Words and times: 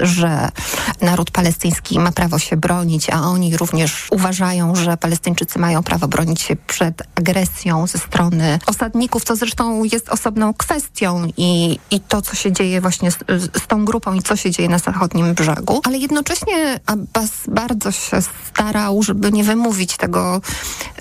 że 0.00 0.48
naród 1.00 1.30
palestyński 1.30 1.98
ma 1.98 2.12
prawo 2.12 2.38
się 2.38 2.56
bronić, 2.56 3.10
a 3.10 3.22
oni 3.22 3.56
również 3.56 4.06
uważają, 4.10 4.74
że 4.74 4.96
Palestyńczycy 4.96 5.58
mają 5.58 5.82
prawo 5.82 6.08
bronić 6.08 6.40
się 6.42 6.56
przed 6.56 7.02
agresją 7.14 7.86
ze 7.86 7.98
strony 7.98 8.58
osadników, 8.66 9.24
co 9.24 9.36
zresztą 9.36 9.84
jest 9.84 10.08
osobną 10.08 10.54
kwestią 10.54 11.28
i, 11.36 11.78
i 11.90 12.00
to, 12.00 12.22
co 12.22 12.36
się 12.36 12.52
dzieje 12.52 12.80
właśnie 12.80 13.10
z, 13.10 13.18
z 13.62 13.66
tą 13.66 13.84
grupą 13.84 14.14
i 14.14 14.22
co 14.22 14.36
się 14.36 14.50
dzieje 14.50 14.68
na 14.68 14.78
zachodnim 14.78 15.34
brzegu. 15.34 15.80
Ale 15.84 15.98
jednocześnie 15.98 16.80
Abbas 16.86 17.30
bardzo 17.48 17.92
się 17.92 18.22
starał, 18.52 19.02
żeby 19.02 19.32
nie 19.32 19.44
wymówić 19.44 19.96
tego 19.96 20.40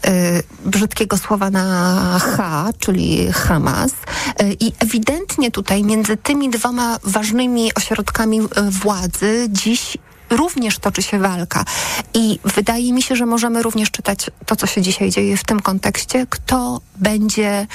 y, 0.07 0.43
brzydkiego 0.65 1.17
słowa 1.17 1.49
na 1.49 2.19
H, 2.19 2.69
czyli 2.79 3.31
Hamas. 3.31 3.91
Y, 3.91 4.57
I 4.59 4.71
ewidentnie 4.79 5.51
tutaj 5.51 5.83
między 5.83 6.17
tymi 6.17 6.49
dwoma 6.49 6.97
ważnymi 7.03 7.73
ośrodkami 7.75 8.39
y, 8.39 8.45
władzy 8.71 9.47
dziś 9.69 9.97
również 10.29 10.79
toczy 10.79 11.03
się 11.03 11.19
walka. 11.19 11.65
I 12.13 12.39
wydaje 12.43 12.93
mi 12.93 13.01
się, 13.01 13.15
że 13.15 13.25
możemy 13.25 13.63
również 13.63 13.91
czytać 13.91 14.31
to, 14.45 14.55
co 14.55 14.67
się 14.67 14.81
dzisiaj 14.81 15.09
dzieje 15.09 15.37
w 15.37 15.43
tym 15.43 15.59
kontekście, 15.59 16.27
kto 16.29 16.81
będzie 16.95 17.67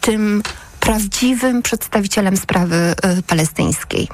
tym 0.00 0.42
prawdziwym 0.80 1.62
przedstawicielem 1.62 2.36
sprawy 2.36 2.94
y, 3.18 3.22
palestyńskiej. 3.22 4.08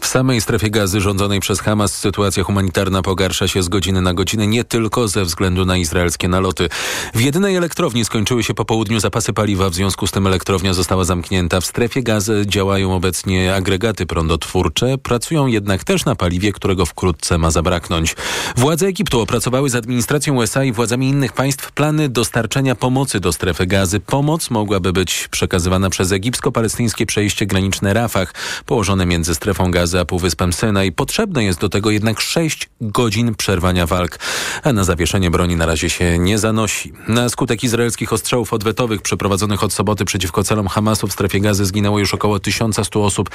W 0.00 0.06
samej 0.06 0.40
strefie 0.40 0.70
gazy 0.70 1.00
rządzonej 1.00 1.40
przez 1.40 1.60
Hamas 1.60 1.96
sytuacja 1.96 2.44
humanitarna 2.44 3.02
pogarsza 3.02 3.48
się 3.48 3.62
z 3.62 3.68
godziny 3.68 4.02
na 4.02 4.14
godzinę 4.14 4.46
nie 4.46 4.64
tylko 4.64 5.08
ze 5.08 5.24
względu 5.24 5.64
na 5.64 5.76
izraelskie 5.76 6.28
naloty. 6.28 6.68
W 7.14 7.20
jedynej 7.20 7.56
elektrowni 7.56 8.04
skończyły 8.04 8.44
się 8.44 8.54
po 8.54 8.64
południu 8.64 9.00
zapasy 9.00 9.32
paliwa, 9.32 9.70
w 9.70 9.74
związku 9.74 10.06
z 10.06 10.10
tym 10.10 10.26
elektrownia 10.26 10.74
została 10.74 11.04
zamknięta. 11.04 11.60
W 11.60 11.66
strefie 11.66 12.02
gazy 12.02 12.44
działają 12.46 12.94
obecnie 12.94 13.54
agregaty 13.54 14.06
prądotwórcze, 14.06 14.98
pracują 14.98 15.46
jednak 15.46 15.84
też 15.84 16.04
na 16.04 16.14
paliwie, 16.14 16.52
którego 16.52 16.86
wkrótce 16.86 17.38
ma 17.38 17.50
zabraknąć. 17.50 18.16
Władze 18.56 18.86
Egiptu 18.86 19.20
opracowały 19.20 19.70
z 19.70 19.74
administracją 19.74 20.36
USA 20.36 20.64
i 20.64 20.72
władzami 20.72 21.08
innych 21.08 21.32
państw 21.32 21.72
plany 21.72 22.08
dostarczenia 22.08 22.74
pomocy 22.74 23.20
do 23.20 23.32
strefy 23.32 23.66
gazy. 23.66 24.00
Pomoc 24.00 24.50
mogłaby 24.50 24.92
być 24.92 25.28
przekazywana 25.30 25.90
przez 25.90 26.12
egipsko-palestyńskie 26.12 27.06
przejście 27.06 27.46
graniczne 27.46 27.94
Rafah, 27.94 28.34
położone 28.66 29.06
między 29.06 29.34
strefą 29.34 29.70
gazy 29.70 29.87
za 29.88 30.04
Półwyspem 30.04 30.52
Synaj. 30.52 30.92
Potrzebne 30.92 31.44
jest 31.44 31.60
do 31.60 31.68
tego 31.68 31.90
jednak 31.90 32.20
6 32.20 32.68
godzin 32.80 33.34
przerwania 33.34 33.86
walk, 33.86 34.18
a 34.62 34.72
na 34.72 34.84
zawieszenie 34.84 35.30
broni 35.30 35.56
na 35.56 35.66
razie 35.66 35.90
się 35.90 36.18
nie 36.18 36.38
zanosi. 36.38 36.92
Na 37.08 37.28
skutek 37.28 37.64
izraelskich 37.64 38.12
ostrzałów 38.12 38.52
odwetowych 38.52 39.02
przeprowadzonych 39.02 39.64
od 39.64 39.72
soboty 39.72 40.04
przeciwko 40.04 40.44
celom 40.44 40.68
Hamasu 40.68 41.08
w 41.08 41.12
strefie 41.12 41.40
gazy 41.40 41.64
zginęło 41.64 41.98
już 41.98 42.14
około 42.14 42.38
1100 42.38 43.04
osób, 43.04 43.30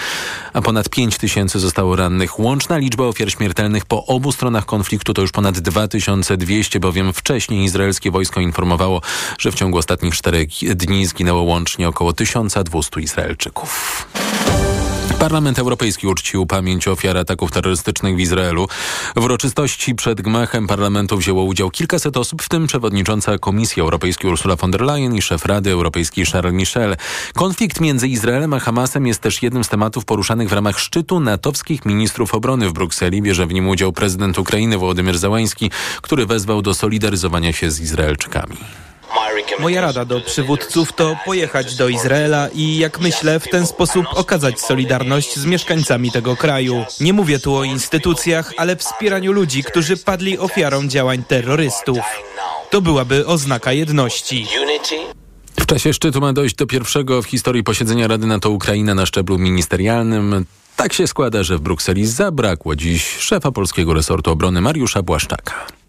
a 0.54 0.62
ponad 0.62 0.90
5000 0.90 1.60
zostało 1.60 1.95
rannych. 1.95 2.40
Łączna 2.40 2.78
liczba 2.78 3.04
ofiar 3.04 3.32
śmiertelnych 3.32 3.86
po 3.86 4.06
obu 4.06 4.32
stronach 4.32 4.66
konfliktu 4.66 5.14
to 5.14 5.22
już 5.22 5.32
ponad 5.32 5.60
2200, 5.60 6.80
bowiem 6.80 7.14
wcześniej 7.14 7.64
izraelskie 7.64 8.12
wojsko 8.12 8.40
informowało, 8.40 9.02
że 9.40 9.52
w 9.52 9.56
ciągu 9.56 9.78
ostatnich 9.78 10.16
czterech 10.16 10.50
dni 10.76 11.06
zginęło 11.06 11.42
łącznie 11.42 11.88
około 11.88 12.14
1200 12.14 13.02
Izraelczyków. 13.02 14.23
Parlament 15.19 15.59
Europejski 15.59 16.08
uczcił 16.08 16.45
pamięć 16.45 16.88
ofiar 16.88 17.17
ataków 17.17 17.52
terrorystycznych 17.52 18.16
w 18.16 18.19
Izraelu. 18.19 18.67
W 19.16 19.23
uroczystości 19.23 19.95
przed 19.95 20.22
gmachem 20.22 20.67
parlamentu 20.67 21.17
wzięło 21.17 21.44
udział 21.44 21.72
kilkaset 21.72 22.17
osób, 22.17 22.42
w 22.42 22.50
tym 22.50 22.67
przewodnicząca 22.67 23.38
Komisji 23.38 23.81
Europejskiej 23.81 24.31
Ursula 24.31 24.55
von 24.55 24.72
der 24.72 24.81
Leyen 24.81 25.16
i 25.16 25.22
szef 25.22 25.45
Rady 25.45 25.72
Europejskiej 25.72 26.25
Charles 26.25 26.53
Michel. 26.53 26.95
Konflikt 27.33 27.81
między 27.81 28.08
Izraelem 28.08 28.53
a 28.53 28.59
Hamasem 28.59 29.08
jest 29.08 29.22
też 29.22 29.44
jednym 29.44 29.64
z 29.64 29.70
tematów 29.70 30.05
poruszanych 30.05 30.50
w 30.50 30.53
ramach 30.53 30.80
szczytu 30.80 31.20
natowskich 31.20 31.86
ministrów 31.86 32.33
obrony 32.33 32.70
w 32.70 32.73
Brukseli. 32.73 33.22
Bierze 33.22 33.48
w 33.48 33.53
nim 33.53 33.70
udział 33.70 33.92
prezydent 33.92 34.39
Ukrainy 34.39 34.77
Wołodymyr 34.77 35.17
Załański, 35.17 35.72
który 36.02 36.25
wezwał 36.25 36.61
do 36.61 36.73
solidaryzowania 36.73 37.53
się 37.53 37.72
z 37.72 37.80
Izraelczykami. 37.80 38.58
Moja 39.59 39.81
rada 39.81 40.06
do 40.06 40.22
przywódców 40.22 40.93
to 40.93 41.15
pojechać 41.26 41.76
do 41.76 41.89
Izraela 41.89 42.49
i, 42.55 42.77
jak 42.77 42.99
myślę, 42.99 43.39
w 43.39 43.48
ten 43.48 43.67
sposób 43.67 44.05
okazać 44.14 44.61
solidarność 44.61 45.36
z 45.36 45.45
mieszkańcami 45.45 46.11
tego 46.11 46.36
kraju. 46.36 46.86
Nie 46.99 47.14
mówię 47.14 47.39
tu 47.39 47.55
o 47.55 47.64
instytucjach, 47.64 48.54
ale 48.58 48.76
wspieraniu 48.76 49.32
ludzi, 49.32 49.64
którzy 49.64 49.98
padli 49.98 50.38
ofiarą 50.38 50.88
działań 50.88 51.23
terrorystów. 51.23 51.99
To 52.70 52.82
byłaby 52.82 53.27
oznaka 53.27 53.73
jedności. 53.73 54.48
W 55.59 55.65
czasie 55.65 55.93
szczytu 55.93 56.21
ma 56.21 56.33
dojść 56.33 56.55
do 56.55 56.67
pierwszego 56.67 57.21
w 57.21 57.26
historii 57.26 57.64
posiedzenia 57.64 58.08
Rady 58.08 58.27
NATO 58.27 58.49
Ukraina 58.49 58.95
na 58.95 59.05
szczeblu 59.05 59.38
ministerialnym. 59.38 60.45
Tak 60.76 60.93
się 60.93 61.08
składa, 61.08 61.43
że 61.43 61.58
w 61.58 61.61
Brukseli 61.61 62.08
zabrakło 62.08 62.76
dziś 62.76 63.17
szefa 63.17 63.52
polskiego 63.52 63.93
resortu 63.93 64.32
obrony 64.32 64.61
Mariusza 64.61 65.02
Błaszczaka. 65.02 65.83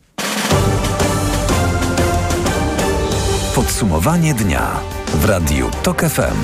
Podsumowanie 3.55 4.35
dnia 4.35 4.81
w 5.15 5.25
Radiu 5.25 5.71
TOK 5.83 6.01
FM. 6.01 6.37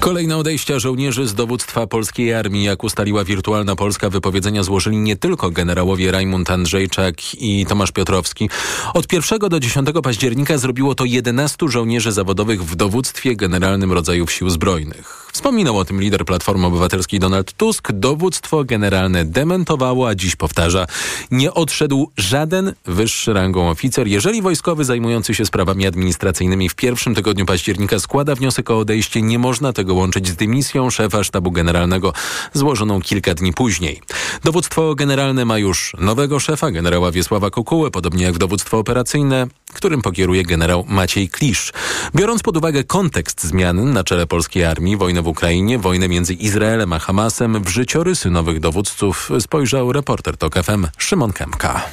Kolejne 0.00 0.36
odejścia 0.36 0.78
żołnierzy 0.78 1.26
z 1.26 1.34
dowództwa 1.34 1.86
polskiej 1.86 2.34
armii, 2.34 2.64
jak 2.64 2.84
ustaliła 2.84 3.24
Wirtualna 3.24 3.76
Polska, 3.76 4.10
wypowiedzenia 4.10 4.62
złożyli 4.62 4.96
nie 4.96 5.16
tylko 5.16 5.50
generałowie 5.50 6.12
Rajmund 6.12 6.50
Andrzejczak 6.50 7.34
i 7.34 7.66
Tomasz 7.66 7.92
Piotrowski. 7.92 8.50
Od 8.94 9.12
1 9.12 9.38
do 9.38 9.60
10 9.60 9.88
października 10.02 10.58
zrobiło 10.58 10.94
to 10.94 11.04
11 11.04 11.68
żołnierzy 11.68 12.12
zawodowych 12.12 12.64
w 12.64 12.76
dowództwie 12.76 13.36
generalnym 13.36 13.92
rodzajów 13.92 14.32
sił 14.32 14.50
zbrojnych. 14.50 15.25
Wspominał 15.36 15.78
o 15.78 15.84
tym 15.84 16.00
lider 16.00 16.24
Platformy 16.24 16.66
Obywatelskiej 16.66 17.20
Donald 17.20 17.52
Tusk. 17.52 17.92
Dowództwo 17.92 18.64
generalne 18.64 19.24
dementowało, 19.24 20.08
a 20.08 20.14
dziś 20.14 20.36
powtarza, 20.36 20.86
nie 21.30 21.54
odszedł 21.54 22.10
żaden 22.16 22.72
wyższy 22.84 23.32
rangą 23.32 23.70
oficer. 23.70 24.06
Jeżeli 24.06 24.42
wojskowy 24.42 24.84
zajmujący 24.84 25.34
się 25.34 25.46
sprawami 25.46 25.86
administracyjnymi 25.86 26.68
w 26.68 26.74
pierwszym 26.74 27.14
tygodniu 27.14 27.46
października 27.46 27.98
składa 27.98 28.34
wniosek 28.34 28.70
o 28.70 28.78
odejście, 28.78 29.22
nie 29.22 29.38
można 29.38 29.72
tego 29.72 29.94
łączyć 29.94 30.28
z 30.28 30.36
dymisją 30.36 30.90
szefa 30.90 31.24
sztabu 31.24 31.50
generalnego 31.50 32.12
złożoną 32.52 33.00
kilka 33.00 33.34
dni 33.34 33.52
później. 33.52 34.00
Dowództwo 34.44 34.94
generalne 34.94 35.44
ma 35.44 35.58
już 35.58 35.96
nowego 35.98 36.40
szefa, 36.40 36.70
generała 36.70 37.12
Wiesława 37.12 37.50
Kukułę, 37.50 37.90
podobnie 37.90 38.24
jak 38.24 38.38
dowództwo 38.38 38.78
operacyjne, 38.78 39.46
którym 39.74 40.02
pokieruje 40.02 40.42
generał 40.42 40.84
Maciej 40.88 41.28
Klisz. 41.28 41.72
Biorąc 42.14 42.42
pod 42.42 42.56
uwagę 42.56 42.84
kontekst 42.84 43.44
zmian 43.44 43.92
na 43.92 44.04
czele 44.04 44.26
polskiej 44.26 44.64
armii, 44.64 44.96
wojnę 44.96 45.22
w 45.26 45.28
Ukrainie, 45.28 45.78
wojnę 45.78 46.08
między 46.08 46.34
Izraelem 46.34 46.92
a 46.92 46.98
Hamasem, 46.98 47.62
w 47.62 47.68
życiorysy 47.68 48.30
nowych 48.30 48.60
dowódców 48.60 49.30
spojrzał 49.40 49.92
reporter 49.92 50.36
TOK 50.36 50.54
FM 50.54 50.86
Szymon 50.98 51.32
Kępka. 51.32 51.84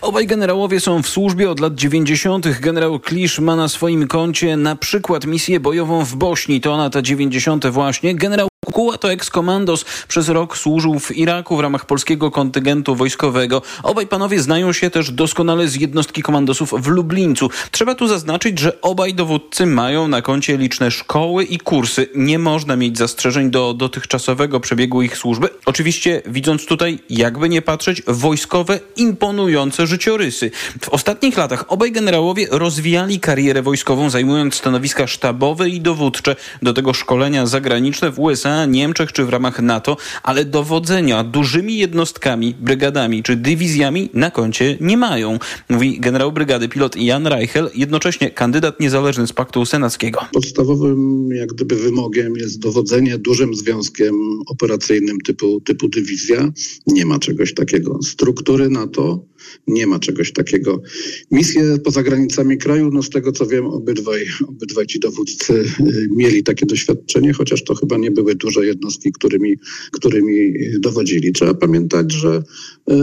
Obaj 0.00 0.26
generałowie 0.26 0.80
są 0.80 1.02
w 1.02 1.08
służbie 1.08 1.50
od 1.50 1.60
lat 1.60 1.74
90. 1.74 2.60
Generał 2.60 3.00
Klisz 3.00 3.38
ma 3.38 3.56
na 3.56 3.68
swoim 3.68 4.08
koncie 4.08 4.56
na 4.56 4.76
przykład 4.76 5.26
misję 5.26 5.60
bojową 5.60 6.04
w 6.04 6.16
Bośni. 6.16 6.60
To 6.60 6.72
ona 6.72 6.90
ta 6.90 7.02
90. 7.02 7.66
właśnie. 7.66 8.14
Generał 8.14 8.51
Kukuła 8.72 8.98
to 8.98 9.12
eks-komandos. 9.12 9.84
Przez 10.08 10.28
rok 10.28 10.58
służył 10.58 10.98
w 10.98 11.16
Iraku 11.16 11.56
w 11.56 11.60
ramach 11.60 11.86
polskiego 11.86 12.30
kontyngentu 12.30 12.94
wojskowego. 12.94 13.62
Obaj 13.82 14.06
panowie 14.06 14.40
znają 14.40 14.72
się 14.72 14.90
też 14.90 15.10
doskonale 15.10 15.68
z 15.68 15.74
jednostki 15.74 16.22
komandosów 16.22 16.74
w 16.82 16.86
Lublińcu. 16.86 17.50
Trzeba 17.70 17.94
tu 17.94 18.08
zaznaczyć, 18.08 18.58
że 18.58 18.80
obaj 18.80 19.14
dowódcy 19.14 19.66
mają 19.66 20.08
na 20.08 20.22
koncie 20.22 20.56
liczne 20.56 20.90
szkoły 20.90 21.44
i 21.44 21.58
kursy. 21.58 22.08
Nie 22.14 22.38
można 22.38 22.76
mieć 22.76 22.98
zastrzeżeń 22.98 23.50
do 23.50 23.74
dotychczasowego 23.74 24.60
przebiegu 24.60 25.02
ich 25.02 25.16
służby. 25.16 25.48
Oczywiście 25.66 26.22
widząc 26.26 26.66
tutaj, 26.66 26.98
jakby 27.10 27.48
nie 27.48 27.62
patrzeć, 27.62 28.02
wojskowe, 28.06 28.80
imponujące 28.96 29.86
życiorysy. 29.86 30.50
W 30.82 30.88
ostatnich 30.88 31.36
latach 31.36 31.64
obaj 31.68 31.92
generałowie 31.92 32.46
rozwijali 32.50 33.20
karierę 33.20 33.62
wojskową, 33.62 34.10
zajmując 34.10 34.54
stanowiska 34.54 35.06
sztabowe 35.06 35.68
i 35.68 35.80
dowódcze. 35.80 36.36
Do 36.62 36.72
tego 36.72 36.94
szkolenia 36.94 37.46
zagraniczne 37.46 38.10
w 38.10 38.20
USA 38.20 38.61
Niemczech 38.66 39.12
czy 39.12 39.24
w 39.24 39.28
ramach 39.28 39.62
NATO, 39.62 39.96
ale 40.22 40.44
dowodzenia 40.44 41.24
dużymi 41.24 41.76
jednostkami, 41.76 42.54
brygadami 42.60 43.22
czy 43.22 43.36
dywizjami 43.36 44.10
na 44.14 44.30
koncie 44.30 44.76
nie 44.80 44.96
mają. 44.96 45.38
Mówi 45.68 46.00
generał 46.00 46.32
brygady 46.32 46.68
pilot 46.68 46.96
Jan 46.96 47.26
Reichel, 47.26 47.70
jednocześnie 47.74 48.30
kandydat 48.30 48.80
niezależny 48.80 49.26
z 49.26 49.32
Paktu 49.32 49.66
Senackiego. 49.66 50.20
Podstawowym 50.32 51.28
jak 51.32 51.52
gdyby 51.52 51.76
wymogiem 51.76 52.36
jest 52.36 52.58
dowodzenie 52.58 53.18
dużym 53.18 53.54
związkiem 53.54 54.14
operacyjnym 54.46 55.20
typu, 55.20 55.60
typu 55.60 55.88
dywizja. 55.88 56.52
Nie 56.86 57.06
ma 57.06 57.18
czegoś 57.18 57.54
takiego. 57.54 57.98
Struktury 58.02 58.68
NATO 58.68 59.24
nie 59.66 59.86
ma 59.86 59.98
czegoś 59.98 60.32
takiego. 60.32 60.82
Misje 61.30 61.78
poza 61.84 62.02
granicami 62.02 62.58
kraju, 62.58 62.90
no 62.92 63.02
z 63.02 63.10
tego 63.10 63.32
co 63.32 63.46
wiem, 63.46 63.66
obydwaj, 63.66 64.24
obydwaj 64.48 64.86
ci 64.86 65.00
dowódcy 65.00 65.52
y, 65.52 66.08
mieli 66.16 66.42
takie 66.42 66.66
doświadczenie, 66.66 67.32
chociaż 67.32 67.64
to 67.64 67.74
chyba 67.74 67.98
nie 67.98 68.10
były 68.10 68.34
duże 68.34 68.66
jednostki, 68.66 69.12
którymi, 69.12 69.56
którymi 69.92 70.54
dowodzili. 70.78 71.32
Trzeba 71.32 71.54
pamiętać, 71.54 72.12
że 72.12 72.42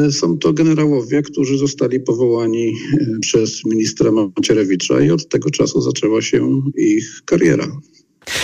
y, 0.07 0.11
są 0.11 0.37
to 0.37 0.53
generałowie, 0.53 1.21
którzy 1.21 1.57
zostali 1.57 1.99
powołani 1.99 2.67
y, 2.67 3.19
przez 3.21 3.65
ministra 3.65 4.11
Macierewicza 4.11 5.01
i 5.01 5.11
od 5.11 5.29
tego 5.29 5.49
czasu 5.49 5.81
zaczęła 5.81 6.21
się 6.21 6.61
ich 6.75 7.21
kariera. 7.25 7.81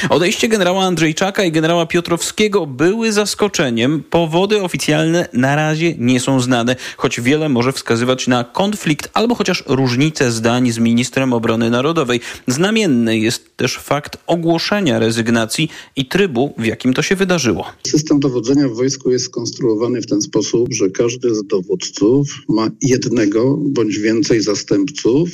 Odejście 0.09 0.47
generała 0.47 0.83
Andrzejczaka 0.83 1.43
i 1.43 1.51
generała 1.51 1.85
Piotrowskiego 1.85 2.65
były 2.65 3.11
zaskoczeniem. 3.11 4.03
Powody 4.09 4.61
oficjalne 4.61 5.29
na 5.33 5.55
razie 5.55 5.95
nie 5.97 6.19
są 6.19 6.41
znane, 6.41 6.75
choć 6.97 7.21
wiele 7.21 7.49
może 7.49 7.71
wskazywać 7.71 8.27
na 8.27 8.43
konflikt 8.43 9.09
albo 9.13 9.35
chociaż 9.35 9.63
różnice 9.67 10.31
zdań 10.31 10.71
z 10.71 10.77
ministrem 10.77 11.33
obrony 11.33 11.69
narodowej. 11.69 12.19
Znamienny 12.47 13.19
jest 13.19 13.57
też 13.57 13.77
fakt 13.77 14.17
ogłoszenia 14.27 14.99
rezygnacji 14.99 15.69
i 15.95 16.05
trybu, 16.05 16.53
w 16.57 16.65
jakim 16.65 16.93
to 16.93 17.01
się 17.01 17.15
wydarzyło. 17.15 17.65
System 17.87 18.19
dowodzenia 18.19 18.67
w 18.67 18.75
wojsku 18.75 19.11
jest 19.11 19.25
skonstruowany 19.25 20.01
w 20.01 20.07
ten 20.07 20.21
sposób, 20.21 20.73
że 20.73 20.89
każdy 20.89 21.35
z 21.35 21.43
dowódców 21.43 22.27
ma 22.49 22.69
jednego 22.81 23.57
bądź 23.61 23.99
więcej 23.99 24.41
zastępców, 24.41 25.29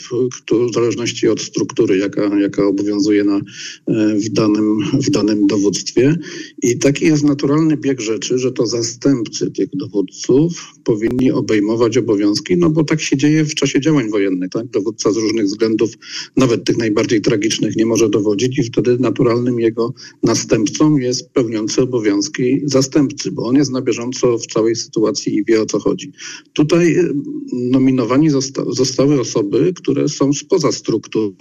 w 0.70 0.74
zależności 0.74 1.28
od 1.28 1.42
struktury, 1.42 1.98
jaka, 1.98 2.22
jaka 2.40 2.68
obowiązuje 2.68 3.24
na, 3.24 3.40
w 4.14 4.31
danym, 4.32 4.80
w 4.94 5.10
danym 5.10 5.48
dowództwie. 5.48 6.16
I 6.64 6.78
taki 6.78 7.06
jest 7.06 7.24
naturalny 7.24 7.78
bieg 7.78 8.02
rzeczy, 8.02 8.40
że 8.40 8.52
to 8.52 8.66
zastępcy 8.66 9.52
tych 9.52 9.70
dowódców 9.74 10.74
powinni 10.84 11.32
obejmować 11.32 11.98
obowiązki, 11.98 12.58
no 12.58 12.70
bo 12.70 12.84
tak 12.84 13.02
się 13.02 13.18
dzieje 13.18 13.46
w 13.46 13.56
czasie 13.56 13.82
działań 13.82 14.10
wojennych. 14.10 14.50
Tak? 14.50 14.68
Dowódca 14.68 15.12
z 15.12 15.18
różnych 15.18 15.46
względów, 15.46 15.92
nawet 16.38 16.64
tych 16.64 16.78
najbardziej 16.78 17.22
tragicznych, 17.22 17.76
nie 17.76 17.86
może 17.86 18.10
dowodzić 18.10 18.60
i 18.60 18.64
wtedy 18.64 18.98
naturalnym 19.00 19.60
jego 19.60 19.94
następcą 20.24 20.98
jest 20.98 21.30
pełniący 21.30 21.82
obowiązki 21.82 22.62
zastępcy, 22.66 23.32
bo 23.32 23.44
on 23.44 23.56
jest 23.56 23.72
na 23.72 23.82
bieżąco 23.82 24.38
w 24.38 24.48
całej 24.48 24.76
sytuacji 24.76 25.36
i 25.36 25.44
wie 25.46 25.62
o 25.62 25.66
co 25.66 25.80
chodzi. 25.80 26.12
Tutaj 26.54 26.98
y, 26.98 27.14
nominowani 27.54 28.30
zosta 28.30 28.64
zostały 28.70 29.20
osoby, 29.20 29.74
które 29.76 30.10
są 30.10 30.34
spoza 30.34 30.72
struktur 30.72 31.34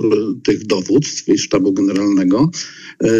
tych 0.44 0.66
dowództw 0.66 1.28
i 1.28 1.38
sztabu 1.38 1.72
generalnego, 1.72 2.50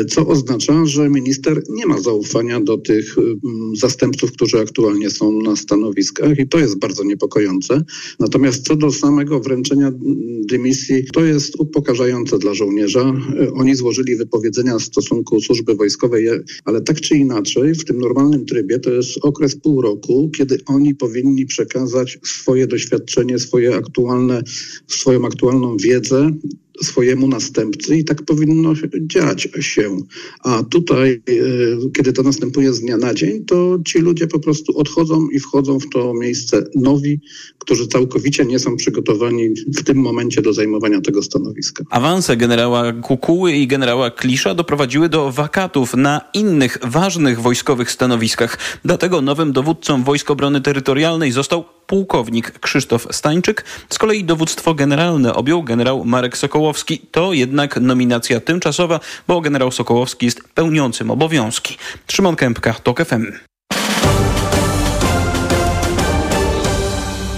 co 0.08 0.26
oznacza, 0.26 0.86
że 0.86 1.10
minister 1.10 1.62
nie 1.68 1.86
ma 1.86 2.00
zaufania 2.00 2.60
do 2.60 2.78
tych 2.78 3.18
mm, 3.18 3.76
zastępców, 3.76 4.32
którzy 4.32 4.60
aktualnie 4.60 5.10
są 5.10 5.42
na 5.42 5.56
stanowiskach 5.56 6.38
i 6.38 6.48
to 6.48 6.58
jest 6.58 6.78
bardzo 6.78 7.04
niepokojące. 7.04 7.84
Natomiast 8.18 8.66
co 8.66 8.76
do 8.76 8.92
samego 8.92 9.40
wręczenia 9.40 9.92
dymisji, 10.46 11.04
to 11.12 11.24
jest 11.24 11.60
upokarzające 11.60 12.38
dla 12.38 12.54
żołnierza. 12.54 13.14
E, 13.40 13.52
oni 13.52 13.74
złożyli 13.74 14.16
wypowiedzenia 14.16 14.78
w 14.78 14.82
stosunku 14.82 15.40
służby 15.40 15.74
wojskowej, 15.74 16.28
ale 16.64 16.80
tak 16.80 17.00
czy 17.00 17.16
inaczej, 17.16 17.74
w 17.74 17.84
tym 17.84 17.98
normalnym 17.98 18.46
trybie 18.46 18.78
to 18.78 18.90
jest 18.90 19.18
okres 19.22 19.56
pół 19.56 19.82
roku, 19.82 20.30
kiedy 20.36 20.58
oni 20.66 20.94
powinni 20.94 21.46
przekazać 21.46 22.18
swoje 22.24 22.66
doświadczenie, 22.66 23.38
swoje 23.38 23.76
aktualne, 23.76 24.42
swoją 24.86 25.26
aktualną 25.26 25.76
wiedzę 25.76 26.30
swojemu 26.82 27.28
następcy 27.28 27.96
i 27.96 28.04
tak 28.04 28.22
powinno 28.22 28.72
dziać 29.00 29.48
się. 29.60 29.96
A 30.40 30.62
tutaj, 30.62 31.22
e, 31.28 31.90
kiedy 31.96 32.12
to 32.12 32.22
następuje 32.22 32.72
z 32.72 32.80
dnia 32.80 32.96
na 32.96 33.14
dzień, 33.14 33.44
to 33.44 33.78
ci 33.86 33.98
ludzie 33.98 34.26
po 34.26 34.40
prostu 34.40 34.78
odchodzą 34.78 35.28
i 35.28 35.40
wchodzą 35.40 35.80
w 35.80 35.88
to 35.88 36.14
miejsce 36.14 36.64
nowi, 36.74 37.20
którzy 37.58 37.86
całkowicie 37.86 38.44
nie 38.44 38.58
są 38.58 38.76
przygotowani 38.76 39.48
w 39.76 39.84
tym 39.84 39.96
momencie 39.96 40.42
do 40.42 40.52
zajmowania 40.52 41.00
tego 41.00 41.22
stanowiska. 41.22 41.84
Awanse 41.90 42.36
generała 42.36 42.92
Kukuły 42.92 43.52
i 43.52 43.66
generała 43.66 44.10
Klisza 44.10 44.54
doprowadziły 44.54 45.08
do 45.08 45.32
wakatów 45.32 45.94
na 45.94 46.20
innych 46.34 46.78
ważnych 46.82 47.40
wojskowych 47.40 47.90
stanowiskach. 47.90 48.58
Dlatego 48.84 49.22
nowym 49.22 49.52
dowódcą 49.52 50.04
Wojsk 50.04 50.30
Obrony 50.30 50.60
Terytorialnej 50.60 51.32
został 51.32 51.64
pułkownik 51.90 52.58
Krzysztof 52.58 53.06
Stańczyk. 53.10 53.64
Z 53.88 53.98
kolei 53.98 54.24
dowództwo 54.24 54.74
generalne 54.74 55.34
objął 55.34 55.62
generał 55.62 56.04
Marek 56.04 56.36
Sokołowski. 56.70 56.98
To 57.10 57.32
jednak 57.32 57.76
nominacja 57.76 58.40
tymczasowa, 58.40 59.00
bo 59.28 59.40
generał 59.40 59.70
Sokołowski 59.70 60.26
jest 60.26 60.40
pełniącym 60.54 61.10
obowiązki. 61.10 61.76
Szymon 62.08 62.36
Kępka, 62.36 62.74
TOK 62.74 63.04
FM. 63.04 63.32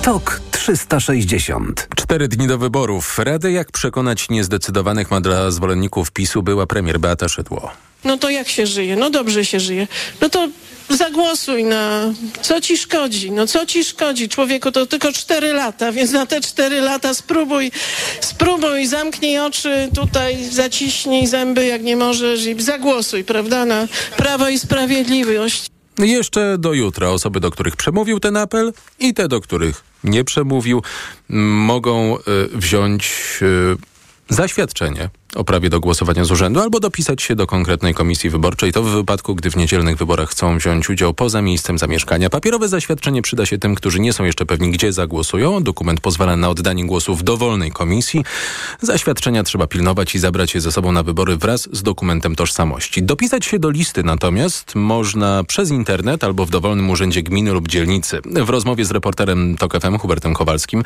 TOK 0.03 0.41
360. 0.51 1.89
Cztery 1.97 2.29
dni 2.29 2.47
do 2.47 2.59
wyborów. 2.59 3.19
Radę 3.19 3.53
jak 3.53 3.73
przekonać 3.73 4.29
niezdecydowanych 4.29 5.11
ma 5.11 5.21
dla 5.21 5.51
zwolenników 5.51 6.11
PiSu 6.11 6.43
była 6.43 6.67
premier 6.67 7.01
Beata 7.01 7.29
Szydło. 7.29 7.71
No 8.05 8.19
to 8.19 8.31
jak 8.31 8.49
się 8.49 8.67
żyje? 8.67 8.97
No 8.97 9.11
dobrze 9.11 9.45
się 9.45 9.61
żyje. 9.61 9.89
No 10.21 10.29
to 10.29 10.49
zagłosuj 10.89 11.65
na 11.65 12.13
co 12.43 12.61
ci 12.61 12.79
szkodzi. 12.79 13.31
No 13.31 13.47
co 13.47 13.67
ci 13.67 13.85
szkodzi? 13.85 14.29
Człowieku, 14.29 14.73
to 14.73 14.87
tylko 14.87 15.13
cztery 15.13 15.53
lata, 15.53 15.93
więc 15.93 16.11
na 16.11 16.27
te 16.27 16.41
cztery 16.41 16.81
lata 16.81 17.15
spróbuj, 17.15 17.73
spróbuj, 18.21 18.87
zamknij 18.87 19.39
oczy, 19.39 19.89
tutaj 19.95 20.45
zaciśnij 20.51 21.27
zęby, 21.27 21.67
jak 21.67 21.83
nie 21.83 21.97
możesz 21.97 22.47
i 22.47 22.63
zagłosuj, 22.63 23.25
prawda, 23.25 23.65
na 23.65 23.89
Prawo 24.17 24.49
i 24.49 24.59
Sprawiedliwość. 24.59 25.67
Jeszcze 25.99 26.59
do 26.59 26.73
jutra 26.73 27.09
osoby, 27.09 27.41
do 27.41 27.51
których 27.51 27.77
przemówił 27.77 28.21
ten 28.21 28.37
apel 28.37 28.73
i 28.99 29.15
te, 29.15 29.29
do 29.29 29.41
których 29.41 29.85
nie 30.05 30.25
przemówił, 30.25 30.83
mogą 31.29 32.17
y, 32.17 32.21
wziąć 32.53 33.13
y, 33.43 33.77
zaświadczenie 34.35 35.09
o 35.35 35.45
prawie 35.45 35.71
do 35.71 35.81
głosowania 35.81 36.25
z 36.25 36.31
urzędu 36.31 36.61
albo 36.61 36.81
dopisać 36.81 37.23
się 37.23 37.37
do 37.37 37.47
konkretnej 37.47 37.95
komisji 37.95 38.31
wyborczej. 38.31 38.73
To 38.73 38.83
w 38.83 38.89
wypadku, 38.89 39.35
gdy 39.35 39.51
w 39.51 39.57
niedzielnych 39.57 39.97
wyborach 39.97 40.31
chcą 40.31 40.59
wziąć 40.59 40.91
udział 40.91 41.15
poza 41.15 41.43
miejscem 41.43 41.79
zamieszkania. 41.79 42.31
Papierowe 42.31 42.69
zaświadczenie 42.69 43.23
przyda 43.23 43.47
się 43.47 43.59
tym, 43.59 43.75
którzy 43.75 44.01
nie 44.01 44.13
są 44.13 44.25
jeszcze 44.25 44.47
pewni, 44.47 44.71
gdzie 44.71 44.93
zagłosują. 44.93 45.63
Dokument 45.63 46.01
pozwala 46.01 46.37
na 46.37 46.49
oddanie 46.49 46.87
głosu 46.87 47.15
w 47.15 47.23
dowolnej 47.23 47.71
komisji. 47.71 48.25
Zaświadczenia 48.81 49.43
trzeba 49.43 49.67
pilnować 49.67 50.15
i 50.15 50.19
zabrać 50.19 50.55
je 50.55 50.61
ze 50.61 50.73
sobą 50.73 50.93
na 50.93 51.03
wybory 51.03 51.37
wraz 51.37 51.69
z 51.73 51.83
dokumentem 51.83 52.37
tożsamości. 52.37 53.03
Dopisać 53.03 53.45
się 53.45 53.59
do 53.59 53.71
listy 53.71 54.03
natomiast 54.03 54.75
można 54.75 55.45
przez 55.45 55.71
internet 55.71 56.25
albo 56.25 56.47
w 56.47 56.51
dowolnym 56.51 56.91
urzędzie 56.91 57.23
gminy 57.23 57.53
lub 57.53 57.69
dzielnicy. 57.69 58.21
W 58.25 58.49
rozmowie 58.49 58.85
z 58.85 58.91
reporterem 58.91 59.57
TOK 59.57 59.81
FM 59.81 59.99
Hubertem 59.99 60.35
Kowalskim 60.35 60.83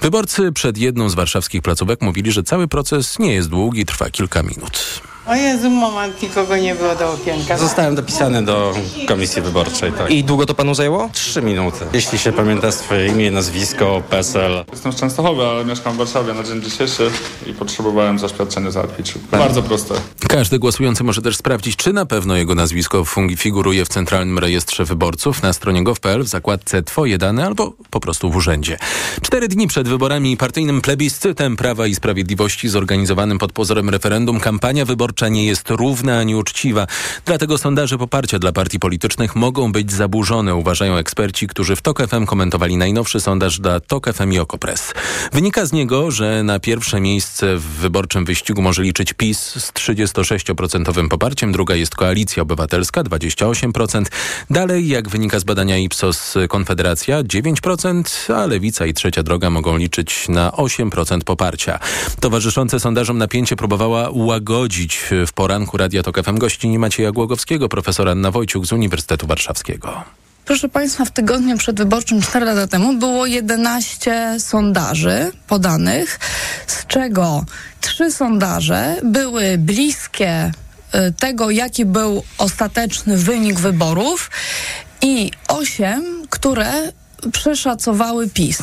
wyborcy 0.00 0.52
przed 0.52 0.78
jedną 0.78 1.08
z 1.08 1.14
warszawskich 1.14 1.62
placówek 1.62 2.00
mówili, 2.02 2.32
że 2.32 2.42
cały 2.42 2.68
proces 2.68 3.18
nie 3.18 3.34
jest 3.34 3.48
długi 3.48 3.71
długi, 3.72 3.86
trwa 3.86 4.10
kilka 4.10 4.42
minut. 4.42 5.02
O 5.26 5.34
Jezu, 5.34 5.70
moment, 5.70 6.22
nikogo 6.22 6.56
nie 6.56 6.74
było 6.74 6.94
do 6.94 7.12
okienka. 7.12 7.58
Zostałem 7.58 7.94
dopisany 7.94 8.44
do 8.44 8.74
komisji 9.08 9.42
wyborczej, 9.42 9.92
tak. 9.92 10.10
I 10.10 10.24
długo 10.24 10.46
to 10.46 10.54
panu 10.54 10.74
zajęło? 10.74 11.10
Trzy 11.12 11.42
minuty. 11.42 11.78
Jeśli 11.92 12.18
się 12.18 12.32
pamięta 12.32 12.72
swoje 12.72 13.06
imię, 13.06 13.30
nazwisko, 13.30 14.02
PESEL. 14.10 14.64
Jestem 14.72 14.92
z 14.92 14.96
Częstochowy, 14.96 15.46
ale 15.46 15.64
mieszkam 15.64 15.94
w 15.94 15.96
Warszawie 15.96 16.34
na 16.34 16.42
dzień 16.42 16.62
dzisiejszy 16.62 17.10
i 17.46 17.52
potrzebowałem 17.52 18.18
zaświadczenie 18.18 18.70
załatwić. 18.70 19.14
Bardzo 19.30 19.62
proste. 19.62 19.94
Każdy 20.28 20.58
głosujący 20.58 21.04
może 21.04 21.22
też 21.22 21.36
sprawdzić, 21.36 21.76
czy 21.76 21.92
na 21.92 22.06
pewno 22.06 22.36
jego 22.36 22.54
nazwisko 22.54 23.04
figuruje 23.36 23.84
w 23.84 23.88
Centralnym 23.88 24.38
Rejestrze 24.38 24.84
Wyborców 24.84 25.42
na 25.42 25.52
stronie 25.52 25.84
gov.pl 25.84 26.22
w 26.22 26.28
zakładce 26.28 26.82
Twoje 26.82 27.18
dane 27.18 27.46
albo 27.46 27.72
po 27.90 28.00
prostu 28.00 28.30
w 28.30 28.36
urzędzie. 28.36 28.78
Cztery 29.22 29.48
dni 29.48 29.66
przed 29.66 29.88
wyborami 29.88 30.32
i 30.32 30.36
partyjnym 30.36 30.80
plebiscytem 30.80 31.56
Prawa 31.56 31.86
i 31.86 31.94
Sprawiedliwości 31.94 32.68
zorganizowanym 32.68 33.38
pod 33.38 33.52
pozorem 33.52 33.90
referendum 33.90 34.40
kampania 34.40 34.84
wyborcza 34.84 35.11
wyborcza 35.12 35.28
nie 35.28 35.46
jest 35.46 35.70
równa 35.70 36.18
ani 36.18 36.34
uczciwa. 36.34 36.86
Dlatego 37.24 37.58
sondaże 37.58 37.98
poparcia 37.98 38.38
dla 38.38 38.52
partii 38.52 38.78
politycznych 38.78 39.36
mogą 39.36 39.72
być 39.72 39.92
zaburzone, 39.92 40.54
uważają 40.54 40.96
eksperci, 40.96 41.46
którzy 41.46 41.76
w 41.76 41.82
TOK 41.82 42.06
FM 42.08 42.26
komentowali 42.26 42.76
najnowszy 42.76 43.20
sondaż 43.20 43.60
dla 43.60 43.80
TOK 43.80 44.12
FM 44.12 44.32
i 44.32 44.38
Okopres. 44.38 44.94
Wynika 45.32 45.66
z 45.66 45.72
niego, 45.72 46.10
że 46.10 46.42
na 46.42 46.60
pierwsze 46.60 47.00
miejsce 47.00 47.56
w 47.56 47.62
wyborczym 47.62 48.24
wyścigu 48.24 48.62
może 48.62 48.82
liczyć 48.82 49.12
PiS 49.12 49.38
z 49.38 49.72
36% 49.72 51.08
poparciem, 51.08 51.52
druga 51.52 51.74
jest 51.74 51.94
Koalicja 51.94 52.42
Obywatelska 52.42 53.02
28%, 53.02 54.04
dalej 54.50 54.88
jak 54.88 55.08
wynika 55.08 55.38
z 55.38 55.44
badania 55.44 55.78
Ipsos 55.78 56.34
Konfederacja 56.48 57.22
9%, 57.22 58.32
a 58.34 58.46
Lewica 58.46 58.86
i 58.86 58.94
Trzecia 58.94 59.22
Droga 59.22 59.50
mogą 59.50 59.76
liczyć 59.76 60.28
na 60.28 60.50
8% 60.50 61.24
poparcia. 61.24 61.78
Towarzyszące 62.20 62.80
sondażom 62.80 63.18
napięcie 63.18 63.56
próbowała 63.56 64.08
łagodzić 64.12 65.01
w 65.26 65.32
poranku 65.32 65.76
Radia 65.76 66.02
Tok 66.02 66.22
FM 66.24 66.38
gościni 66.38 66.78
Macieja 66.78 67.12
Głogowskiego, 67.12 67.68
profesora 67.68 68.12
Anna 68.12 68.30
Wojciuk 68.30 68.66
z 68.66 68.72
Uniwersytetu 68.72 69.26
Warszawskiego. 69.26 70.04
Proszę 70.44 70.68
Państwa, 70.68 71.04
w 71.04 71.10
tygodniu 71.10 71.58
przedwyborczym 71.58 72.22
4 72.22 72.46
lata 72.46 72.66
temu 72.66 72.94
było 72.94 73.26
11 73.26 74.36
sondaży 74.38 75.32
podanych, 75.48 76.18
z 76.66 76.86
czego 76.86 77.44
trzy 77.80 78.10
sondaże 78.10 78.96
były 79.04 79.58
bliskie 79.58 80.52
y, 80.94 81.12
tego, 81.12 81.50
jaki 81.50 81.84
był 81.84 82.22
ostateczny 82.38 83.16
wynik 83.16 83.60
wyborów 83.60 84.30
i 85.02 85.30
osiem, 85.48 86.26
które 86.30 86.92
przeszacowały 87.32 88.28
PiS. 88.28 88.62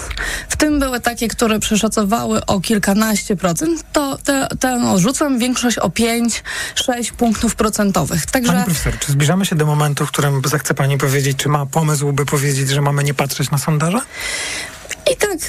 W 0.50 0.58
tym 0.58 0.80
były 0.80 1.00
takie, 1.00 1.28
które 1.28 1.60
przeszacowały 1.60 2.46
o 2.46 2.60
kilkanaście 2.60 3.36
procent. 3.36 3.84
To 3.94 4.18
te, 4.18 4.48
te 4.60 4.90
odrzucam 4.92 5.40
większość 5.40 5.78
o 5.78 5.88
5-6 5.90 7.12
punktów 7.18 7.56
procentowych. 7.56 8.26
Także... 8.26 8.52
Pani 8.52 8.66
profesor, 8.66 9.00
czy 9.00 9.12
zbliżamy 9.12 9.46
się 9.46 9.56
do 9.56 9.66
momentu, 9.66 10.06
w 10.06 10.12
którym 10.12 10.42
zechce 10.46 10.74
pani 10.74 10.98
powiedzieć, 10.98 11.38
czy 11.38 11.50
ma 11.50 11.66
pomysł, 11.66 12.14
by 12.14 12.26
powiedzieć, 12.26 12.70
że 12.70 12.82
mamy 12.82 13.04
nie 13.04 13.14
patrzeć 13.14 13.52
na 13.52 13.58
sondaże? 13.58 14.00
I 15.14 15.16
tak 15.18 15.40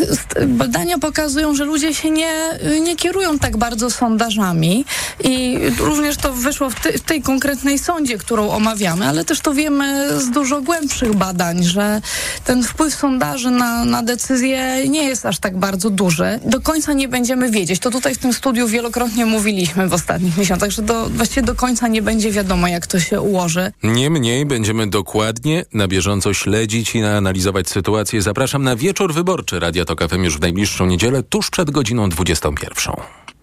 badania 0.49 0.99
pokazują, 0.99 1.55
że 1.55 1.65
ludzie 1.65 1.95
się 1.95 2.11
nie, 2.11 2.33
nie 2.83 2.97
kierują 2.97 3.39
tak 3.39 3.57
bardzo 3.57 3.91
sondażami 3.91 4.85
i 5.25 5.59
również 5.79 6.17
to 6.17 6.33
wyszło 6.33 6.71
w, 6.71 6.75
w 6.75 7.01
tej 7.01 7.23
konkretnej 7.23 7.79
sądzie, 7.79 8.19
którą 8.19 8.51
omawiamy, 8.51 9.07
ale 9.09 9.25
też 9.25 9.41
to 9.41 9.55
wiemy 9.55 10.21
z 10.21 10.31
dużo 10.31 10.63
głębszych 10.63 11.15
badań, 11.15 11.65
że 11.65 12.01
ten 12.45 12.63
wpływ 12.63 12.95
sondaży 12.95 13.51
na, 13.51 13.85
na 13.85 14.03
decyzje 14.03 14.89
nie 14.89 15.05
jest 15.05 15.27
aż 15.27 15.39
tak 15.39 15.59
bardzo 15.59 15.91
duży. 15.91 16.41
Do 16.45 16.61
końca 16.61 16.93
nie 16.93 17.09
będziemy 17.09 17.51
wiedzieć. 17.51 17.81
To 17.81 17.91
tutaj 17.91 18.15
w 18.15 18.19
tym 18.19 18.33
studiu 18.33 18.69
wielokrotnie 18.69 19.27
mówiliśmy 19.27 19.89
w 19.89 19.93
ostatnich 19.93 20.37
miesiącach, 20.37 20.71
że 20.71 20.83
do, 20.83 21.09
właściwie 21.09 21.43
do 21.43 21.55
końca 21.55 21.89
nie 21.89 22.03
będzie 22.03 22.31
wiadomo, 22.31 22.69
jak 22.69 22.87
to 22.87 23.01
się 23.01 23.21
ułoży. 23.21 23.73
Niemniej 23.83 24.47
będziemy 24.47 24.87
dokładnie, 24.87 25.65
na 25.73 25.89
bieżąco 25.89 26.35
śledzić 26.35 26.95
i 26.95 27.05
analizować 27.05 27.69
sytuację. 27.69 28.23
Zapraszam 28.23 28.63
na 28.63 28.77
wieczór 28.77 29.15
wyborczy 29.15 29.50
Radia 29.59 29.85
Tok 29.85 30.09
FM 30.09 30.25
już 30.25 30.37
w 30.37 30.41
najbliższą 30.41 30.87
niedzielę, 30.87 31.23
tuż 31.23 31.51
przed 31.51 31.71
godziną 31.71 32.09
21. 32.09 32.95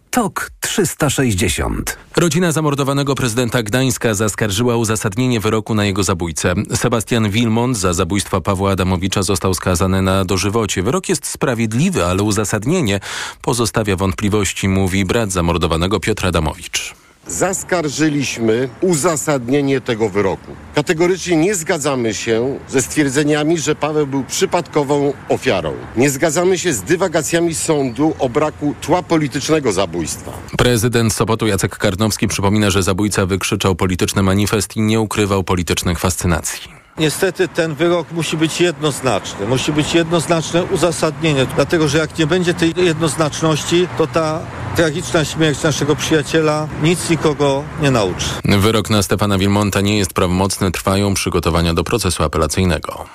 TOK 0.09 0.51
360. 0.59 1.97
Rodzina 2.15 2.51
zamordowanego 2.51 3.15
prezydenta 3.15 3.63
Gdańska 3.63 4.13
zaskarżyła 4.13 4.75
uzasadnienie 4.75 5.39
wyroku 5.39 5.75
na 5.75 5.85
jego 5.85 6.03
zabójcę. 6.03 6.53
Sebastian 6.75 7.29
Wilmont 7.29 7.77
za 7.77 7.93
zabójstwa 7.93 8.41
Pawła 8.41 8.71
Adamowicza 8.71 9.23
został 9.23 9.53
skazany 9.53 10.01
na 10.01 10.25
dożywocie. 10.25 10.83
Wyrok 10.83 11.09
jest 11.09 11.27
sprawiedliwy, 11.27 12.05
ale 12.05 12.23
uzasadnienie 12.23 12.99
pozostawia 13.41 13.95
wątpliwości, 13.95 14.67
mówi 14.67 15.05
brat 15.05 15.31
zamordowanego 15.31 15.99
Piotr 15.99 16.25
Adamowicz 16.25 17.06
zaskarżyliśmy 17.29 18.69
uzasadnienie 18.81 19.81
tego 19.81 20.09
wyroku. 20.09 20.51
Kategorycznie 20.75 21.37
nie 21.37 21.55
zgadzamy 21.55 22.13
się 22.13 22.59
ze 22.69 22.81
stwierdzeniami, 22.81 23.57
że 23.57 23.75
Paweł 23.75 24.07
był 24.07 24.23
przypadkową 24.23 25.13
ofiarą. 25.29 25.73
Nie 25.97 26.09
zgadzamy 26.09 26.57
się 26.57 26.73
z 26.73 26.81
dywagacjami 26.81 27.55
sądu 27.55 28.13
o 28.19 28.29
braku 28.29 28.73
tła 28.81 29.03
politycznego 29.03 29.71
zabójstwa. 29.71 30.31
Prezydent 30.57 31.13
Sopotu 31.13 31.47
Jacek 31.47 31.77
Karnowski 31.77 32.27
przypomina, 32.27 32.69
że 32.69 32.83
zabójca 32.83 33.25
wykrzyczał 33.25 33.75
polityczny 33.75 34.23
manifest 34.23 34.77
i 34.77 34.81
nie 34.81 35.01
ukrywał 35.01 35.43
politycznych 35.43 35.99
fascynacji. 35.99 36.86
Niestety 36.99 37.47
ten 37.47 37.75
wyrok 37.75 38.11
musi 38.11 38.37
być 38.37 38.61
jednoznaczny. 38.61 39.47
Musi 39.47 39.73
być 39.73 39.93
jednoznaczne 39.93 40.63
uzasadnienie, 40.63 41.45
dlatego 41.55 41.87
że 41.87 41.97
jak 41.97 42.19
nie 42.19 42.27
będzie 42.27 42.53
tej 42.53 42.73
jednoznaczności, 42.77 43.87
to 43.97 44.07
ta 44.07 44.39
tragiczna 44.75 45.25
śmierć 45.25 45.63
naszego 45.63 45.95
przyjaciela 45.95 46.67
nic 46.83 47.09
nikogo 47.09 47.63
nie 47.81 47.91
nauczy. 47.91 48.25
Wyrok 48.43 48.89
na 48.89 49.03
Stefana 49.03 49.37
Wilmonta 49.37 49.81
nie 49.81 49.97
jest 49.97 50.13
prawomocny. 50.13 50.71
Trwają 50.71 51.13
przygotowania 51.13 51.73
do 51.73 51.83
procesu 51.83 52.23
apelacyjnego. 52.23 53.05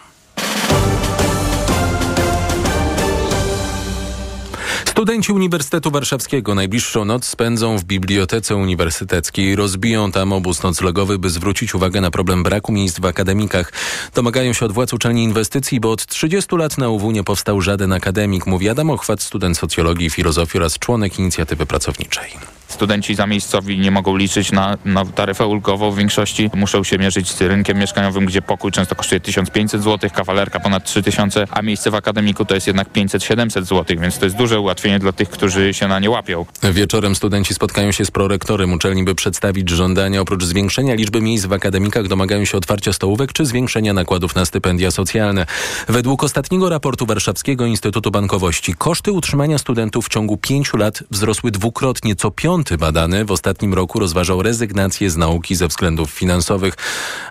Studenci 4.93 5.33
Uniwersytetu 5.33 5.91
Warszawskiego 5.91 6.55
najbliższą 6.55 7.05
noc 7.05 7.25
spędzą 7.25 7.79
w 7.79 7.85
Bibliotece 7.85 8.57
Uniwersyteckiej. 8.57 9.57
Rozbiją 9.57 10.13
tam 10.13 10.33
obóz 10.33 10.63
noclegowy, 10.63 11.19
by 11.19 11.31
zwrócić 11.31 11.75
uwagę 11.75 12.01
na 12.01 12.11
problem 12.11 12.43
braku 12.43 12.73
miejsc 12.73 13.01
w 13.01 13.05
akademikach. 13.05 13.73
Domagają 14.15 14.53
się 14.53 14.67
od 14.67 14.73
władz 14.73 14.93
uczelni 14.93 15.25
inwestycji, 15.25 15.81
bo 15.81 15.91
od 15.91 16.07
30 16.07 16.57
lat 16.57 16.79
na 16.79 16.89
UW 16.89 17.11
nie 17.11 17.25
powstał 17.25 17.61
żaden 17.61 17.93
akademik, 17.93 18.47
mówi 18.47 18.69
Adam 18.69 18.91
Ochwat, 18.91 19.23
student 19.23 19.59
socjologii 19.59 20.07
i 20.07 20.11
filozofii 20.11 20.59
oraz 20.59 20.79
członek 20.79 21.19
inicjatywy 21.19 21.67
pracowniczej. 21.67 22.62
Studenci 22.73 23.14
zamiejscowi 23.14 23.79
nie 23.79 23.91
mogą 23.91 24.17
liczyć 24.17 24.52
na, 24.52 24.79
na 24.85 25.05
taryfę 25.05 25.47
ulgową. 25.47 25.91
W 25.91 25.97
większości 25.97 26.50
muszą 26.55 26.85
się 26.85 26.99
mierzyć 26.99 27.31
z 27.31 27.41
rynkiem 27.41 27.79
mieszkaniowym, 27.79 28.26
gdzie 28.26 28.43
pokój 28.43 28.73
często 28.73 28.95
kosztuje 28.95 29.21
1500 29.21 29.83
zł, 29.83 30.11
kawalerka 30.14 30.61
ponad 30.61 30.85
3000, 30.85 31.47
a 31.50 31.62
miejsce 31.62 31.91
w 31.91 31.95
akademiku 31.95 32.45
to 32.45 32.55
jest 32.55 32.67
jednak 32.67 32.93
500-700 32.93 33.62
zł, 33.62 33.97
więc 34.00 34.19
to 34.19 34.25
jest 34.25 34.37
duże 34.37 34.61
ułatwienie 34.61 34.99
dla 34.99 35.12
tych, 35.12 35.31
którzy 35.31 35.75
się 35.75 35.88
na 35.88 35.99
nie 35.99 36.11
łapią. 36.11 36.47
Wieczorem 36.62 37.14
studenci 37.14 37.55
spotkają 37.55 37.93
się 37.93 38.05
z 38.05 38.11
prorektorem 38.11 38.73
uczelni, 38.73 39.05
by 39.05 39.14
przedstawić 39.14 39.71
żądania. 39.71 40.21
Oprócz 40.21 40.45
zwiększenia 40.45 40.95
liczby 40.95 41.21
miejsc 41.21 41.47
w 41.47 41.52
akademikach 41.52 42.09
domagają 42.09 42.45
się 42.45 42.59
otwarcia 42.59 42.93
stołówek 42.93 43.33
czy 43.33 43.47
zwiększenia 43.47 43.93
nakładów 43.93 44.35
na 44.35 44.45
stypendia 44.45 44.91
socjalne. 44.91 45.47
Według 45.88 46.25
ostatniego 46.25 46.69
raportu 46.69 47.07
Warszawskiego 47.07 47.67
Instytutu 47.67 48.11
Bankowości 48.11 48.75
koszty 48.75 49.12
utrzymania 49.12 49.59
studentów 49.59 50.07
w 50.07 50.09
ciągu 50.09 50.37
pięciu 50.37 50.76
lat 50.76 51.02
wzrosły 51.11 51.50
dwukrotnie. 51.50 52.17
Co 52.17 52.31
piąty 52.62 52.78
badany 52.78 53.25
w 53.25 53.31
ostatnim 53.31 53.75
roku 53.75 53.99
rozważał 53.99 54.42
rezygnację 54.42 55.11
z 55.11 55.16
nauki 55.16 55.54
ze 55.54 55.69
względów 55.69 56.11
finansowych. 56.11 56.75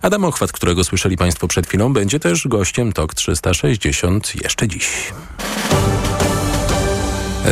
Adam 0.02 0.26
Ochwat, 0.26 0.52
którego 0.52 0.84
słyszeli 0.84 1.18
Państwo 1.18 1.48
przed 1.48 1.68
chwilą, 1.68 1.94
będzie 1.94 2.20
też 2.20 2.48
gościem 2.48 2.94
TOK 2.94 3.14
360 3.14 4.44
jeszcze 4.44 4.68
dziś. 4.68 5.14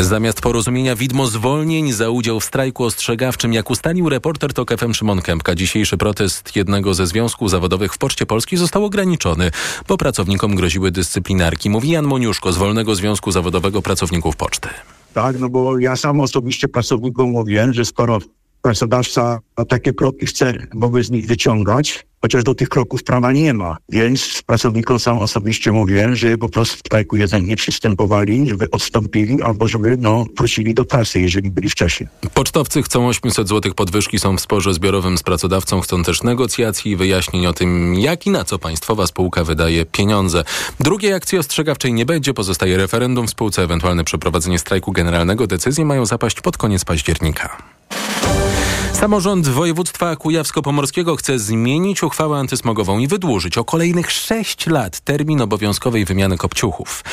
Zamiast 0.02 0.42
porozumienia 0.42 0.96
widmo 0.96 1.28
zwolnień 1.28 1.92
za 1.92 2.10
udział 2.10 2.40
w 2.40 2.46
strajku 2.46 2.84
ostrzegawczym, 2.84 3.54
jak 3.54 3.70
ustalił 3.70 4.10
reporter 4.10 4.54
TOK 4.54 4.78
FM 4.78 4.94
Szymon 4.94 5.22
Kępka, 5.22 5.56
dzisiejszy 5.56 5.98
protest 5.98 6.56
jednego 6.56 6.94
ze 6.94 7.08
związków 7.08 7.50
zawodowych 7.50 7.94
w 7.94 7.98
Poczcie 7.98 8.26
Polskiej 8.26 8.60
został 8.60 8.86
ograniczony, 8.86 9.52
bo 9.88 9.98
pracownikom 9.98 10.56
groziły 10.56 10.92
dyscyplinarki. 10.92 11.70
Mówi 11.70 11.90
Jan 11.90 12.06
Moniuszko 12.06 12.52
z 12.52 12.58
Wolnego 12.58 12.96
Związku 12.96 13.32
Zawodowego 13.32 13.82
Pracowników 13.82 14.36
Poczty. 14.36 14.70
Tak, 15.14 15.40
no 15.40 15.50
bo 15.50 15.80
ja 15.80 15.96
sam 15.96 16.20
osobiście 16.22 16.68
pracownikom 16.68 17.30
mówiłem, 17.30 17.74
że 17.74 17.86
skoro 17.86 18.20
pracodawca 18.62 19.40
takie 19.68 19.94
kroki 19.94 20.26
chce 20.26 20.54
wobec 20.74 21.10
nich 21.10 21.28
wyciągać, 21.28 22.08
chociaż 22.22 22.44
do 22.44 22.56
tych 22.56 22.70
kroków 22.70 23.04
prawa 23.04 23.32
nie 23.32 23.54
ma. 23.54 23.78
Więc 23.90 24.42
pracownikom 24.46 25.00
sam 25.00 25.18
osobiście 25.18 25.72
mówiłem, 25.72 26.16
że 26.16 26.38
po 26.38 26.50
prostu 26.50 26.78
strajku 26.78 27.18
jeden 27.18 27.46
nie 27.46 27.56
przystępowali, 27.56 28.50
żeby 28.50 28.72
odstąpili 28.72 29.42
albo 29.42 29.68
żeby 29.68 29.98
no, 29.98 30.26
wrócili 30.38 30.74
do 30.74 30.86
pracy, 30.86 31.22
jeżeli 31.22 31.52
byli 31.52 31.70
wcześniej. 31.70 32.10
Pocztowcy 32.34 32.84
chcą 32.84 33.08
800 33.08 33.50
zł 33.50 33.74
podwyżki, 33.74 34.20
są 34.20 34.38
w 34.38 34.42
sporze 34.42 34.74
zbiorowym 34.74 35.18
z 35.18 35.24
pracodawcą, 35.24 35.82
chcą 35.82 36.04
też 36.04 36.24
negocjacji 36.24 36.92
i 36.92 36.96
wyjaśnień 36.96 37.46
o 37.46 37.54
tym, 37.54 37.96
jak 37.96 38.28
i 38.28 38.30
na 38.30 38.44
co 38.44 38.60
państwowa 38.60 39.08
spółka 39.08 39.44
wydaje 39.44 39.86
pieniądze. 39.86 40.44
Drugiej 40.80 41.14
akcji 41.14 41.38
ostrzegawczej 41.38 41.94
nie 41.94 42.06
będzie, 42.06 42.34
pozostaje 42.34 42.78
referendum 42.78 43.28
w 43.28 43.30
spółce, 43.30 43.64
ewentualne 43.64 44.04
przeprowadzenie 44.04 44.60
strajku 44.60 44.92
generalnego. 44.92 45.48
Decyzje 45.48 45.86
mają 45.86 46.06
zapaść 46.06 46.42
pod 46.42 46.58
koniec 46.58 46.86
października. 46.86 47.58
Samorząd 49.00 49.48
województwa 49.48 50.16
kujawsko-pomorskiego 50.16 51.16
chce 51.16 51.40
zmienić 51.40 52.04
uchwałę 52.04 52.38
antysmogową 52.38 53.00
i 53.00 53.08
wydłużyć 53.08 53.58
o 53.58 53.64
kolejnych 53.64 54.12
6 54.12 54.68
lat 54.68 55.00
termin 55.00 55.42
obowiązkowej 55.42 56.06
wymiany 56.06 56.38
kopciuchów. 56.38 57.04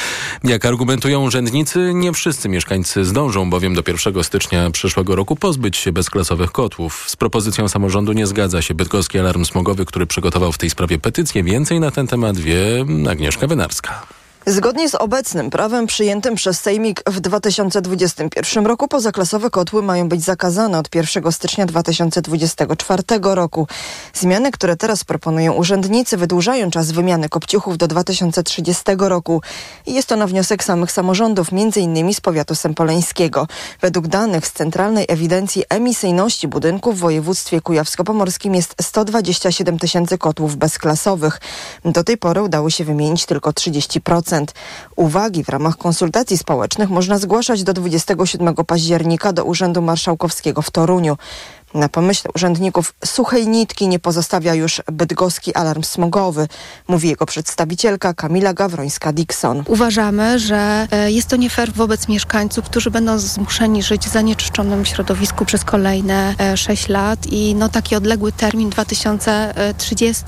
Jak 0.44 0.64
argumentują 0.64 1.22
urzędnicy, 1.22 1.92
nie 1.94 2.12
wszyscy 2.12 2.48
mieszkańcy 2.48 3.04
zdążą 3.04 3.50
bowiem 3.50 3.74
do 3.74 3.82
1 3.88 4.24
stycznia 4.24 4.70
przyszłego 4.70 5.16
roku 5.16 5.36
pozbyć 5.36 5.76
się 5.76 5.92
bezklasowych 5.92 6.52
kotłów. 6.52 7.04
Z 7.08 7.16
propozycją 7.16 7.68
samorządu 7.68 8.12
nie 8.12 8.26
zgadza 8.26 8.62
się 8.62 8.74
Bydgoski 8.74 9.18
Alarm 9.18 9.44
Smogowy, 9.44 9.84
który 9.84 10.06
przygotował 10.06 10.52
w 10.52 10.58
tej 10.58 10.70
sprawie 10.70 10.98
petycję. 10.98 11.42
Więcej 11.42 11.80
na 11.80 11.90
ten 11.90 12.06
temat 12.06 12.38
wie 12.38 12.84
Agnieszka 13.10 13.46
Wynarska. 13.46 14.06
Zgodnie 14.48 14.88
z 14.88 14.94
obecnym 14.94 15.50
prawem 15.50 15.86
przyjętym 15.86 16.34
przez 16.34 16.60
Sejmik 16.60 17.02
w 17.06 17.20
2021 17.20 18.66
roku 18.66 18.88
pozaklasowe 18.88 19.50
kotły 19.50 19.82
mają 19.82 20.08
być 20.08 20.24
zakazane 20.24 20.78
od 20.78 20.94
1 20.94 21.32
stycznia 21.32 21.66
2024 21.66 23.02
roku. 23.22 23.66
Zmiany, 24.14 24.52
które 24.52 24.76
teraz 24.76 25.04
proponują 25.04 25.52
urzędnicy, 25.52 26.16
wydłużają 26.16 26.70
czas 26.70 26.92
wymiany 26.92 27.28
kopciuchów 27.28 27.78
do 27.78 27.88
2030 27.88 28.82
roku. 28.98 29.42
Jest 29.86 30.08
to 30.08 30.16
na 30.16 30.26
wniosek 30.26 30.64
samych 30.64 30.92
samorządów, 30.92 31.48
m.in. 31.52 32.14
z 32.14 32.20
powiatu 32.20 32.54
sempoleńskiego. 32.54 33.48
Według 33.80 34.06
danych 34.06 34.46
z 34.46 34.52
Centralnej 34.52 35.04
Ewidencji 35.08 35.64
Emisyjności 35.68 36.48
Budynków 36.48 36.96
w 36.96 37.00
województwie 37.00 37.60
kujawsko-pomorskim 37.60 38.54
jest 38.54 38.74
127 38.82 39.78
tysięcy 39.78 40.18
kotłów 40.18 40.56
bezklasowych. 40.56 41.40
Do 41.84 42.04
tej 42.04 42.16
pory 42.16 42.42
udało 42.42 42.70
się 42.70 42.84
wymienić 42.84 43.26
tylko 43.26 43.50
30%. 43.50 44.35
Uwagi 44.96 45.44
w 45.44 45.48
ramach 45.48 45.76
konsultacji 45.76 46.38
społecznych 46.38 46.90
można 46.90 47.18
zgłaszać 47.18 47.62
do 47.62 47.72
27 47.72 48.54
października 48.54 49.32
do 49.32 49.44
Urzędu 49.44 49.82
Marszałkowskiego 49.82 50.62
w 50.62 50.70
Toruniu. 50.70 51.16
Na 51.76 51.88
pomyśle 51.88 52.30
urzędników 52.34 52.94
suchej 53.04 53.48
nitki 53.48 53.88
nie 53.88 53.98
pozostawia 53.98 54.54
już 54.54 54.82
bydgoski 54.92 55.54
alarm 55.54 55.82
smogowy, 55.82 56.48
mówi 56.88 57.08
jego 57.08 57.26
przedstawicielka 57.26 58.14
Kamila 58.14 58.54
Gawrońska-Dixon. 58.54 59.62
Uważamy, 59.66 60.38
że 60.38 60.88
e, 60.90 61.10
jest 61.12 61.28
to 61.28 61.36
nie 61.36 61.50
fair 61.50 61.72
wobec 61.72 62.08
mieszkańców, 62.08 62.64
którzy 62.64 62.90
będą 62.90 63.18
zmuszeni 63.18 63.82
żyć 63.82 64.06
w 64.06 64.12
zanieczyszczonym 64.12 64.84
środowisku 64.84 65.44
przez 65.44 65.64
kolejne 65.64 66.34
6 66.56 66.90
e, 66.90 66.92
lat 66.92 67.26
i 67.26 67.54
no, 67.54 67.68
taki 67.68 67.96
odległy 67.96 68.32
termin 68.32 68.70
2030 68.70 70.24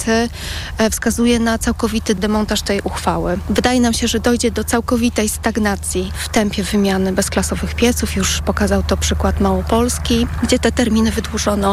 e, 0.79 0.91
wskazuje 0.91 1.39
na 1.39 1.59
całkowity 1.59 2.15
demontaż 2.15 2.63
tej 2.63 2.81
uchwały. 2.81 3.39
Wydaje 3.51 3.81
nam 3.81 3.93
się, 3.93 4.09
że 4.09 4.21
dojdzie 4.21 4.51
do 4.51 4.65
całkowitej 4.65 5.29
stagnacji 5.29 6.13
w 6.25 6.29
tempie 6.29 6.63
wymiany 6.63 7.13
bezklasowych 7.13 7.75
pieców. 7.75 8.17
Już 8.17 8.41
pokazał 8.41 8.83
to 8.83 8.97
przykład 8.97 9.41
Małopolski, 9.41 10.27
gdzie 10.43 10.59
te 10.59 10.73
terminy 10.73 11.11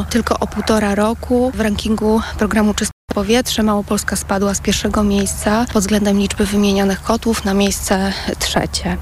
tylko 0.09 0.39
o 0.39 0.47
półtora 0.47 0.95
roku 0.95 1.51
w 1.55 1.59
rankingu 1.59 2.21
programu 2.37 2.73
Czystości 2.73 3.04
powietrze. 3.15 3.63
Małopolska 3.63 4.15
spadła 4.15 4.53
z 4.53 4.59
pierwszego 4.61 5.03
miejsca 5.03 5.65
pod 5.73 5.83
względem 5.83 6.19
liczby 6.19 6.45
wymienianych 6.45 7.01
kotłów 7.03 7.45
na 7.45 7.53
miejsce 7.53 8.13
trzecie. 8.39 8.97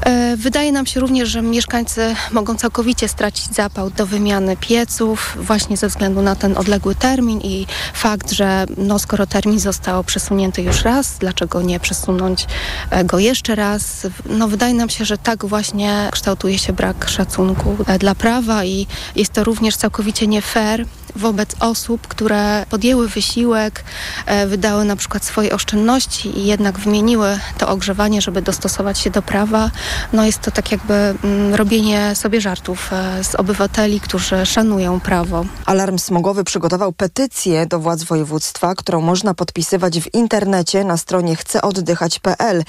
E, 0.00 0.36
wydaje 0.36 0.72
nam 0.72 0.86
się 0.86 1.00
również, 1.00 1.28
że 1.28 1.42
mieszkańcy 1.42 2.14
mogą 2.32 2.56
całkowicie 2.56 3.08
stracić 3.08 3.54
zapał 3.54 3.90
do 3.90 4.06
wymiany 4.06 4.56
pieców 4.56 5.36
właśnie 5.40 5.76
ze 5.76 5.88
względu 5.88 6.22
na 6.22 6.36
ten 6.36 6.56
odległy 6.56 6.94
termin 6.94 7.40
i 7.40 7.66
fakt, 7.94 8.32
że 8.32 8.66
no, 8.76 8.98
skoro 8.98 9.26
termin 9.26 9.60
został 9.60 10.04
przesunięty 10.04 10.62
już 10.62 10.82
raz, 10.82 11.18
dlaczego 11.18 11.62
nie 11.62 11.80
przesunąć 11.80 12.46
e, 12.90 13.04
go 13.04 13.18
jeszcze 13.18 13.54
raz? 13.54 14.06
No, 14.26 14.48
wydaje 14.48 14.74
nam 14.74 14.88
się, 14.88 15.04
że 15.04 15.18
tak 15.18 15.44
właśnie 15.44 16.08
kształtuje 16.12 16.58
się 16.58 16.72
brak 16.72 17.08
szacunku 17.08 17.76
e, 17.86 17.98
dla 17.98 18.14
prawa 18.14 18.64
i 18.64 18.86
jest 19.16 19.32
to 19.32 19.44
również 19.44 19.76
całkowicie 19.76 20.26
nie 20.26 20.42
fair 20.42 20.86
wobec 21.16 21.54
osób, 21.60 22.08
które 22.08 22.66
podjęły 22.70 23.08
wysiłek, 23.08 23.84
e, 24.26 24.46
wydały 24.46 24.84
na 24.84 24.96
przykład 24.96 25.24
swoje 25.24 25.54
oszczędności 25.54 26.38
i 26.38 26.46
jednak 26.46 26.78
wymieniły 26.78 27.38
to 27.58 27.68
ogrzewanie, 27.68 28.20
żeby 28.20 28.42
dostosować 28.42 28.98
się 28.98 29.10
do 29.10 29.22
prawa. 29.22 29.70
No 30.12 30.24
jest 30.24 30.40
to 30.40 30.50
tak 30.50 30.72
jakby 30.72 30.94
mm, 30.94 31.54
robienie 31.54 32.14
sobie 32.14 32.40
żartów 32.40 32.92
e, 32.92 33.24
z 33.24 33.34
obywateli, 33.34 34.00
którzy 34.00 34.46
szanują 34.46 35.00
prawo. 35.00 35.44
Alarm 35.66 35.98
smogowy 35.98 36.44
przygotował 36.44 36.92
petycję 36.92 37.66
do 37.66 37.80
władz 37.80 38.02
województwa, 38.02 38.74
którą 38.74 39.00
można 39.00 39.34
podpisywać 39.34 40.00
w 40.00 40.14
internecie 40.14 40.84
na 40.84 40.96
stronie 40.96 41.36
chceoddychać.pl. 41.36 42.62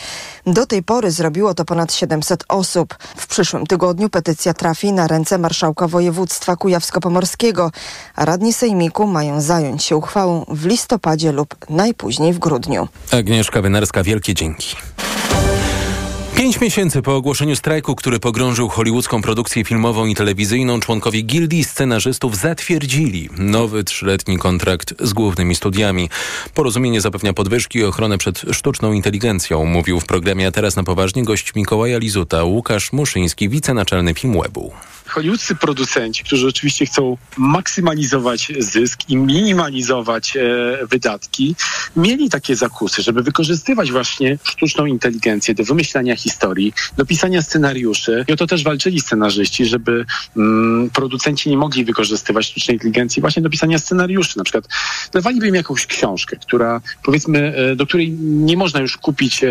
Do 0.46 0.66
tej 0.66 0.84
pory 0.84 1.12
zrobiło 1.12 1.54
to 1.54 1.66
ponad 1.66 1.94
700 1.94 2.44
osób. 2.48 2.96
W 3.18 3.28
przyszłym 3.28 3.68
tygodniu 3.68 4.10
petycja 4.10 4.54
trafi 4.54 4.94
na 4.94 5.08
ręce 5.08 5.38
marszałka 5.38 5.88
województwa 5.88 6.56
kujawsko-pomorskiego. 6.56 7.72
A 8.16 8.26
radni 8.36 8.54
sejmiku 8.54 9.08
mają 9.08 9.42
zająć 9.42 9.84
się 9.84 9.98
uchwałą 9.98 10.46
w 10.48 10.66
listopadzie 10.66 11.32
lub 11.32 11.56
najpóźniej 11.70 12.34
w 12.34 12.40
grudniu. 12.40 12.88
Agnieszka 13.12 13.62
Wynarska, 13.62 14.04
wielkie 14.04 14.34
dzięki. 14.34 14.76
Pięć 16.46 16.62
miesięcy 16.62 17.02
po 17.02 17.16
ogłoszeniu 17.16 17.56
strajku, 17.56 17.96
który 17.96 18.20
pogrążył 18.20 18.70
hollywoodzką 18.70 19.22
produkcję 19.22 19.64
filmową 19.64 20.06
i 20.06 20.16
telewizyjną, 20.16 20.80
członkowie 20.80 21.22
Gildii 21.22 21.64
Scenarzystów 21.64 22.38
zatwierdzili 22.38 23.30
nowy 23.38 23.84
trzyletni 23.84 24.38
kontrakt 24.38 24.94
z 25.00 25.14
głównymi 25.14 25.56
studiami. 25.56 26.10
Porozumienie 26.54 27.02
zapewnia 27.02 27.34
podwyżki 27.34 27.80
i 27.80 27.84
ochronę 27.84 28.18
przed 28.18 28.42
sztuczną 28.52 28.94
inteligencją, 28.94 29.66
mówił 29.66 30.00
w 30.00 30.06
programie 30.06 30.48
A 30.48 30.52
teraz 30.52 30.76
na 30.76 30.84
poważnie 30.84 31.24
gość 31.24 31.56
Mikołaja 31.56 31.98
Lizuta, 31.98 32.44
Łukasz 32.44 32.94
Muszyński, 32.94 33.50
wicenaczelny 33.50 34.14
Filmwebu 34.14 34.74
hollywoodzcy 35.16 35.56
producenci, 35.56 36.24
którzy 36.24 36.48
oczywiście 36.48 36.86
chcą 36.86 37.18
maksymalizować 37.38 38.52
zysk 38.60 39.00
i 39.10 39.18
minimalizować 39.18 40.38
e, 40.38 40.42
wydatki, 40.86 41.56
mieli 41.96 42.30
takie 42.30 42.56
zakusy, 42.56 43.02
żeby 43.02 43.24
wykorzystywać 43.24 43.92
właśnie 43.92 44.38
sztuczną 44.44 44.86
inteligencję 44.86 45.54
do 45.54 45.64
wymyślania 45.64 46.16
historii, 46.16 46.35
do 46.98 47.06
pisania 47.06 47.42
scenariuszy. 47.42 48.26
I 48.28 48.32
o 48.32 48.36
to 48.36 48.48
też 48.48 48.64
walczyli 48.64 49.02
scenarzyści, 49.02 49.66
żeby 49.66 50.06
mm, 50.38 50.90
producenci 50.90 51.50
nie 51.50 51.58
mogli 51.58 51.86
wykorzystywać 51.86 52.46
sztucznej 52.46 52.76
inteligencji 52.76 53.22
właśnie 53.22 53.42
do 53.42 53.50
pisania 53.50 53.80
scenariuszy. 53.80 54.38
Na 54.38 54.44
przykład 54.44 54.68
dawaliby 55.14 55.48
im 55.48 55.56
jakąś 55.56 55.86
książkę, 55.86 56.38
która 56.38 56.82
powiedzmy, 57.04 57.56
e, 57.56 57.76
do 57.76 57.86
której 57.86 58.12
nie 58.20 58.58
można 58.58 58.80
już 58.80 58.98
kupić 58.98 59.44
e, 59.44 59.50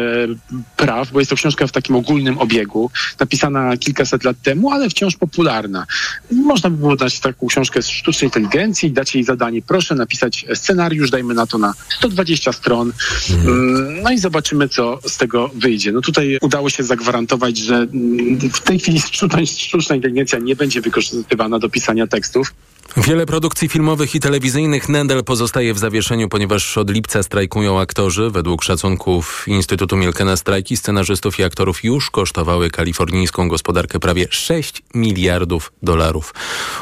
praw, 0.76 1.12
bo 1.12 1.18
jest 1.18 1.30
to 1.30 1.36
książka 1.36 1.66
w 1.66 1.72
takim 1.72 1.96
ogólnym 1.96 2.38
obiegu, 2.38 2.90
napisana 3.20 3.76
kilkaset 3.76 4.24
lat 4.24 4.36
temu, 4.42 4.70
ale 4.70 4.90
wciąż 4.90 5.16
popularna. 5.16 5.86
Można 6.32 6.70
by 6.70 6.76
było 6.76 6.96
dać 6.96 7.20
taką 7.20 7.46
książkę 7.46 7.82
z 7.82 7.88
sztucznej 7.88 8.28
inteligencji, 8.28 8.90
dać 8.90 9.14
jej 9.14 9.24
zadanie, 9.24 9.62
proszę 9.62 9.94
napisać 9.94 10.46
scenariusz, 10.54 11.10
dajmy 11.10 11.34
na 11.34 11.46
to 11.46 11.58
na 11.58 11.74
120 11.88 12.52
stron, 12.52 12.92
mm, 13.30 14.02
no 14.02 14.10
i 14.10 14.18
zobaczymy, 14.18 14.68
co 14.68 14.98
z 15.08 15.16
tego 15.16 15.50
wyjdzie. 15.54 15.92
No 15.92 16.00
tutaj 16.00 16.38
udało 16.40 16.70
się 16.70 16.73
zagwarantować, 16.82 17.58
że 17.58 17.76
mm, 17.76 18.38
w 18.38 18.60
tej 18.60 18.78
chwili 18.78 19.00
sztuczna, 19.00 19.46
sztuczna 19.46 19.96
inteligencja 19.96 20.38
nie 20.38 20.56
będzie 20.56 20.80
wykorzystywana 20.80 21.58
do 21.58 21.68
pisania 21.68 22.06
tekstów. 22.06 22.54
Wiele 22.96 23.26
produkcji 23.26 23.68
filmowych 23.68 24.14
i 24.14 24.20
telewizyjnych 24.20 24.88
nadal 24.88 25.24
pozostaje 25.24 25.74
w 25.74 25.78
zawieszeniu, 25.78 26.28
ponieważ 26.28 26.78
od 26.78 26.90
lipca 26.90 27.22
strajkują 27.22 27.80
aktorzy. 27.80 28.30
Według 28.30 28.64
szacunków 28.64 29.44
Instytutu 29.48 29.96
Milkena 29.96 30.36
strajki 30.36 30.76
scenarzystów 30.76 31.38
i 31.38 31.44
aktorów 31.44 31.84
już 31.84 32.10
kosztowały 32.10 32.70
kalifornijską 32.70 33.48
gospodarkę 33.48 34.00
prawie 34.00 34.26
6 34.30 34.82
miliardów 34.94 35.72
dolarów 35.82 36.34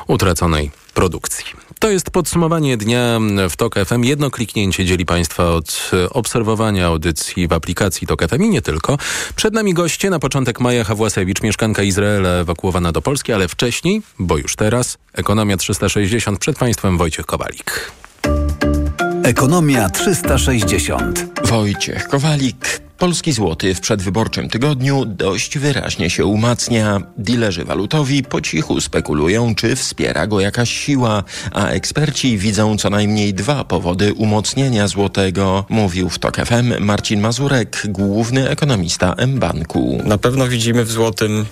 utraconej 0.07 0.70
produkcji. 0.94 1.44
To 1.82 1.90
jest 1.90 2.10
podsumowanie 2.10 2.76
dnia 2.76 3.18
w 3.50 3.56
TOK 3.56 3.74
FM. 3.74 4.04
Jedno 4.04 4.30
kliknięcie 4.30 4.84
dzieli 4.84 5.06
Państwa 5.06 5.50
od 5.50 5.90
obserwowania 6.10 6.86
audycji 6.86 7.48
w 7.48 7.52
aplikacji 7.52 8.06
TOK 8.06 8.28
FM 8.28 8.42
i 8.42 8.48
nie 8.48 8.62
tylko. 8.62 8.98
Przed 9.36 9.54
nami 9.54 9.74
goście 9.74 10.10
na 10.10 10.18
początek 10.18 10.60
Maja 10.60 10.84
Hawłasewicz, 10.84 11.42
mieszkanka 11.42 11.82
Izraela 11.82 12.28
ewakuowana 12.28 12.92
do 12.92 13.02
Polski, 13.02 13.32
ale 13.32 13.48
wcześniej, 13.48 14.02
bo 14.18 14.38
już 14.38 14.56
teraz, 14.56 14.98
Ekonomia 15.12 15.56
360 15.56 16.38
przed 16.38 16.58
Państwem 16.58 16.98
Wojciech 16.98 17.26
Kowalik. 17.26 17.92
Ekonomia 19.24 19.90
360. 19.90 21.26
Wojciech 21.44 22.08
Kowalik. 22.08 22.81
Polski 23.02 23.32
złoty 23.32 23.74
w 23.74 23.80
przedwyborczym 23.80 24.48
tygodniu 24.48 25.04
dość 25.04 25.58
wyraźnie 25.58 26.10
się 26.10 26.26
umacnia. 26.26 27.00
Dilerzy 27.18 27.64
walutowi 27.64 28.22
po 28.22 28.40
cichu 28.40 28.80
spekulują, 28.80 29.54
czy 29.54 29.76
wspiera 29.76 30.26
go 30.26 30.40
jakaś 30.40 30.70
siła, 30.70 31.24
a 31.52 31.68
eksperci 31.68 32.38
widzą 32.38 32.76
co 32.76 32.90
najmniej 32.90 33.34
dwa 33.34 33.64
powody 33.64 34.14
umocnienia 34.14 34.88
złotego, 34.88 35.64
mówił 35.68 36.08
w 36.08 36.18
TOK 36.18 36.36
FM 36.36 36.84
Marcin 36.84 37.20
Mazurek, 37.20 37.82
główny 37.88 38.48
ekonomista 38.48 39.14
mBanku. 39.26 40.02
Na 40.04 40.18
pewno 40.18 40.48
widzimy 40.48 40.84
w 40.84 40.90
złotym 40.90 41.46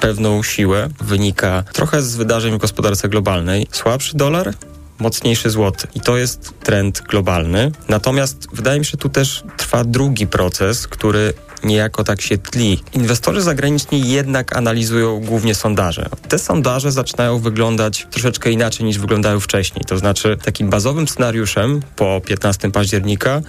pewną 0.00 0.42
siłę. 0.42 0.88
Wynika 1.00 1.64
trochę 1.72 2.02
z 2.02 2.16
wydarzeń 2.16 2.54
w 2.54 2.58
gospodarce 2.58 3.08
globalnej. 3.08 3.66
Słabszy 3.70 4.16
dolar, 4.16 4.54
mocniejszy 5.02 5.50
złoty. 5.50 5.88
I 5.94 6.00
to 6.00 6.16
jest 6.16 6.54
trend 6.62 7.02
globalny. 7.08 7.72
Natomiast 7.88 8.46
wydaje 8.52 8.78
mi 8.78 8.84
się, 8.84 8.96
tu 8.96 9.08
też 9.08 9.44
trwa 9.56 9.84
drugi 9.84 10.26
proces, 10.26 10.86
który 10.86 11.34
niejako 11.64 12.04
tak 12.04 12.20
się 12.20 12.38
tli. 12.38 12.82
Inwestorzy 12.92 13.42
zagraniczni 13.42 14.10
jednak 14.10 14.56
analizują 14.56 15.20
głównie 15.20 15.54
sondaże. 15.54 16.08
Te 16.28 16.38
sondaże 16.38 16.92
zaczynają 16.92 17.38
wyglądać 17.38 18.06
troszeczkę 18.10 18.50
inaczej 18.50 18.86
niż 18.86 18.98
wyglądały 18.98 19.40
wcześniej. 19.40 19.84
To 19.84 19.98
znaczy 19.98 20.36
takim 20.44 20.70
bazowym 20.70 21.08
scenariuszem 21.08 21.82
po 21.96 22.20
15 22.24 22.70
października 22.70 23.40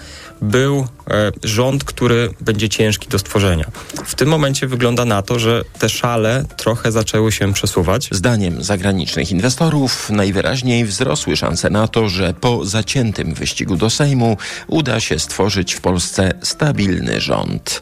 był 0.42 0.88
e, 1.10 1.32
rząd, 1.44 1.84
który 1.84 2.30
będzie 2.42 2.70
ciężki 2.70 3.10
do 3.10 3.20
stworzenia. 3.20 3.66
W 4.06 4.16
tym 4.16 4.30
momencie 4.30 4.68
wygląda 4.68 5.06
na 5.06 5.22
to, 5.22 5.40
że 5.40 5.64
te 5.80 5.90
szale 5.90 6.46
trochę 6.58 6.92
zaczęły 6.92 7.32
się 7.32 7.54
przesuwać. 7.54 8.10
Zdaniem 8.12 8.64
zagranicznych 8.64 9.32
inwestorów 9.32 10.10
najwyraźniej 10.10 10.86
wzrosły 10.86 11.36
szanse 11.38 11.70
na 11.70 11.88
to, 11.88 12.10
że 12.10 12.34
po 12.34 12.66
zaciętym 12.66 13.34
wyścigu 13.34 13.76
do 13.76 13.90
Sejmu 13.90 14.38
uda 14.68 15.00
się 15.00 15.20
stworzyć 15.20 15.74
w 15.74 15.82
Polsce 15.82 16.34
stabilny 16.42 17.22
rząd. 17.22 17.82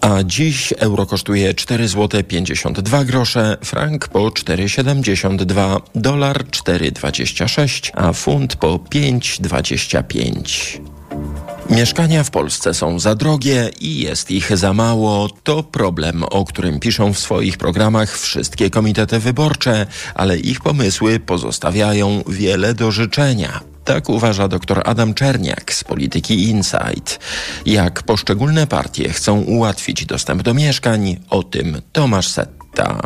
A 0.00 0.22
dziś 0.24 0.74
euro 0.78 1.06
kosztuje 1.06 1.54
4 1.54 1.88
zł 1.88 2.22
52 2.22 3.04
grosze, 3.04 3.56
frank 3.64 4.08
po 4.08 4.18
4,72, 4.18 5.80
dolar 5.94 6.44
4,26, 6.44 7.90
a 7.94 8.12
funt 8.12 8.56
po 8.56 8.76
5,25. 8.76 10.93
Mieszkania 11.70 12.24
w 12.24 12.30
Polsce 12.30 12.74
są 12.74 12.98
za 12.98 13.14
drogie 13.14 13.70
i 13.80 13.98
jest 13.98 14.30
ich 14.30 14.56
za 14.56 14.72
mało. 14.72 15.28
To 15.42 15.62
problem, 15.62 16.22
o 16.22 16.44
którym 16.44 16.80
piszą 16.80 17.12
w 17.12 17.18
swoich 17.18 17.58
programach 17.58 18.18
wszystkie 18.18 18.70
komitety 18.70 19.18
wyborcze, 19.18 19.86
ale 20.14 20.38
ich 20.38 20.60
pomysły 20.60 21.20
pozostawiają 21.20 22.22
wiele 22.28 22.74
do 22.74 22.90
życzenia. 22.90 23.60
Tak 23.84 24.08
uważa 24.08 24.48
dr 24.48 24.82
Adam 24.84 25.14
Czerniak 25.14 25.72
z 25.72 25.84
Polityki 25.84 26.48
Insight. 26.48 27.18
Jak 27.66 28.02
poszczególne 28.02 28.66
partie 28.66 29.08
chcą 29.08 29.40
ułatwić 29.40 30.06
dostęp 30.06 30.42
do 30.42 30.54
mieszkań, 30.54 31.16
o 31.30 31.42
tym 31.42 31.82
Tomasz 31.92 32.28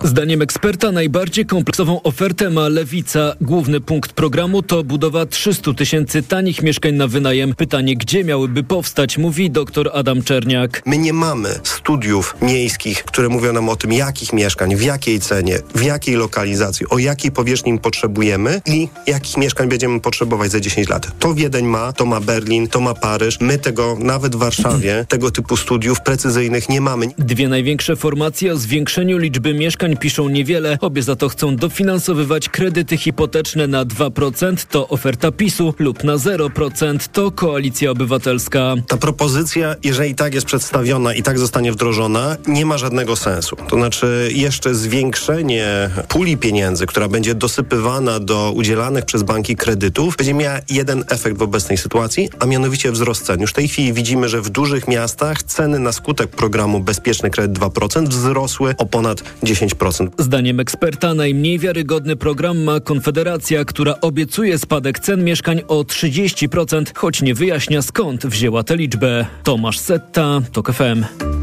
Zdaniem 0.05 0.43
eksperta 0.43 0.93
najbardziej 0.93 1.47
kompleksową 1.47 2.03
ofertę 2.03 2.51
ma 2.51 2.69
Lewica. 2.69 3.35
Główny 3.41 3.81
punkt 3.81 4.13
programu 4.13 4.63
to 4.63 4.85
budowa 4.85 5.27
300 5.27 5.75
tysięcy 5.75 6.23
tanich 6.23 6.63
mieszkań 6.63 6.95
na 6.95 7.07
wynajem. 7.07 7.55
Pytanie, 7.55 7.97
gdzie 7.97 8.25
miałyby 8.25 8.63
powstać, 8.63 9.19
mówi 9.19 9.51
dr 9.51 9.91
Adam 9.95 10.23
Czerniak. 10.23 10.83
My 10.87 10.99
nie 10.99 11.13
mamy 11.13 11.49
studiów 11.63 12.37
miejskich, 12.43 13.05
które 13.05 13.29
mówią 13.29 13.53
nam 13.53 13.69
o 13.69 13.77
tym, 13.77 13.93
jakich 13.93 14.33
mieszkań, 14.33 14.77
w 14.77 14.83
jakiej 14.83 15.21
cenie, 15.21 15.59
w 15.75 15.83
jakiej 15.83 16.15
lokalizacji, 16.15 16.87
o 16.89 16.99
jakiej 16.99 17.31
powierzchni 17.31 17.79
potrzebujemy 17.79 18.61
i 18.67 18.89
jakich 19.07 19.37
mieszkań 19.37 19.69
będziemy 19.69 20.01
potrzebować 20.01 20.51
za 20.51 20.61
10 20.61 20.89
lat. 20.89 21.19
To 21.19 21.35
Wiedeń 21.35 21.67
ma, 21.67 21.93
to 21.93 22.07
ma 22.07 22.21
Berlin, 22.21 22.69
to 22.69 22.81
ma 22.81 22.95
Paryż. 22.95 23.41
My 23.41 23.59
tego 23.59 23.97
nawet 24.01 24.37
w 24.37 24.39
Warszawie, 24.39 25.05
tego 25.09 25.31
typu 25.31 25.57
studiów 25.57 26.01
precyzyjnych 26.01 26.69
nie 26.69 26.81
mamy. 26.81 27.07
Dwie 27.19 27.49
największe 27.49 27.97
formacje 27.97 28.53
o 28.53 28.57
zwiększeniu 28.57 29.19
liczby 29.19 29.58
mieszkań 29.59 29.97
piszą 29.97 30.29
niewiele. 30.29 30.79
Obie 30.81 31.03
za 31.03 31.16
to 31.16 31.29
chcą 31.29 31.57
dofinansowywać 31.57 32.49
kredyty 32.49 32.97
hipoteczne 32.97 33.66
na 33.66 33.85
2%, 33.85 34.66
to 34.71 34.88
oferta 34.88 35.33
PiSu, 35.33 35.75
lub 35.79 36.05
na 36.05 36.16
0%, 36.16 37.09
to 37.12 37.31
Koalicja 37.31 37.90
Obywatelska. 37.90 38.75
Ta 38.88 38.97
propozycja, 38.97 39.77
jeżeli 39.85 40.14
tak 40.14 40.35
jest 40.35 40.47
przedstawiona 40.47 41.14
i 41.14 41.23
tak 41.23 41.38
zostanie 41.38 41.73
wdrożona, 41.73 42.37
nie 42.47 42.66
ma 42.66 42.79
żadnego 42.79 43.16
sensu. 43.16 43.57
To 43.68 43.77
znaczy 43.77 44.31
jeszcze 44.35 44.75
zwiększenie 44.75 45.90
puli 46.09 46.37
pieniędzy, 46.37 46.87
która 46.87 47.09
będzie 47.09 47.35
dosypywana 47.35 48.21
do 48.21 48.53
udzielanych 48.53 49.05
przez 49.05 49.23
banki 49.23 49.57
kredytów, 49.57 50.16
będzie 50.16 50.35
miała 50.35 50.59
jeden 50.71 51.05
efekt 51.09 51.38
w 51.38 51.42
obecnej 51.42 51.79
sytuacji, 51.79 52.29
a 52.38 52.47
mianowicie 52.47 52.92
wzrost 52.92 53.25
cen. 53.25 53.40
Już 53.40 53.51
w 53.51 53.55
tej 53.55 53.68
chwili 53.68 53.92
widzimy, 53.92 54.29
że 54.29 54.42
w 54.42 54.51
dużych 54.51 54.88
miastach 54.88 55.42
ceny 55.42 55.79
na 55.79 55.92
skutek 55.92 56.31
programu 56.31 56.81
Bezpieczny 56.81 57.31
Kredyt 57.31 57.59
2% 57.59 58.09
wzrosły 58.09 58.75
o 58.79 58.87
ponad 58.87 59.23
10%. 59.49 60.09
Zdaniem 60.19 60.61
eksperta 60.61 61.15
najmniej 61.15 61.59
wiarygodny 61.59 62.17
program 62.17 62.63
ma 62.65 62.81
Konfederacja, 62.81 63.65
która 63.65 63.95
obiecuje 64.01 64.59
spadek 64.59 64.99
cen 64.99 65.25
mieszkań 65.25 65.61
o 65.69 65.83
30%, 65.83 66.85
choć 66.95 67.23
nie 67.23 67.35
wyjaśnia 67.35 67.83
skąd 67.83 68.27
wzięła 68.27 68.63
tę 68.63 68.77
liczbę. 68.77 69.27
Tomasz 69.43 69.79
Setta, 69.79 70.41
TOK 70.53 70.73
FM. 70.73 71.38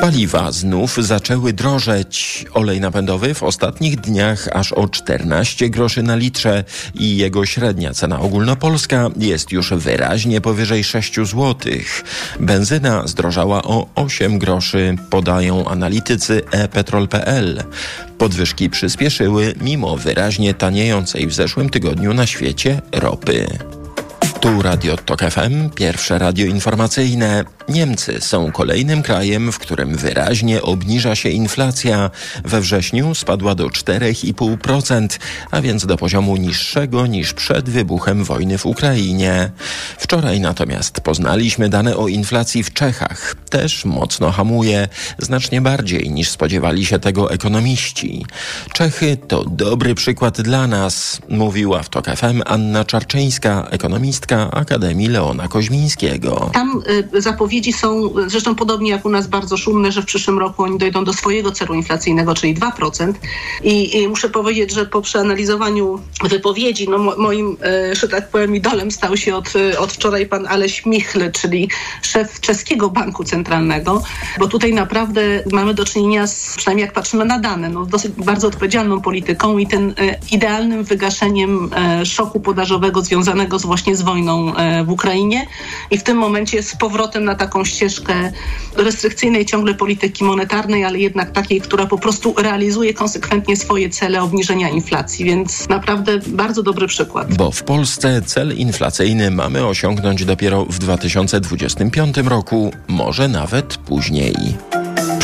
Paliwa 0.00 0.52
znów 0.52 0.96
zaczęły 0.96 1.52
drożeć. 1.52 2.44
Olej 2.54 2.80
napędowy 2.80 3.34
w 3.34 3.42
ostatnich 3.42 4.00
dniach 4.00 4.48
aż 4.52 4.72
o 4.72 4.88
14 4.88 5.70
groszy 5.70 6.02
na 6.02 6.16
litrze 6.16 6.64
i 6.94 7.16
jego 7.16 7.46
średnia 7.46 7.94
cena 7.94 8.20
ogólnopolska 8.20 9.10
jest 9.16 9.52
już 9.52 9.72
wyraźnie 9.72 10.40
powyżej 10.40 10.84
6 10.84 11.14
zł. 11.14 11.54
Benzyna 12.40 13.06
zdrożała 13.06 13.62
o 13.62 13.86
8 13.94 14.38
groszy, 14.38 14.96
podają 15.10 15.68
analitycy 15.68 16.42
e-petrol.pl. 16.50 17.62
Podwyżki 18.18 18.70
przyspieszyły 18.70 19.54
mimo 19.60 19.96
wyraźnie 19.96 20.54
taniejącej 20.54 21.26
w 21.26 21.34
zeszłym 21.34 21.70
tygodniu 21.70 22.14
na 22.14 22.26
świecie 22.26 22.82
ropy. 22.92 23.58
Tu 24.40 24.62
Radio 24.62 24.96
Tok 24.96 25.20
FM, 25.20 25.70
pierwsze 25.70 26.18
radio 26.18 26.46
informacyjne. 26.46 27.44
Niemcy 27.70 28.20
są 28.20 28.52
kolejnym 28.52 29.02
krajem, 29.02 29.52
w 29.52 29.58
którym 29.58 29.96
wyraźnie 29.96 30.62
obniża 30.62 31.14
się 31.14 31.28
inflacja. 31.28 32.10
We 32.44 32.60
wrześniu 32.60 33.14
spadła 33.14 33.54
do 33.54 33.66
4,5%, 33.66 35.08
a 35.50 35.60
więc 35.60 35.86
do 35.86 35.96
poziomu 35.96 36.36
niższego 36.36 37.06
niż 37.06 37.32
przed 37.32 37.70
wybuchem 37.70 38.24
wojny 38.24 38.58
w 38.58 38.66
Ukrainie. 38.66 39.50
Wczoraj 39.98 40.40
natomiast 40.40 41.00
poznaliśmy 41.00 41.68
dane 41.68 41.96
o 41.96 42.08
inflacji 42.08 42.62
w 42.62 42.72
Czechach. 42.72 43.34
Też 43.50 43.84
mocno 43.84 44.30
hamuje, 44.30 44.88
znacznie 45.18 45.60
bardziej 45.60 46.10
niż 46.10 46.30
spodziewali 46.30 46.86
się 46.86 46.98
tego 46.98 47.32
ekonomiści. 47.32 48.26
Czechy 48.72 49.16
to 49.28 49.44
dobry 49.44 49.94
przykład 49.94 50.40
dla 50.40 50.66
nas, 50.66 51.20
mówiła 51.28 51.82
w 51.82 51.88
Tok 51.88 52.06
FM 52.06 52.42
Anna 52.46 52.84
Czarczyńska, 52.84 53.66
ekonomistka 53.70 54.50
Akademii 54.50 55.08
Leona 55.08 55.48
Koźmińskiego. 55.48 56.50
Tam 56.54 56.82
y, 57.14 57.22
zapowiedzi 57.22 57.59
są 57.72 58.14
zresztą 58.26 58.54
podobnie 58.54 58.90
jak 58.90 59.04
u 59.04 59.10
nas 59.10 59.26
bardzo 59.26 59.56
szumne, 59.56 59.92
że 59.92 60.02
w 60.02 60.06
przyszłym 60.06 60.38
roku 60.38 60.62
oni 60.62 60.78
dojdą 60.78 61.04
do 61.04 61.12
swojego 61.12 61.52
celu 61.52 61.74
inflacyjnego, 61.74 62.34
czyli 62.34 62.54
2%. 62.54 63.12
I, 63.62 63.98
i 63.98 64.08
muszę 64.08 64.28
powiedzieć, 64.28 64.72
że 64.72 64.86
po 64.86 65.02
przeanalizowaniu 65.02 66.00
wypowiedzi, 66.24 66.88
no 66.88 66.98
mo, 66.98 67.16
moim, 67.16 67.56
y, 67.90 67.94
że 67.94 68.08
tak 68.08 68.30
powiem, 68.30 68.56
idolem 68.56 68.90
stał 68.90 69.16
się 69.16 69.36
od, 69.36 69.56
y, 69.56 69.78
od 69.78 69.92
wczoraj 69.92 70.26
pan 70.26 70.46
Aleś 70.46 70.86
Michl, 70.86 71.30
czyli 71.32 71.70
szef 72.02 72.40
czeskiego 72.40 72.90
banku 72.90 73.24
centralnego, 73.24 74.02
bo 74.38 74.46
tutaj 74.48 74.74
naprawdę 74.74 75.22
mamy 75.52 75.74
do 75.74 75.84
czynienia 75.84 76.26
z, 76.26 76.54
przynajmniej 76.56 76.84
jak 76.84 76.94
patrzymy 76.94 77.24
na 77.24 77.38
dane, 77.38 77.68
no, 77.68 77.86
dosyć 77.86 78.12
bardzo 78.12 78.48
odpowiedzialną 78.48 79.00
polityką 79.00 79.58
i 79.58 79.66
ten 79.66 79.94
idealnym 80.32 80.84
wygaszeniem 80.84 81.70
szoku 82.04 82.40
podażowego 82.40 83.02
związanego 83.02 83.58
z 83.58 83.64
właśnie 83.64 83.96
z 83.96 84.02
wojną 84.02 84.52
w 84.84 84.90
Ukrainie 84.90 85.46
i 85.90 85.98
w 85.98 86.02
tym 86.02 86.16
momencie 86.16 86.62
z 86.62 86.76
powrotem 86.76 87.24
na 87.24 87.34
taką 87.50 87.64
ścieżkę 87.64 88.32
restrykcyjnej 88.76 89.46
ciągle 89.46 89.74
polityki 89.74 90.24
monetarnej, 90.24 90.84
ale 90.84 90.98
jednak 90.98 91.30
takiej, 91.30 91.60
która 91.60 91.86
po 91.86 91.98
prostu 91.98 92.34
realizuje 92.38 92.94
konsekwentnie 92.94 93.56
swoje 93.56 93.90
cele 93.90 94.22
obniżenia 94.22 94.68
inflacji, 94.68 95.24
więc 95.24 95.68
naprawdę 95.68 96.18
bardzo 96.26 96.62
dobry 96.62 96.86
przykład. 96.86 97.34
Bo 97.34 97.50
w 97.50 97.62
Polsce 97.62 98.22
cel 98.22 98.56
inflacyjny 98.56 99.30
mamy 99.30 99.66
osiągnąć 99.66 100.24
dopiero 100.24 100.64
w 100.64 100.78
2025 100.78 102.16
roku, 102.16 102.72
może 102.88 103.28
nawet 103.28 103.76
później. 103.76 104.36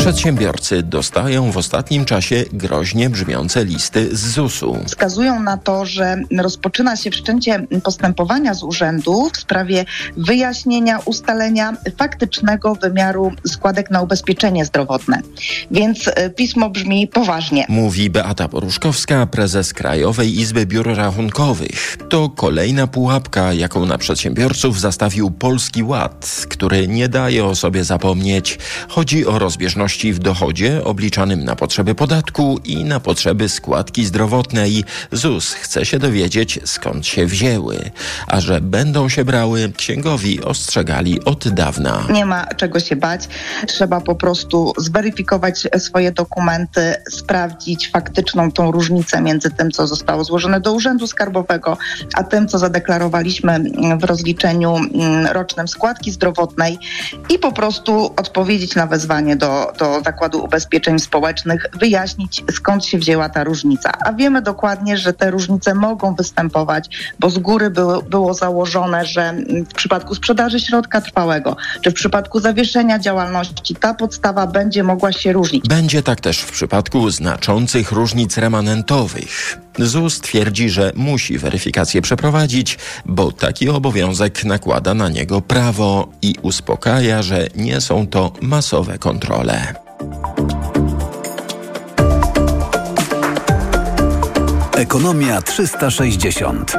Przedsiębiorcy 0.07 0.83
dostają 0.83 1.51
w 1.51 1.57
ostatnim 1.57 2.05
czasie 2.05 2.43
groźnie 2.53 3.09
brzmiące 3.09 3.65
listy 3.65 4.15
z 4.15 4.27
ZUS-u. 4.27 4.77
Wskazują 4.85 5.39
na 5.39 5.57
to, 5.57 5.85
że 5.85 6.17
rozpoczyna 6.37 6.95
się 6.95 7.11
wszczęcie 7.11 7.67
postępowania 7.83 8.53
z 8.53 8.63
urzędu 8.63 9.29
w 9.33 9.37
sprawie 9.37 9.85
wyjaśnienia, 10.17 10.99
ustalenia 11.05 11.73
faktycznego 11.97 12.75
wymiaru 12.75 13.31
składek 13.47 13.91
na 13.91 14.01
ubezpieczenie 14.01 14.65
zdrowotne. 14.65 15.21
Więc 15.71 16.09
pismo 16.35 16.69
brzmi 16.69 17.07
poważnie. 17.07 17.65
Mówi 17.69 18.09
Beata 18.09 18.47
Poruszkowska, 18.47 19.25
prezes 19.25 19.73
Krajowej 19.73 20.39
Izby 20.39 20.65
Biur 20.65 20.95
Rachunkowych. 20.95 21.97
To 22.09 22.29
kolejna 22.29 22.87
pułapka, 22.87 23.53
jaką 23.53 23.85
na 23.85 23.97
przedsiębiorców 23.97 24.79
zastawił 24.79 25.31
Polski 25.31 25.83
Ład, 25.83 26.45
który 26.49 26.87
nie 26.87 27.09
daje 27.09 27.45
o 27.45 27.55
sobie 27.55 27.83
zapomnieć. 27.83 28.59
Chodzi 28.89 29.25
o 29.25 29.39
rozbieżności 29.39 29.96
w 29.97 30.19
dochodzie 30.19 30.83
obliczanym 30.83 31.43
na 31.43 31.55
potrzeby 31.55 31.95
podatku 31.95 32.59
i 32.65 32.85
na 32.85 32.99
potrzeby 32.99 33.49
składki 33.49 34.05
zdrowotnej. 34.05 34.83
ZUS 35.11 35.53
chce 35.53 35.85
się 35.85 35.99
dowiedzieć, 35.99 36.59
skąd 36.65 37.07
się 37.07 37.25
wzięły. 37.25 37.91
A 38.27 38.41
że 38.41 38.61
będą 38.61 39.09
się 39.09 39.25
brały, 39.25 39.71
księgowi 39.77 40.43
ostrzegali 40.43 41.23
od 41.25 41.47
dawna. 41.47 42.03
Nie 42.13 42.25
ma 42.25 42.45
czego 42.45 42.79
się 42.79 42.95
bać. 42.95 43.27
Trzeba 43.67 44.01
po 44.01 44.15
prostu 44.15 44.73
zweryfikować 44.77 45.67
swoje 45.77 46.11
dokumenty, 46.11 46.95
sprawdzić 47.09 47.91
faktyczną 47.91 48.51
tą 48.51 48.71
różnicę 48.71 49.21
między 49.21 49.51
tym, 49.51 49.71
co 49.71 49.87
zostało 49.87 50.23
złożone 50.23 50.61
do 50.61 50.73
Urzędu 50.73 51.07
Skarbowego, 51.07 51.77
a 52.13 52.23
tym, 52.23 52.47
co 52.47 52.59
zadeklarowaliśmy 52.59 53.59
w 53.99 54.03
rozliczeniu 54.03 54.75
rocznym 55.31 55.67
składki 55.67 56.11
zdrowotnej 56.11 56.77
i 57.29 57.39
po 57.39 57.51
prostu 57.51 58.05
odpowiedzieć 58.05 58.75
na 58.75 58.87
wezwanie 58.87 59.35
do, 59.35 59.73
do 59.79 59.86
Zakładu 60.05 60.43
Ubezpieczeń 60.43 60.99
Społecznych 60.99 61.65
wyjaśnić, 61.79 62.43
skąd 62.51 62.85
się 62.85 62.97
wzięła 62.97 63.29
ta 63.29 63.43
różnica. 63.43 63.91
A 64.05 64.13
wiemy 64.13 64.41
dokładnie, 64.41 64.97
że 64.97 65.13
te 65.13 65.31
różnice 65.31 65.75
mogą 65.75 66.15
występować, 66.15 66.89
bo 67.19 67.29
z 67.29 67.37
góry 67.37 67.69
było, 67.69 68.01
było 68.01 68.33
założone, 68.33 69.05
że 69.05 69.33
w 69.69 69.73
przypadku 69.73 70.15
sprzedaży 70.15 70.59
środka 70.59 71.01
trwałego, 71.01 71.57
czy 71.81 71.91
w 71.91 71.93
przypadku 71.93 72.39
zawieszenia 72.39 72.99
działalności, 72.99 73.75
ta 73.75 73.93
podstawa 73.93 74.47
będzie 74.47 74.83
mogła 74.83 75.11
się 75.11 75.33
różnić. 75.33 75.67
Będzie 75.67 76.03
tak 76.03 76.21
też 76.21 76.39
w 76.39 76.51
przypadku 76.51 77.09
znaczących 77.09 77.91
różnic 77.91 78.37
remanentowych. 78.37 79.57
ZUS 79.77 80.19
twierdzi, 80.21 80.69
że 80.69 80.91
musi 80.95 81.37
weryfikację 81.37 82.01
przeprowadzić, 82.01 82.77
bo 83.05 83.31
taki 83.31 83.69
obowiązek 83.69 84.45
nakłada 84.45 84.93
na 84.93 85.09
niego 85.09 85.41
prawo 85.41 86.07
i 86.21 86.35
uspokaja, 86.41 87.21
że 87.21 87.47
nie 87.55 87.81
są 87.81 88.07
to 88.07 88.31
masowe 88.41 88.97
kontrole. 88.97 89.73
Ekonomia 94.77 95.41
360. 95.41 96.73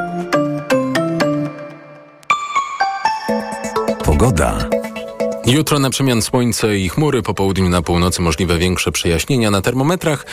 Pogoda. 4.05 4.69
Jutro 5.45 5.79
na 5.79 5.89
przemian 5.89 6.21
słońce 6.21 6.77
i 6.77 6.89
chmury, 6.89 7.21
po 7.21 7.33
południu 7.33 7.69
na 7.69 7.81
północy 7.81 8.21
możliwe 8.21 8.57
większe 8.57 8.91
przejaśnienia 8.91 9.51
na 9.51 9.61
termometrach. 9.61 10.25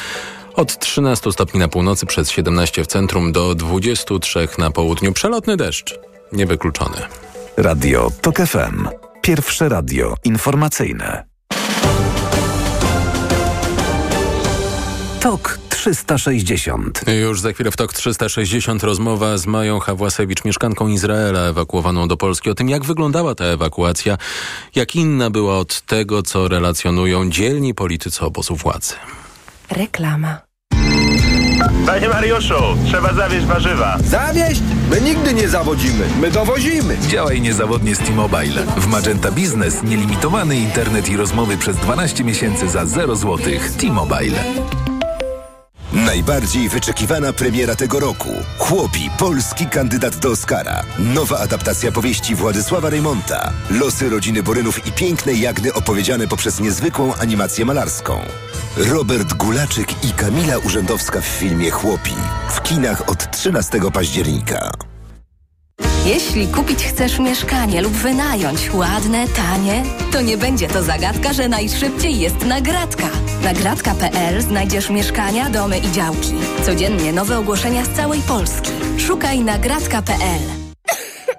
Od 0.56 0.78
13 0.78 1.32
stopni 1.32 1.60
na 1.60 1.68
północy 1.68 2.06
przez 2.06 2.30
17 2.30 2.84
w 2.84 2.86
centrum 2.86 3.32
do 3.32 3.54
23 3.54 4.48
na 4.58 4.70
południu. 4.70 5.12
Przelotny 5.12 5.56
deszcz. 5.56 5.98
Niewykluczony. 6.32 6.96
Radio 7.56 8.10
TOK 8.20 8.36
FM. 8.36 8.88
Pierwsze 9.22 9.68
radio 9.68 10.14
informacyjne. 10.24 11.24
TOK 15.20 15.58
360. 15.68 17.00
Już 17.20 17.40
za 17.40 17.52
chwilę 17.52 17.70
w 17.70 17.76
TOK 17.76 17.92
360 17.92 18.82
rozmowa 18.82 19.38
z 19.38 19.46
Mają 19.46 19.78
Hawłasewicz, 19.78 20.44
mieszkanką 20.44 20.88
Izraela 20.88 21.40
ewakuowaną 21.40 22.08
do 22.08 22.16
Polski. 22.16 22.50
O 22.50 22.54
tym, 22.54 22.68
jak 22.68 22.84
wyglądała 22.84 23.34
ta 23.34 23.44
ewakuacja, 23.44 24.18
jak 24.74 24.96
inna 24.96 25.30
była 25.30 25.58
od 25.58 25.80
tego, 25.80 26.22
co 26.22 26.48
relacjonują 26.48 27.30
dzielni 27.30 27.74
politycy 27.74 28.24
obozu 28.24 28.56
władzy. 28.56 28.94
Reklama. 29.70 30.45
Panie 31.86 32.08
Mariuszu, 32.08 32.54
trzeba 32.86 33.12
zawieźć 33.12 33.46
warzywa. 33.46 33.98
Zawieźć? 34.04 34.62
My 34.90 35.00
nigdy 35.00 35.34
nie 35.34 35.48
zawodzimy, 35.48 36.04
my 36.20 36.30
dowozimy. 36.30 36.96
Działaj 37.08 37.40
niezawodnie 37.40 37.94
z 37.94 37.98
T-Mobile. 37.98 38.66
W 38.76 38.86
Magenta 38.86 39.30
Business 39.32 39.82
nielimitowany 39.82 40.56
internet 40.56 41.08
i 41.08 41.16
rozmowy 41.16 41.56
przez 41.56 41.76
12 41.76 42.24
miesięcy 42.24 42.68
za 42.68 42.86
0 42.86 43.16
zł. 43.16 43.38
T-Mobile. 43.80 44.38
Najbardziej 45.92 46.68
wyczekiwana 46.68 47.32
premiera 47.32 47.74
tego 47.74 48.00
roku. 48.00 48.28
Chłopi, 48.58 49.10
polski 49.18 49.66
kandydat 49.66 50.16
do 50.16 50.30
Oscara. 50.30 50.82
Nowa 50.98 51.38
adaptacja 51.38 51.92
powieści 51.92 52.34
Władysława 52.34 52.90
Reymonta. 52.90 53.52
Losy 53.70 54.08
rodziny 54.08 54.42
Borynów 54.42 54.86
i 54.86 54.92
pięknej 54.92 55.40
Jagny 55.40 55.74
opowiedziane 55.74 56.28
poprzez 56.28 56.60
niezwykłą 56.60 57.14
animację 57.14 57.64
malarską. 57.64 58.20
Robert 58.76 59.34
Gulaczyk 59.34 60.04
i 60.04 60.12
Kamila 60.12 60.58
Urzędowska 60.58 61.20
w 61.20 61.26
filmie 61.26 61.70
Chłopi. 61.70 62.14
W 62.48 62.62
kinach 62.62 63.08
od 63.08 63.30
13 63.30 63.80
października. 63.92 64.70
Jeśli 66.06 66.48
kupić 66.48 66.84
chcesz 66.84 67.18
mieszkanie 67.18 67.82
lub 67.82 67.92
wynająć 67.92 68.74
ładne, 68.74 69.28
tanie, 69.28 69.82
to 70.12 70.20
nie 70.20 70.36
będzie 70.38 70.68
to 70.68 70.82
zagadka, 70.82 71.32
że 71.32 71.48
najszybciej 71.48 72.20
jest 72.20 72.44
nagradka. 72.46 73.08
Nagradka.pl 73.42 74.42
znajdziesz 74.42 74.90
mieszkania, 74.90 75.50
domy 75.50 75.78
i 75.78 75.92
działki. 75.92 76.34
Codziennie 76.66 77.12
nowe 77.12 77.38
ogłoszenia 77.38 77.84
z 77.84 77.88
całej 77.88 78.20
Polski. 78.20 78.70
Szukaj 78.98 79.40
nagradka.pl. 79.40 80.55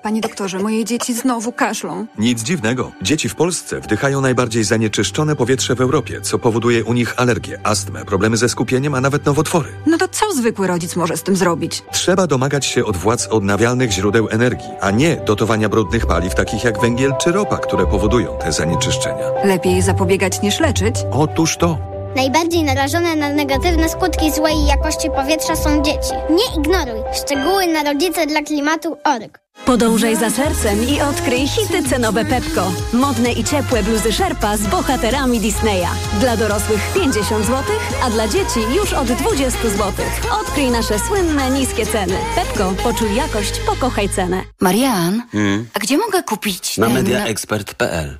Panie 0.08 0.22
doktorze, 0.22 0.60
moje 0.60 0.86
dzieci 0.86 1.14
znowu 1.14 1.52
kaszlą. 1.52 2.06
Nic 2.18 2.44
dziwnego. 2.44 2.92
Dzieci 3.02 3.30
w 3.30 3.36
Polsce 3.36 3.80
wdychają 3.80 4.22
najbardziej 4.22 4.64
zanieczyszczone 4.64 5.36
powietrze 5.36 5.76
w 5.76 5.82
Europie, 5.82 6.22
co 6.22 6.40
powoduje 6.40 6.86
u 6.86 6.94
nich 6.94 7.14
alergię, 7.20 7.60
astmę, 7.64 8.06
problemy 8.06 8.38
ze 8.38 8.50
skupieniem, 8.50 8.96
a 8.96 9.02
nawet 9.02 9.26
nowotwory. 9.26 9.70
No 9.86 9.98
to 9.98 10.08
co 10.08 10.34
zwykły 10.34 10.68
rodzic 10.68 10.96
może 10.96 11.18
z 11.18 11.24
tym 11.24 11.36
zrobić? 11.36 11.84
Trzeba 11.92 12.28
domagać 12.28 12.66
się 12.66 12.86
od 12.86 12.98
władz 12.98 13.28
odnawialnych 13.28 13.92
źródeł 13.92 14.28
energii, 14.32 14.70
a 14.82 14.92
nie 14.92 15.16
dotowania 15.16 15.70
brudnych 15.70 16.06
paliw 16.06 16.36
takich 16.36 16.64
jak 16.64 16.82
węgiel 16.82 17.14
czy 17.22 17.32
ropa, 17.32 17.58
które 17.58 17.86
powodują 17.86 18.38
te 18.40 18.52
zanieczyszczenia. 18.52 19.26
Lepiej 19.44 19.82
zapobiegać 19.82 20.42
niż 20.42 20.60
leczyć? 20.60 20.96
Otóż 21.12 21.58
to. 21.58 21.97
Najbardziej 22.18 22.64
narażone 22.64 23.16
na 23.16 23.30
negatywne 23.30 23.90
skutki 23.90 24.32
złej 24.32 24.66
jakości 24.66 25.10
powietrza 25.16 25.56
są 25.56 25.82
dzieci. 25.84 26.14
Nie 26.30 26.60
ignoruj. 26.62 27.02
Szczegóły 27.24 27.68
na 27.68 27.84
rodzice 27.84 28.28
dla 28.28 28.42
klimatu.org. 28.42 29.40
Podążaj 29.66 30.16
za 30.16 30.30
sercem 30.30 30.90
i 30.90 31.02
odkryj 31.02 31.48
hity 31.48 31.90
cenowe 31.90 32.26
Pepko. 32.26 32.72
Modne 32.94 33.32
i 33.32 33.44
ciepłe 33.44 33.84
bluzy 33.84 34.14
Sherpa 34.14 34.58
z 34.58 34.68
bohaterami 34.68 35.40
Disneya. 35.40 35.88
Dla 36.20 36.38
dorosłych 36.38 36.82
50 36.94 37.46
zł, 37.46 37.64
a 38.04 38.10
dla 38.10 38.28
dzieci 38.28 38.60
już 38.76 38.94
od 38.94 39.08
20 39.08 39.60
zł. 39.70 39.94
Odkryj 40.42 40.72
nasze 40.72 41.00
słynne 41.00 41.50
niskie 41.50 41.86
ceny. 41.86 42.18
Pepko, 42.36 42.74
poczuj 42.84 43.16
jakość, 43.16 43.60
pokochaj 43.60 44.10
cenę. 44.10 44.42
Marian, 44.62 45.24
Hmm? 45.32 45.70
a 45.74 45.80
gdzie 45.80 45.98
mogę 45.98 46.24
kupić 46.24 46.78
Na 46.78 46.86
ten... 46.86 46.96
mediaexpert.pl 46.96 48.18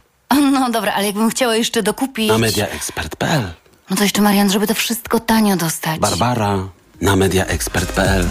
No 0.52 0.70
dobra, 0.70 0.94
ale 0.94 1.06
jakbym 1.06 1.30
chciała 1.30 1.56
jeszcze 1.56 1.84
dokupić... 1.84 2.28
Na 2.30 2.38
mediaexpert.pl 2.38 3.44
No 3.90 3.96
to 3.96 4.04
jeszcze, 4.04 4.22
Marian, 4.22 4.52
żeby 4.52 4.68
to 4.68 4.74
wszystko 4.74 5.20
tanio 5.20 5.56
dostać. 5.58 6.00
Barbara 6.00 6.70
na 7.02 7.16
mediaexpert.pl 7.16 8.26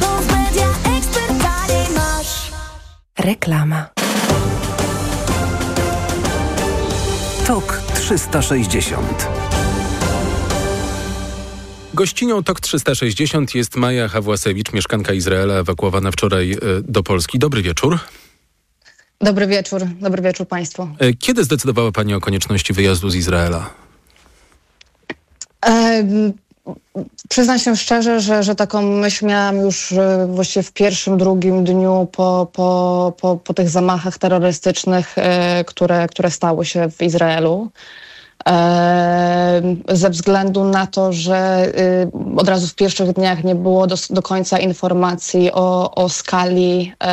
Reklama. 3.18 3.86
TOK 7.46 7.80
360. 7.94 9.28
Gościnią 11.94 12.42
TOK 12.42 12.60
360 12.60 13.54
jest 13.54 13.76
Maja 13.76 14.08
Hawłasewicz, 14.08 14.72
mieszkanka 14.72 15.12
Izraela, 15.12 15.54
ewakuowana 15.54 16.10
wczoraj 16.10 16.52
e, 16.52 16.56
do 16.82 17.02
Polski. 17.02 17.38
Dobry 17.38 17.62
wieczór. 17.62 17.98
Dobry 19.20 19.46
wieczór, 19.46 19.82
dobry 20.00 20.22
wieczór 20.22 20.48
Państwu. 20.48 20.88
E, 20.98 21.12
Kiedy 21.12 21.44
zdecydowała 21.44 21.92
Pani 21.92 22.14
o 22.14 22.20
konieczności 22.20 22.72
wyjazdu 22.72 23.10
z 23.10 23.14
Izraela? 23.14 23.70
Przyznam 27.28 27.58
się 27.58 27.76
szczerze, 27.76 28.20
że, 28.20 28.42
że 28.42 28.54
taką 28.54 28.82
myśl 28.82 29.26
miałam 29.26 29.56
już 29.56 29.92
e, 29.92 30.26
właściwie 30.30 30.62
w 30.62 30.72
pierwszym, 30.72 31.18
drugim 31.18 31.64
dniu 31.64 32.08
po, 32.12 32.48
po, 32.52 33.12
po, 33.20 33.36
po 33.36 33.54
tych 33.54 33.68
zamachach 33.68 34.18
terrorystycznych, 34.18 35.18
e, 35.18 35.64
które, 35.64 36.06
które 36.06 36.30
stały 36.30 36.66
się 36.66 36.90
w 36.90 37.02
Izraelu. 37.02 37.70
E, 38.46 39.62
ze 39.88 40.10
względu 40.10 40.64
na 40.64 40.86
to, 40.86 41.12
że 41.12 41.66
y, 41.66 42.36
od 42.36 42.48
razu 42.48 42.66
w 42.66 42.74
pierwszych 42.74 43.12
dniach 43.12 43.44
nie 43.44 43.54
było 43.54 43.86
do, 43.86 43.96
do 44.10 44.22
końca 44.22 44.58
informacji 44.58 45.52
o, 45.52 45.94
o 45.94 46.08
skali 46.08 46.92
e, 47.02 47.06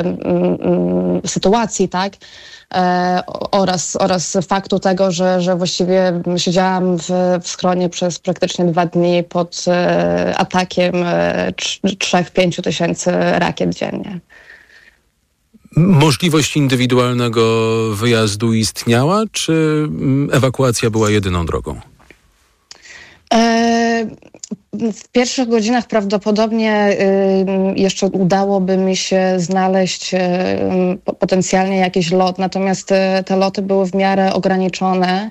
mm, 0.00 1.20
sytuacji, 1.26 1.88
tak? 1.88 2.12
E, 2.74 3.22
oraz, 3.50 3.96
oraz 3.96 4.38
faktu 4.48 4.78
tego, 4.78 5.10
że, 5.10 5.40
że 5.40 5.56
właściwie 5.56 6.20
siedziałam 6.36 6.98
w, 6.98 7.08
w 7.42 7.48
schronie 7.48 7.88
przez 7.88 8.18
praktycznie 8.18 8.64
dwa 8.64 8.86
dni 8.86 9.24
pod 9.24 9.64
e, 9.68 10.34
atakiem 10.36 10.94
e, 11.04 11.52
3-5 11.52 12.62
tysięcy 12.62 13.12
rakiet 13.38 13.74
dziennie. 13.74 14.20
Możliwość 15.76 16.56
indywidualnego 16.56 17.72
wyjazdu 17.94 18.52
istniała, 18.52 19.22
czy 19.32 19.52
mm, 19.88 20.28
ewakuacja 20.32 20.90
była 20.90 21.10
jedyną 21.10 21.46
drogą? 21.46 21.80
E, 23.34 24.06
W 24.92 25.08
pierwszych 25.12 25.48
godzinach 25.48 25.86
prawdopodobnie 25.86 26.88
y, 26.90 27.80
jeszcze 27.80 28.06
udałoby 28.06 28.76
mi 28.76 28.96
się 28.96 29.34
znaleźć 29.36 30.14
y, 30.14 30.18
po- 31.04 31.12
potencjalnie 31.12 31.76
jakiś 31.76 32.10
lot, 32.10 32.38
natomiast 32.38 32.92
y, 32.92 32.94
te 33.24 33.36
loty 33.36 33.62
były 33.62 33.86
w 33.86 33.94
miarę 33.94 34.32
ograniczone. 34.32 35.30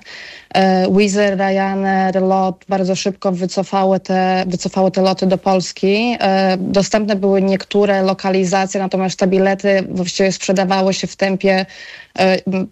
Wizz 0.90 1.16
Air, 1.16 1.38
Ryanair, 1.38 2.22
LOT 2.22 2.64
bardzo 2.68 2.94
szybko 2.94 3.32
wycofały 3.32 4.00
te, 4.00 4.44
wycofały 4.46 4.90
te 4.90 5.02
loty 5.02 5.26
do 5.26 5.38
Polski. 5.38 6.16
Dostępne 6.58 7.16
były 7.16 7.42
niektóre 7.42 8.02
lokalizacje, 8.02 8.80
natomiast 8.80 9.18
te 9.18 9.26
bilety 9.26 9.84
właściwie 9.90 10.32
sprzedawały 10.32 10.94
się 10.94 11.06
w 11.06 11.16
tempie 11.16 11.66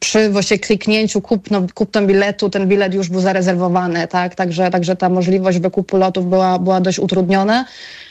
przy 0.00 0.30
właściwie 0.30 0.58
kliknięciu 0.58 1.20
kupno, 1.20 1.66
kupno 1.74 2.02
biletu, 2.02 2.50
ten 2.50 2.68
bilet 2.68 2.94
już 2.94 3.08
był 3.08 3.20
zarezerwowany, 3.20 4.08
tak? 4.08 4.34
Także, 4.34 4.70
także 4.70 4.96
ta 4.96 5.08
możliwość 5.08 5.58
wykupu 5.58 5.96
lotów 5.96 6.28
była, 6.28 6.58
była 6.58 6.80
dość 6.80 6.98
utrudniona. 6.98 7.64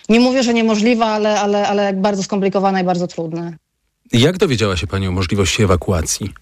Nie 0.09 0.19
mówię, 0.19 0.43
że 0.43 0.53
niemożliwa, 0.53 1.05
ale, 1.05 1.39
ale, 1.39 1.67
ale 1.67 1.93
bardzo 1.93 2.23
skomplikowana 2.23 2.81
i 2.81 2.83
bardzo 2.83 3.07
trudna. 3.07 3.51
Jak 4.11 4.37
dowiedziała 4.37 4.77
się 4.77 4.87
Pani 4.87 5.07
o 5.07 5.11
możliwości 5.11 5.63
ewakuacji? 5.63 6.33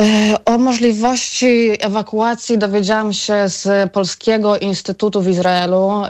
E, 0.00 0.34
O 0.44 0.58
możliwości 0.58 1.70
ewakuacji 1.80 2.58
dowiedziałam 2.58 3.12
się 3.12 3.48
z 3.48 3.92
Polskiego 3.92 4.58
Instytutu 4.58 5.22
w 5.22 5.28
Izraelu 5.28 6.02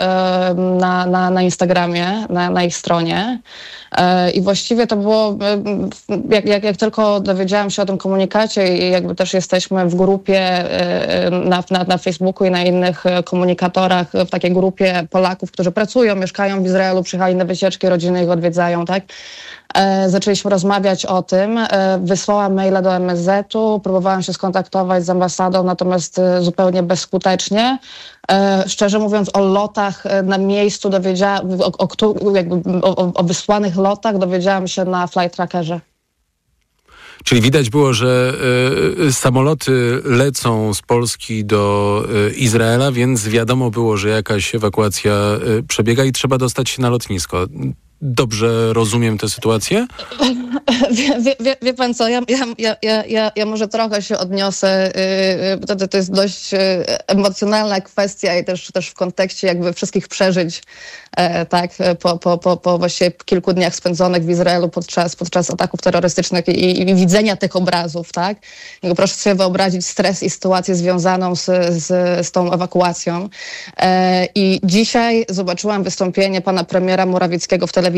na, 0.81 1.07
na, 1.07 1.31
na 1.31 1.43
Instagramie, 1.43 2.27
na, 2.31 2.51
na 2.51 2.65
ich 2.65 2.77
stronie. 2.77 3.41
E, 3.93 4.31
I 4.31 4.43
właściwie 4.43 4.87
to 4.87 4.97
było, 4.97 5.39
jak, 6.31 6.47
jak, 6.47 6.65
jak 6.65 6.77
tylko 6.77 7.21
dowiedziałam 7.21 7.71
się 7.71 7.83
o 7.83 7.87
tym 7.87 7.99
komunikacie 7.99 8.79
i 8.79 8.91
jakby 8.91 9.15
też 9.15 9.35
jesteśmy 9.35 9.87
w 9.87 9.95
grupie 9.95 10.41
e, 10.41 11.31
na, 11.31 11.65
na, 11.71 11.85
na 11.85 11.99
Facebooku 11.99 12.47
i 12.47 12.51
na 12.51 12.63
innych 12.63 13.05
komunikatorach, 13.25 14.11
w 14.13 14.31
takiej 14.31 14.53
grupie 14.53 15.07
Polaków, 15.11 15.53
którzy 15.53 15.73
pracują, 15.73 16.17
mieszkają 16.17 16.63
w 16.63 16.67
Izraelu, 16.67 17.03
przyjechali 17.03 17.35
na 17.35 17.45
wycieczki, 17.45 17.89
rodziny 17.89 18.25
ich 18.25 18.31
odwiedzają, 18.31 18.85
tak? 18.85 19.05
E, 19.75 20.11
zaczęliśmy 20.11 20.51
rozmawiać 20.51 21.07
o 21.07 21.23
tym. 21.23 21.59
E, 21.59 21.99
wysłałam 22.03 22.55
maila 22.55 22.83
do 22.83 22.97
MSZ-u, 22.97 23.81
próbowałam 23.81 24.23
się 24.23 24.33
skontaktować 24.33 25.05
z 25.05 25.11
ambasadą, 25.11 25.65
natomiast 25.65 26.19
e, 26.19 26.43
zupełnie 26.43 26.83
bezskutecznie. 26.83 27.79
Szczerze 28.67 28.99
mówiąc, 28.99 29.31
o 29.35 29.41
lotach 29.41 30.05
na 30.23 30.39
miejscu 30.39 30.91
dowiedziałam, 30.91 31.61
o, 31.61 31.73
o, 31.79 31.89
o, 32.83 33.13
o- 33.15 33.25
wysłanych 33.25 33.77
lotach 33.77 34.19
dowiedziałam 34.19 34.69
się 34.69 34.85
na 34.85 35.07
flight 35.07 35.37
trackerze. 35.37 35.81
Czyli 37.25 37.41
widać 37.41 37.71
było, 37.71 37.93
że 37.93 38.35
e, 39.09 39.13
samoloty 39.13 40.03
lecą 40.05 40.75
z 40.75 40.83
Polski 40.83 41.45
do 41.45 42.05
e, 42.29 42.35
Izraela, 42.35 42.93
więc 42.93 43.29
wiadomo 43.29 43.71
było, 43.71 43.97
że 43.97 44.09
jakaś 44.09 44.55
ewakuacja 44.55 45.13
e, 45.13 45.63
przebiega 45.69 46.05
i 46.05 46.13
trzeba 46.13 46.39
dostać 46.39 46.71
się 46.71 46.83
na 46.83 46.91
lotnisko. 46.91 47.47
Dobrze 48.07 48.73
rozumiem 48.73 49.19
tę 49.19 49.29
sytuację? 49.29 49.87
Wie, 50.91 51.37
wie, 51.41 51.57
wie, 51.63 51.75
pan 51.75 51.95
co, 51.95 52.09
ja, 52.09 52.21
ja, 52.59 52.77
ja, 52.83 53.05
ja, 53.05 53.33
ja, 53.37 53.47
może 53.47 53.69
trochę 53.69 54.03
się 54.03 54.19
odniosę, 54.19 54.93
yy, 55.51 55.57
bo 55.57 55.67
to, 55.67 55.89
to 55.89 55.97
jest 55.97 56.13
dość 56.13 56.53
yy, 56.53 56.59
emocjonalna 57.07 57.81
kwestia 57.81 58.39
i 58.39 58.45
też, 58.45 58.73
też 58.73 58.89
w 58.89 58.95
kontekście 58.95 59.47
jakby 59.47 59.73
wszystkich 59.73 60.09
przeżyć, 60.09 60.63
e, 61.17 61.47
tak, 61.47 61.71
po, 62.01 62.19
po, 62.19 62.39
po, 62.39 62.57
po 62.57 62.79
właściwie 62.79 63.11
kilku 63.11 63.53
dniach 63.53 63.75
spędzonych 63.75 64.25
w 64.25 64.31
Izraelu 64.31 64.69
podczas, 64.69 65.17
podczas 65.17 65.51
ataków 65.51 65.81
terrorystycznych 65.81 66.49
i, 66.49 66.91
i 66.91 66.95
widzenia 66.95 67.37
tych 67.37 67.57
obrazów, 67.57 68.13
tak. 68.13 68.39
Jakby 68.83 68.97
proszę 68.97 69.15
sobie 69.15 69.37
wyobrazić 69.37 69.87
stres 69.87 70.23
i 70.23 70.31
sytuację 70.31 70.75
związaną 70.75 71.37
z, 71.37 71.45
z, 71.71 71.87
z 72.27 72.33
tą 72.33 72.53
ewakuacją. 72.53 73.29
E, 73.77 74.29
I 74.35 74.61
dzisiaj 74.65 75.27
zobaczyłam 75.29 75.83
wystąpienie 75.83 76.41
pana 76.41 76.65
premiera 76.65 77.07
Morawieckiego 77.07 77.67
w 77.67 77.73
telewizji, 77.73 77.94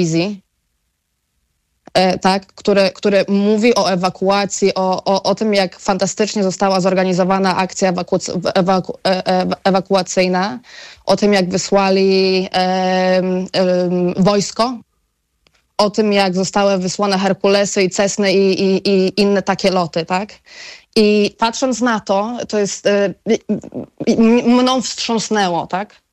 e, 1.95 2.19
tak, 2.19 2.47
który, 2.47 2.91
który 2.95 3.25
mówi 3.29 3.75
o 3.75 3.91
ewakuacji, 3.93 4.75
o, 4.75 5.05
o, 5.05 5.23
o 5.23 5.35
tym, 5.35 5.55
jak 5.55 5.79
fantastycznie 5.79 6.43
została 6.43 6.81
zorganizowana 6.81 7.57
akcja 7.57 7.89
ewaku, 7.89 8.19
ewaku, 8.55 8.99
e, 9.07 9.47
ewakuacyjna, 9.65 10.59
o 11.07 11.17
tym, 11.17 11.33
jak 11.33 11.51
wysłali 11.51 12.49
e, 12.53 12.59
e, 12.59 13.23
wojsko, 14.17 14.79
o 15.79 15.91
tym, 15.91 16.13
jak 16.13 16.35
zostały 16.35 16.79
wysłane 16.79 17.19
Herkulesy 17.19 17.83
i 17.83 17.91
Cessny 17.91 18.33
i, 18.33 18.63
i, 18.63 18.89
i 18.89 19.21
inne 19.21 19.43
takie 19.43 19.71
loty, 19.71 20.05
tak? 20.05 20.33
I 20.97 21.37
patrząc 21.39 21.81
na 21.81 22.01
to, 22.01 22.37
to 22.49 22.59
jest, 22.59 22.87
e, 22.87 23.15
mną 24.47 24.83
wstrząsnęło, 24.83 25.67
tak? 25.67 26.06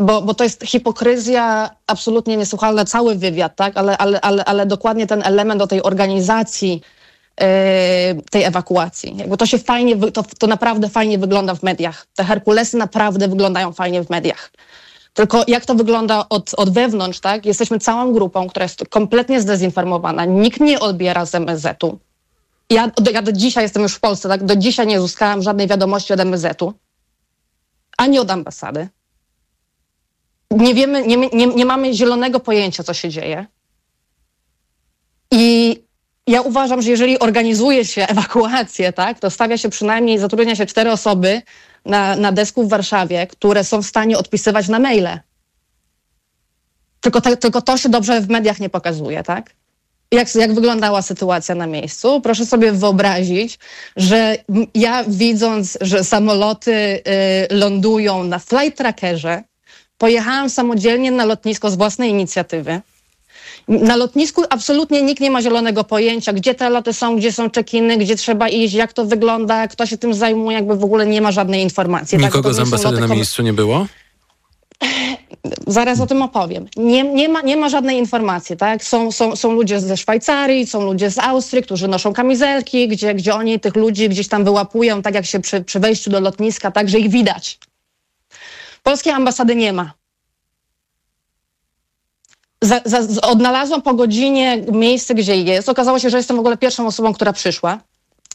Bo, 0.00 0.22
bo 0.22 0.34
to 0.34 0.44
jest 0.44 0.62
hipokryzja 0.64 1.70
absolutnie 1.86 2.36
niesłuchalna, 2.36 2.84
cały 2.84 3.14
wywiad, 3.14 3.56
tak? 3.56 3.76
Ale, 3.76 3.98
ale, 3.98 4.20
ale, 4.20 4.44
ale 4.44 4.66
dokładnie 4.66 5.06
ten 5.06 5.22
element 5.24 5.62
o 5.62 5.66
tej 5.66 5.82
organizacji 5.82 6.82
e, 7.40 8.14
tej 8.30 8.44
ewakuacji. 8.44 9.16
Jakby 9.16 9.36
to 9.36 9.46
się 9.46 9.58
fajnie, 9.58 9.96
to, 9.96 10.22
to 10.38 10.46
naprawdę 10.46 10.88
fajnie 10.88 11.18
wygląda 11.18 11.54
w 11.54 11.62
mediach. 11.62 12.06
Te 12.14 12.24
Herkulesy 12.24 12.76
naprawdę 12.76 13.28
wyglądają 13.28 13.72
fajnie 13.72 14.04
w 14.04 14.10
mediach. 14.10 14.50
Tylko 15.14 15.44
jak 15.48 15.66
to 15.66 15.74
wygląda 15.74 16.26
od, 16.28 16.54
od 16.54 16.70
wewnątrz, 16.70 17.20
tak? 17.20 17.46
Jesteśmy 17.46 17.78
całą 17.78 18.12
grupą, 18.12 18.48
która 18.48 18.64
jest 18.64 18.88
kompletnie 18.88 19.40
zdezinformowana. 19.40 20.24
Nikt 20.24 20.60
nie 20.60 20.80
odbiera 20.80 21.26
z 21.26 21.34
MSZ-u. 21.34 21.98
Ja, 22.70 22.90
ja 23.12 23.22
do 23.22 23.32
dzisiaj 23.32 23.64
jestem 23.64 23.82
już 23.82 23.94
w 23.94 24.00
Polsce, 24.00 24.28
tak? 24.28 24.44
Do 24.44 24.56
dzisiaj 24.56 24.86
nie 24.86 25.02
uzyskałam 25.02 25.42
żadnej 25.42 25.66
wiadomości 25.66 26.12
od 26.12 26.20
MSZ-u, 26.20 26.72
ani 27.98 28.18
od 28.18 28.30
ambasady. 28.30 28.88
Nie 30.50 30.74
wiemy, 30.74 31.06
nie, 31.06 31.16
nie, 31.16 31.46
nie 31.46 31.66
mamy 31.66 31.94
zielonego 31.94 32.40
pojęcia, 32.40 32.82
co 32.82 32.94
się 32.94 33.08
dzieje. 33.08 33.46
I 35.30 35.76
ja 36.26 36.40
uważam, 36.40 36.82
że 36.82 36.90
jeżeli 36.90 37.18
organizuje 37.18 37.84
się 37.84 38.06
ewakuację, 38.08 38.92
tak, 38.92 39.20
to 39.20 39.30
stawia 39.30 39.58
się 39.58 39.68
przynajmniej, 39.68 40.18
zatrudnia 40.18 40.56
się 40.56 40.66
cztery 40.66 40.92
osoby 40.92 41.42
na, 41.84 42.16
na 42.16 42.32
desku 42.32 42.64
w 42.64 42.68
Warszawie, 42.68 43.26
które 43.26 43.64
są 43.64 43.82
w 43.82 43.86
stanie 43.86 44.18
odpisywać 44.18 44.68
na 44.68 44.78
maile. 44.78 45.20
Tylko, 47.00 47.20
te, 47.20 47.36
tylko 47.36 47.62
to 47.62 47.76
się 47.76 47.88
dobrze 47.88 48.20
w 48.20 48.28
mediach 48.28 48.60
nie 48.60 48.68
pokazuje, 48.68 49.22
tak? 49.22 49.54
Jak, 50.12 50.34
jak 50.34 50.54
wyglądała 50.54 51.02
sytuacja 51.02 51.54
na 51.54 51.66
miejscu? 51.66 52.20
Proszę 52.20 52.46
sobie 52.46 52.72
wyobrazić, 52.72 53.58
że 53.96 54.36
ja 54.74 55.04
widząc, 55.04 55.78
że 55.80 56.04
samoloty 56.04 56.72
y, 56.72 57.02
lądują 57.50 58.24
na 58.24 58.38
flight 58.38 58.78
trackerze, 58.78 59.42
pojechałam 60.00 60.50
samodzielnie 60.50 61.10
na 61.10 61.24
lotnisko 61.24 61.70
z 61.70 61.76
własnej 61.76 62.10
inicjatywy. 62.10 62.80
Na 63.68 63.96
lotnisku 63.96 64.42
absolutnie 64.50 65.02
nikt 65.02 65.20
nie 65.20 65.30
ma 65.30 65.42
zielonego 65.42 65.84
pojęcia, 65.84 66.32
gdzie 66.32 66.54
te 66.54 66.70
loty 66.70 66.92
są, 66.92 67.16
gdzie 67.16 67.32
są 67.32 67.50
check-iny, 67.50 67.96
gdzie 67.96 68.16
trzeba 68.16 68.48
iść, 68.48 68.74
jak 68.74 68.92
to 68.92 69.04
wygląda, 69.04 69.68
kto 69.68 69.86
się 69.86 69.98
tym 69.98 70.14
zajmuje, 70.14 70.56
jakby 70.56 70.76
w 70.76 70.84
ogóle 70.84 71.06
nie 71.06 71.20
ma 71.20 71.32
żadnej 71.32 71.62
informacji. 71.62 72.18
Nikogo 72.18 72.48
tak, 72.48 72.54
z 72.54 72.58
ambasady 72.58 73.00
na 73.00 73.06
miejscu 73.06 73.42
nie 73.42 73.52
było? 73.52 73.86
Zaraz 75.66 76.00
o 76.00 76.06
tym 76.06 76.22
opowiem. 76.22 76.66
Nie, 76.76 77.02
nie, 77.02 77.28
ma, 77.28 77.40
nie 77.40 77.56
ma 77.56 77.68
żadnej 77.68 77.98
informacji, 77.98 78.56
tak? 78.56 78.84
Są, 78.84 79.12
są, 79.12 79.36
są 79.36 79.52
ludzie 79.52 79.80
ze 79.80 79.96
Szwajcarii, 79.96 80.66
są 80.66 80.84
ludzie 80.84 81.10
z 81.10 81.18
Austrii, 81.18 81.62
którzy 81.62 81.88
noszą 81.88 82.12
kamizelki, 82.12 82.88
gdzie, 82.88 83.14
gdzie 83.14 83.34
oni 83.34 83.60
tych 83.60 83.76
ludzi 83.76 84.08
gdzieś 84.08 84.28
tam 84.28 84.44
wyłapują, 84.44 85.02
tak 85.02 85.14
jak 85.14 85.26
się 85.26 85.40
przy, 85.40 85.60
przy 85.60 85.80
wejściu 85.80 86.10
do 86.10 86.20
lotniska, 86.20 86.70
tak, 86.70 86.88
że 86.88 86.98
ich 86.98 87.10
widać. 87.10 87.58
Polskiej 88.82 89.12
ambasady 89.12 89.56
nie 89.56 89.72
ma. 89.72 89.92
Za, 92.62 92.80
za, 92.84 93.20
odnalazłam 93.22 93.82
po 93.82 93.94
godzinie 93.94 94.64
miejsce, 94.72 95.14
gdzie 95.14 95.36
jest. 95.36 95.68
Okazało 95.68 95.98
się, 95.98 96.10
że 96.10 96.16
jestem 96.16 96.36
w 96.36 96.40
ogóle 96.40 96.56
pierwszą 96.56 96.86
osobą, 96.86 97.12
która 97.12 97.32
przyszła. 97.32 97.78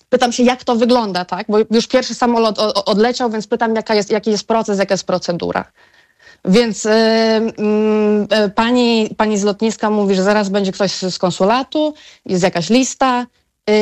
Pytam 0.09 0.31
się, 0.31 0.43
jak 0.43 0.63
to 0.63 0.75
wygląda, 0.75 1.25
tak? 1.25 1.47
Bo 1.49 1.57
już 1.71 1.87
pierwszy 1.87 2.15
samolot 2.15 2.59
odleciał, 2.85 3.29
więc 3.29 3.47
pytam, 3.47 3.75
jaka 3.75 3.95
jest, 3.95 4.11
jaki 4.11 4.31
jest 4.31 4.47
proces, 4.47 4.79
jaka 4.79 4.93
jest 4.93 5.07
procedura. 5.07 5.65
Więc 6.45 6.85
y, 6.85 6.89
y, 8.45 8.49
pani, 8.49 9.09
pani 9.17 9.37
z 9.37 9.43
lotniska 9.43 9.89
mówi, 9.89 10.15
że 10.15 10.23
zaraz 10.23 10.49
będzie 10.49 10.71
ktoś 10.71 10.91
z 10.91 11.17
konsulatu, 11.17 11.93
jest 12.25 12.43
jakaś 12.43 12.69
lista 12.69 13.25
y, 13.69 13.73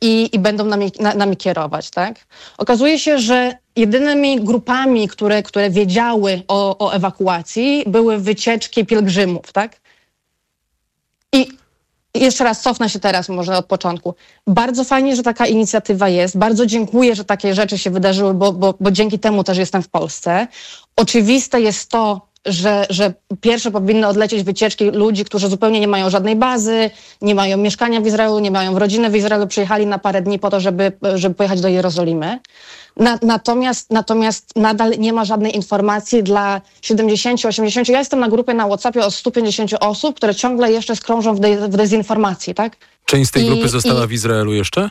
i, 0.00 0.30
i 0.32 0.38
będą 0.38 0.64
nami, 0.64 0.92
na, 1.00 1.14
nami 1.14 1.36
kierować, 1.36 1.90
tak? 1.90 2.14
Okazuje 2.58 2.98
się, 2.98 3.18
że 3.18 3.58
jedynymi 3.76 4.40
grupami, 4.40 5.08
które, 5.08 5.42
które 5.42 5.70
wiedziały 5.70 6.42
o, 6.48 6.78
o 6.78 6.92
ewakuacji, 6.92 7.84
były 7.86 8.18
wycieczki 8.18 8.86
pielgrzymów, 8.86 9.52
tak? 9.52 9.80
I 11.32 11.48
jeszcze 12.14 12.44
raz 12.44 12.62
cofnę 12.62 12.90
się 12.90 12.98
teraz 13.00 13.28
może 13.28 13.56
od 13.56 13.66
początku. 13.66 14.14
Bardzo 14.46 14.84
fajnie, 14.84 15.16
że 15.16 15.22
taka 15.22 15.46
inicjatywa 15.46 16.08
jest. 16.08 16.38
Bardzo 16.38 16.66
dziękuję, 16.66 17.14
że 17.14 17.24
takie 17.24 17.54
rzeczy 17.54 17.78
się 17.78 17.90
wydarzyły, 17.90 18.34
bo, 18.34 18.52
bo, 18.52 18.74
bo 18.80 18.90
dzięki 18.90 19.18
temu 19.18 19.44
też 19.44 19.58
jestem 19.58 19.82
w 19.82 19.88
Polsce. 19.88 20.46
Oczywiste 20.96 21.60
jest 21.60 21.90
to, 21.90 22.25
że, 22.46 22.86
że 22.90 23.14
pierwsze 23.40 23.70
powinny 23.70 24.06
odlecieć 24.06 24.42
wycieczki 24.42 24.84
ludzi, 24.84 25.24
którzy 25.24 25.48
zupełnie 25.48 25.80
nie 25.80 25.88
mają 25.88 26.10
żadnej 26.10 26.36
bazy, 26.36 26.90
nie 27.22 27.34
mają 27.34 27.56
mieszkania 27.56 28.00
w 28.00 28.06
Izraelu, 28.06 28.38
nie 28.38 28.50
mają 28.50 28.78
rodziny 28.78 29.10
w 29.10 29.16
Izraelu, 29.16 29.46
przyjechali 29.46 29.86
na 29.86 29.98
parę 29.98 30.22
dni 30.22 30.38
po 30.38 30.50
to, 30.50 30.60
żeby, 30.60 30.92
żeby 31.14 31.34
pojechać 31.34 31.60
do 31.60 31.68
Jerozolimy. 31.68 32.38
Na, 32.96 33.18
natomiast, 33.22 33.90
natomiast 33.90 34.56
nadal 34.56 34.90
nie 34.98 35.12
ma 35.12 35.24
żadnej 35.24 35.56
informacji 35.56 36.22
dla 36.22 36.60
70, 36.82 37.44
80. 37.44 37.88
Ja 37.88 37.98
jestem 37.98 38.20
na 38.20 38.28
grupie 38.28 38.54
na 38.54 38.66
WhatsAppie 38.66 39.04
o 39.04 39.10
150 39.10 39.70
osób, 39.80 40.16
które 40.16 40.34
ciągle 40.34 40.72
jeszcze 40.72 40.96
skrążą 40.96 41.34
w, 41.34 41.40
de, 41.40 41.68
w 41.68 41.76
dezinformacji, 41.76 42.54
tak? 42.54 42.76
Część 43.04 43.28
z 43.28 43.32
tej 43.32 43.46
grupy 43.46 43.66
I, 43.66 43.68
została 43.68 44.04
i... 44.04 44.06
w 44.06 44.12
Izraelu 44.12 44.52
jeszcze? 44.52 44.90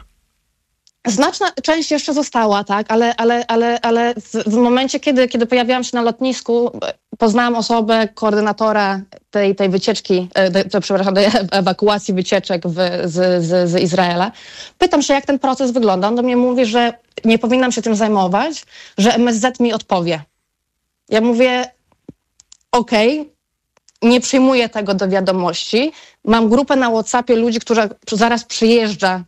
Znaczna 1.05 1.51
część 1.63 1.91
jeszcze 1.91 2.13
została, 2.13 2.63
tak, 2.63 2.91
ale, 2.91 3.15
ale, 3.15 3.47
ale, 3.47 3.79
ale 3.81 4.13
w, 4.15 4.33
w, 4.33 4.53
momencie, 4.53 4.99
kiedy, 4.99 5.27
kiedy 5.27 5.45
pojawiłam 5.45 5.83
się 5.83 5.97
na 5.97 6.01
lotnisku, 6.01 6.79
poznałam 7.17 7.55
osobę, 7.55 8.07
koordynatora 8.13 9.01
tej, 9.29 9.55
tej 9.55 9.69
wycieczki, 9.69 10.29
de, 10.51 10.81
przepraszam, 10.81 11.15
tej 11.15 11.25
ewakuacji 11.51 12.13
wycieczek 12.13 12.67
w, 12.67 12.75
z, 13.03 13.43
z, 13.45 13.69
z 13.69 13.81
Izraela. 13.81 14.31
Pytam 14.77 15.01
się, 15.01 15.13
jak 15.13 15.25
ten 15.25 15.39
proces 15.39 15.71
wygląda. 15.71 16.07
On 16.07 16.15
do 16.15 16.21
mnie 16.21 16.37
mówi, 16.37 16.65
że 16.65 16.93
nie 17.25 17.39
powinnam 17.39 17.71
się 17.71 17.81
tym 17.81 17.95
zajmować, 17.95 18.65
że 18.97 19.13
MSZ 19.13 19.59
mi 19.59 19.73
odpowie. 19.73 20.23
Ja 21.09 21.21
mówię, 21.21 21.71
okej, 22.71 23.21
okay, 23.21 23.35
nie 24.01 24.21
przyjmuję 24.21 24.69
tego 24.69 24.93
do 24.93 25.09
wiadomości. 25.09 25.91
Mam 26.23 26.49
grupę 26.49 26.75
na 26.75 26.89
WhatsAppie 26.89 27.35
ludzi, 27.35 27.59
która 27.59 27.89
zaraz 28.11 28.43
przyjeżdża 28.43 29.23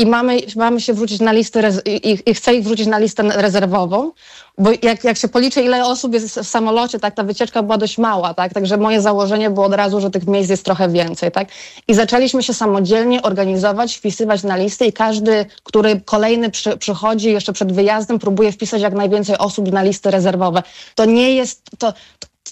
i 0.00 0.06
mamy, 0.06 0.38
mamy 0.56 0.80
się 0.80 0.94
wrzucić 0.94 1.20
na 1.20 1.32
listę 1.32 1.70
i, 1.86 2.18
i 2.26 2.34
chcę 2.34 2.54
ich 2.54 2.64
wrzucić 2.64 2.86
na 2.86 2.98
listę 2.98 3.22
rezerwową, 3.22 4.12
bo 4.58 4.70
jak, 4.82 5.04
jak 5.04 5.16
się 5.16 5.28
policzy, 5.28 5.62
ile 5.62 5.86
osób 5.86 6.14
jest 6.14 6.38
w 6.38 6.48
samolocie, 6.48 6.98
tak, 7.00 7.14
ta 7.14 7.22
wycieczka 7.22 7.62
była 7.62 7.78
dość 7.78 7.98
mała, 7.98 8.34
tak, 8.34 8.54
także 8.54 8.76
moje 8.76 9.00
założenie 9.00 9.50
było 9.50 9.66
od 9.66 9.74
razu, 9.74 10.00
że 10.00 10.10
tych 10.10 10.26
miejsc 10.26 10.50
jest 10.50 10.64
trochę 10.64 10.88
więcej, 10.88 11.32
tak, 11.32 11.48
i 11.88 11.94
zaczęliśmy 11.94 12.42
się 12.42 12.54
samodzielnie 12.54 13.22
organizować, 13.22 13.96
wpisywać 13.96 14.42
na 14.42 14.56
listy 14.56 14.86
i 14.86 14.92
każdy, 14.92 15.46
który 15.62 16.00
kolejny 16.04 16.50
przy, 16.50 16.76
przychodzi 16.76 17.32
jeszcze 17.32 17.52
przed 17.52 17.72
wyjazdem, 17.72 18.18
próbuje 18.18 18.52
wpisać 18.52 18.82
jak 18.82 18.94
najwięcej 18.94 19.38
osób 19.38 19.72
na 19.72 19.82
listy 19.82 20.10
rezerwowe. 20.10 20.62
To 20.94 21.04
nie 21.04 21.34
jest, 21.34 21.62
to, 21.78 21.92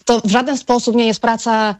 to 0.04 0.20
w 0.20 0.30
żaden 0.30 0.56
sposób 0.56 0.96
nie 0.96 1.06
jest 1.06 1.20
praca 1.20 1.74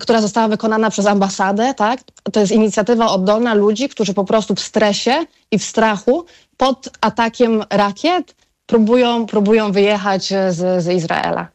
która 0.00 0.20
została 0.20 0.48
wykonana 0.48 0.90
przez 0.90 1.06
ambasadę, 1.06 1.74
tak? 1.74 2.00
To 2.32 2.40
jest 2.40 2.52
inicjatywa 2.52 3.08
oddolna 3.08 3.54
ludzi, 3.54 3.88
którzy 3.88 4.14
po 4.14 4.24
prostu 4.24 4.54
w 4.54 4.60
stresie 4.60 5.26
i 5.50 5.58
w 5.58 5.64
strachu 5.64 6.24
pod 6.56 6.88
atakiem 7.00 7.64
rakiet 7.70 8.34
próbują, 8.66 9.26
próbują 9.26 9.72
wyjechać 9.72 10.26
z, 10.28 10.84
z 10.84 10.88
Izraela. 10.88 11.48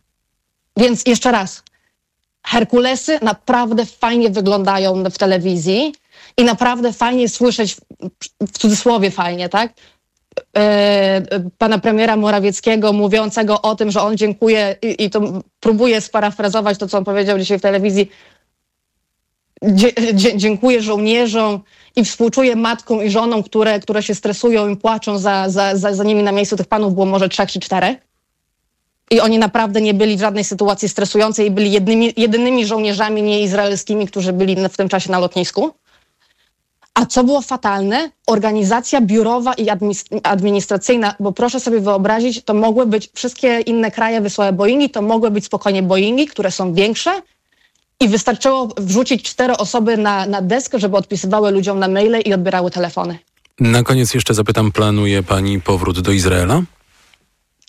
Więc 0.78 1.04
jeszcze 1.06 1.32
raz, 1.32 1.64
Herkulesy 2.46 3.20
naprawdę 3.22 3.86
fajnie 3.86 4.30
wyglądają 4.30 5.04
w 5.04 5.18
telewizji 5.18 5.96
i 6.38 6.44
naprawdę 6.44 6.94
fajnie 6.94 7.30
słyszeć, 7.30 7.78
w 8.42 8.58
cudzysłowie 8.58 9.12
fajnie, 9.12 9.50
tak? 9.50 9.74
E, 10.58 11.22
pana 11.58 11.80
premiera 11.80 12.16
Morawieckiego 12.16 12.94
mówiącego 12.94 13.62
o 13.62 13.76
tym, 13.76 13.92
że 13.92 14.02
on 14.02 14.18
dziękuję 14.18 14.76
i, 14.82 15.06
i 15.06 15.10
to 15.10 15.22
próbuję 15.60 16.02
sparafrazować 16.02 16.78
to, 16.78 16.88
co 16.88 16.98
on 16.98 17.04
powiedział 17.04 17.40
dzisiaj 17.40 17.60
w 17.60 17.62
telewizji. 17.62 18.12
Dzie, 19.64 19.92
dziękuję 20.36 20.82
żołnierzom 20.82 21.60
i 21.96 22.06
współczuję 22.06 22.56
matkom 22.56 23.04
i 23.04 23.10
żonom, 23.10 23.44
które, 23.44 23.80
które 23.80 24.04
się 24.04 24.16
stresują 24.16 24.70
i 24.70 24.78
płaczą 24.78 25.18
za, 25.18 25.50
za, 25.50 25.76
za, 25.76 25.94
za 25.94 26.04
nimi 26.04 26.24
na 26.24 26.32
miejscu. 26.32 26.58
Tych 26.58 26.68
panów 26.68 26.94
było 26.94 27.06
może 27.06 27.30
trzech 27.30 27.52
czy 27.52 27.60
czterech. 27.60 27.98
I 29.12 29.20
oni 29.20 29.40
naprawdę 29.40 29.82
nie 29.82 29.94
byli 29.94 30.18
w 30.18 30.20
żadnej 30.20 30.44
sytuacji 30.44 30.90
stresującej 30.90 31.48
i 31.48 31.52
byli 31.52 31.72
jednymi, 31.72 32.14
jedynymi 32.18 32.66
żołnierzami 32.66 33.22
nieizraelskimi, 33.22 34.08
którzy 34.08 34.34
byli 34.34 34.56
w 34.70 34.78
tym 34.78 34.90
czasie 34.90 35.12
na 35.12 35.20
lotnisku. 35.20 35.74
A 36.94 37.06
co 37.06 37.24
było 37.24 37.42
fatalne? 37.42 38.12
Organizacja 38.28 39.02
biurowa 39.02 39.54
i 39.54 39.68
administracyjna, 40.24 41.16
bo 41.20 41.32
proszę 41.32 41.60
sobie 41.60 41.80
wyobrazić, 41.80 42.44
to 42.44 42.54
mogły 42.54 42.86
być, 42.86 43.10
wszystkie 43.14 43.60
inne 43.60 43.92
kraje 43.92 44.22
wysłały 44.22 44.54
Boeingi, 44.54 44.90
to 44.90 45.02
mogły 45.02 45.32
być 45.32 45.46
spokojnie 45.46 45.84
Boeingi, 45.84 46.28
które 46.28 46.52
są 46.52 46.74
większe 46.74 47.22
i 48.00 48.08
wystarczyło 48.08 48.68
wrzucić 48.78 49.24
cztery 49.24 49.58
osoby 49.58 49.98
na, 49.98 50.26
na 50.26 50.42
deskę, 50.42 50.80
żeby 50.80 50.98
odpisywały 50.98 51.52
ludziom 51.52 51.80
na 51.80 51.88
maile 51.88 52.22
i 52.26 52.34
odbierały 52.34 52.72
telefony. 52.72 53.20
Na 53.60 53.84
koniec 53.84 54.14
jeszcze 54.14 54.34
zapytam, 54.34 54.72
planuje 54.72 55.24
pani 55.24 55.62
powrót 55.62 56.00
do 56.00 56.12
Izraela? 56.12 56.62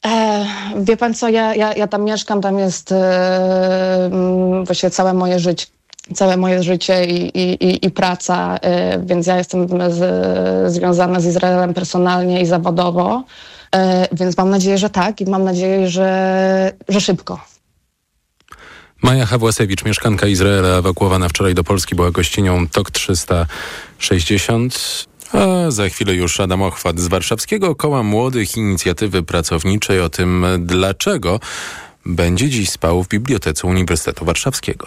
E, 0.07 0.47
wie 0.81 0.97
pan 0.97 1.14
co, 1.14 1.29
ja, 1.29 1.55
ja, 1.55 1.75
ja 1.75 1.89
tam 1.89 2.03
mieszkam, 2.05 2.41
tam 2.41 2.59
jest 2.59 2.93
e, 2.93 4.05
mm, 4.05 4.64
właściwie 4.64 4.91
całe 4.91 5.14
moje 5.14 5.39
życie. 5.39 5.66
Całe 6.14 6.36
moje 6.36 6.62
życie 6.62 7.05
i, 7.05 7.38
i, 7.38 7.86
i, 7.86 7.90
praca, 7.90 8.57
e, 8.57 9.03
więc 9.07 9.26
ja 9.26 9.36
jestem 9.36 9.68
z, 9.68 10.72
związana 10.72 11.20
z 11.20 11.26
Izraelem 11.26 11.74
personalnie 11.74 12.42
i 12.42 12.46
zawodowo, 12.46 13.24
e, 13.74 14.09
więc 14.12 14.36
mam 14.36 14.50
nadzieję, 14.50 14.78
że 14.78 14.90
tak 14.90 15.20
i 15.20 15.24
mam 15.24 15.44
nadzieję, 15.44 15.88
że, 15.88 16.72
że 16.88 17.00
szybko. 17.00 17.40
Maja 19.03 19.26
Hawłasewicz, 19.26 19.84
mieszkanka 19.84 20.26
Izraela, 20.26 20.68
ewakuowana 20.68 21.28
wczoraj 21.28 21.55
do 21.55 21.64
Polski, 21.64 21.94
była 21.94 22.11
gościnią 22.11 22.68
TOK 22.68 22.90
360. 22.90 25.07
A 25.32 25.70
za 25.70 25.88
chwilę 25.88 26.14
już 26.14 26.40
Adam 26.40 26.62
Ochwat 26.62 27.00
z 27.00 27.09
Warszawskiego 27.09 27.74
Koła 27.74 28.03
Młodych 28.03 28.57
Inicjatywy 28.57 29.22
Pracowniczej 29.22 30.00
o 30.00 30.09
tym, 30.09 30.46
dlaczego 30.59 31.40
będzie 32.07 32.48
dziś 32.48 32.70
spał 32.70 33.05
w 33.05 33.09
Bibliotece 33.09 33.66
Uniwersytetu 33.66 34.24
Warszawskiego. 34.24 34.86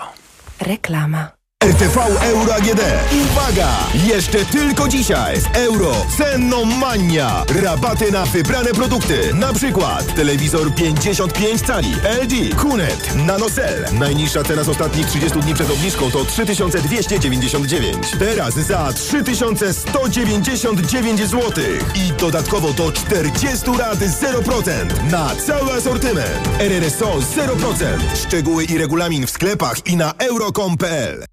Reklama. 0.60 1.35
RTV 1.66 1.97
Euro 2.22 2.53
AGD. 2.55 2.82
Uwaga! 3.22 3.70
Jeszcze 3.93 4.45
tylko 4.45 4.88
dzisiaj 4.88 5.41
z 5.41 5.45
Euro 5.53 5.95
Cenomania. 6.18 7.45
Rabaty 7.63 8.11
na 8.11 8.26
wybrane 8.26 8.74
produkty. 8.74 9.34
Na 9.34 9.53
przykład 9.53 10.16
telewizor 10.16 10.74
55 10.74 11.61
cali 11.61 11.95
LG 12.22 12.55
Kunet 12.55 13.16
NanoCell. 13.16 13.86
Najniższa 13.93 14.43
cena 14.43 14.63
z 14.63 14.70
ostatnich 14.70 15.07
30 15.07 15.39
dni 15.39 15.53
przed 15.53 15.72
obniżką 15.72 16.11
to 16.11 16.26
3299. 16.26 18.11
Teraz 18.20 18.53
za 18.53 18.93
3199 18.93 21.20
zł. 21.20 21.51
I 21.95 22.13
dodatkowo 22.20 22.74
do 22.74 22.91
40 22.91 23.72
lat 23.78 23.99
0% 23.99 25.11
na 25.11 25.36
cały 25.36 25.74
asortyment. 25.74 26.49
RRSO 26.59 27.18
0%. 27.36 27.86
Szczegóły 28.16 28.63
i 28.63 28.78
regulamin 28.78 29.28
w 29.28 29.30
sklepach 29.30 29.88
i 29.88 29.97
na 29.97 30.13
euro.com.pl. 30.18 31.26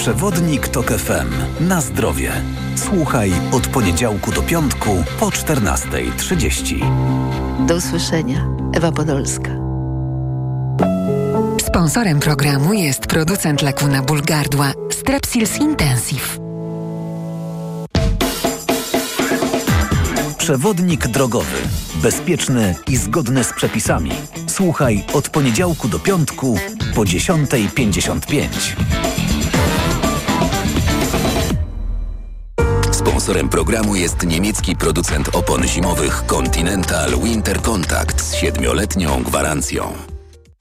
Przewodnik 0.00 0.68
TOK 0.68 0.86
FM. 0.86 1.28
Na 1.68 1.80
zdrowie. 1.80 2.32
Słuchaj 2.76 3.32
od 3.52 3.66
poniedziałku 3.66 4.32
do 4.32 4.42
piątku 4.42 5.04
po 5.18 5.26
14.30. 5.26 7.66
Do 7.66 7.74
usłyszenia. 7.74 8.46
Ewa 8.74 8.92
Podolska. 8.92 9.50
Sponsorem 11.66 12.20
programu 12.20 12.72
jest 12.72 13.06
producent 13.06 13.62
leku 13.62 13.88
na 13.88 14.02
ból 14.02 14.22
gardła 14.22 14.72
Strepsils 14.90 15.58
Intensive. 15.58 16.38
Przewodnik 20.38 21.08
drogowy. 21.08 21.56
Bezpieczny 21.94 22.74
i 22.88 22.96
zgodny 22.96 23.44
z 23.44 23.52
przepisami. 23.52 24.10
Słuchaj 24.46 25.04
od 25.12 25.28
poniedziałku 25.28 25.88
do 25.88 25.98
piątku 25.98 26.58
po 26.94 27.00
10.55. 27.00 29.09
Sponsorem 33.20 33.48
programu 33.48 33.96
jest 33.96 34.26
niemiecki 34.26 34.76
producent 34.76 35.28
opon 35.34 35.66
zimowych 35.66 36.22
Continental 36.26 37.10
Winter 37.24 37.62
Contact 37.62 38.20
z 38.20 38.34
siedmioletnią 38.34 39.22
gwarancją. 39.22 40.19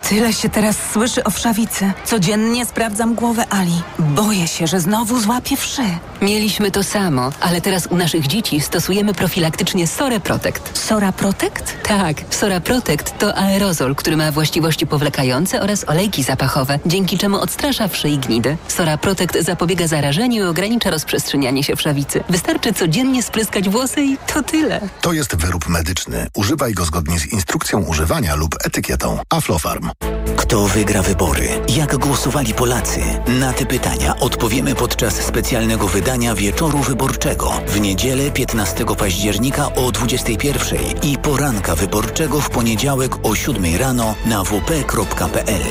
Tyle 0.10 0.34
się 0.34 0.50
teraz 0.50 0.76
słyszy 0.94 1.24
o 1.24 1.30
wszawicy. 1.30 1.92
Codziennie 2.06 2.66
sprawdzam 2.66 3.16
głowę 3.16 3.46
Ali. 3.50 3.82
Boję 4.00 4.48
się, 4.48 4.68
że 4.68 4.80
znowu 4.80 5.20
złapię 5.22 5.58
wszy. 5.58 5.82
Mieliśmy 6.22 6.72
to 6.72 6.84
samo, 6.84 7.30
ale 7.42 7.62
teraz 7.62 7.88
u 7.88 7.96
naszych 7.96 8.28
dzieci 8.28 8.62
stosujemy 8.62 9.14
profilaktycznie 9.14 9.88
Sora 9.88 10.20
Protect. 10.20 10.78
Sora 10.80 11.12
Protect? 11.12 11.78
Tak, 11.84 12.22
Sora 12.30 12.60
Protect 12.60 13.18
to 13.18 13.36
aerozol, 13.38 13.96
który 13.96 14.18
ma 14.18 14.32
właściwości 14.32 14.88
powlekające 14.88 15.62
oraz 15.62 15.90
olejki 15.90 16.24
zapachowe, 16.24 16.80
dzięki 16.86 17.18
czemu 17.18 17.38
odstrasza 17.40 17.88
wszy 17.88 18.10
i 18.10 18.18
gnidy. 18.18 18.58
Sora 18.68 18.98
Protect 18.98 19.38
zapobiega 19.46 19.88
zarażeniu 19.88 20.44
i 20.46 20.48
ogranicza 20.48 20.90
rozprzestrzenianie 20.90 21.64
się 21.64 21.76
wszawicy. 21.76 22.24
Wystarczy 22.30 22.74
codziennie 22.74 23.24
spryskać 23.24 23.70
włosy 23.70 24.02
i 24.04 24.18
to 24.34 24.44
tyle. 24.44 24.82
To 25.02 25.14
jest 25.14 25.36
wyrób 25.36 25.68
medyczny. 25.70 26.28
Używaj 26.36 26.74
go 26.74 26.86
zgodnie 26.86 27.20
z 27.20 27.26
instrukcją 27.34 27.80
używania 27.80 28.36
lub 28.36 28.56
etykietą. 28.66 29.20
Aflofarm. 29.30 29.89
Kto 30.38 30.66
wygra 30.68 31.02
wybory? 31.02 31.50
Jak 31.76 31.98
głosowali 31.98 32.54
Polacy? 32.54 33.02
Na 33.40 33.54
te 33.54 33.66
pytania 33.66 34.20
odpowiemy 34.20 34.76
podczas 34.76 35.14
specjalnego 35.14 35.88
wydania 35.88 36.36
Wieczoru 36.36 36.78
Wyborczego 36.78 37.52
w 37.68 37.80
niedzielę 37.80 38.32
15 38.32 38.86
października 38.98 39.74
o 39.76 39.92
21 39.92 40.80
i 41.04 41.18
poranka 41.18 41.76
wyborczego 41.76 42.42
w 42.42 42.50
poniedziałek 42.50 43.16
o 43.24 43.36
7 43.36 43.76
rano 43.80 44.16
na 44.26 44.44
wp.pl. 44.44 45.64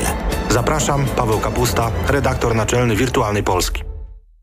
Zapraszam, 0.49 1.05
Paweł 1.15 1.39
Kapusta, 1.39 1.91
redaktor 2.07 2.55
naczelny 2.55 2.95
Wirtualnej 2.95 3.43
Polski. 3.43 3.88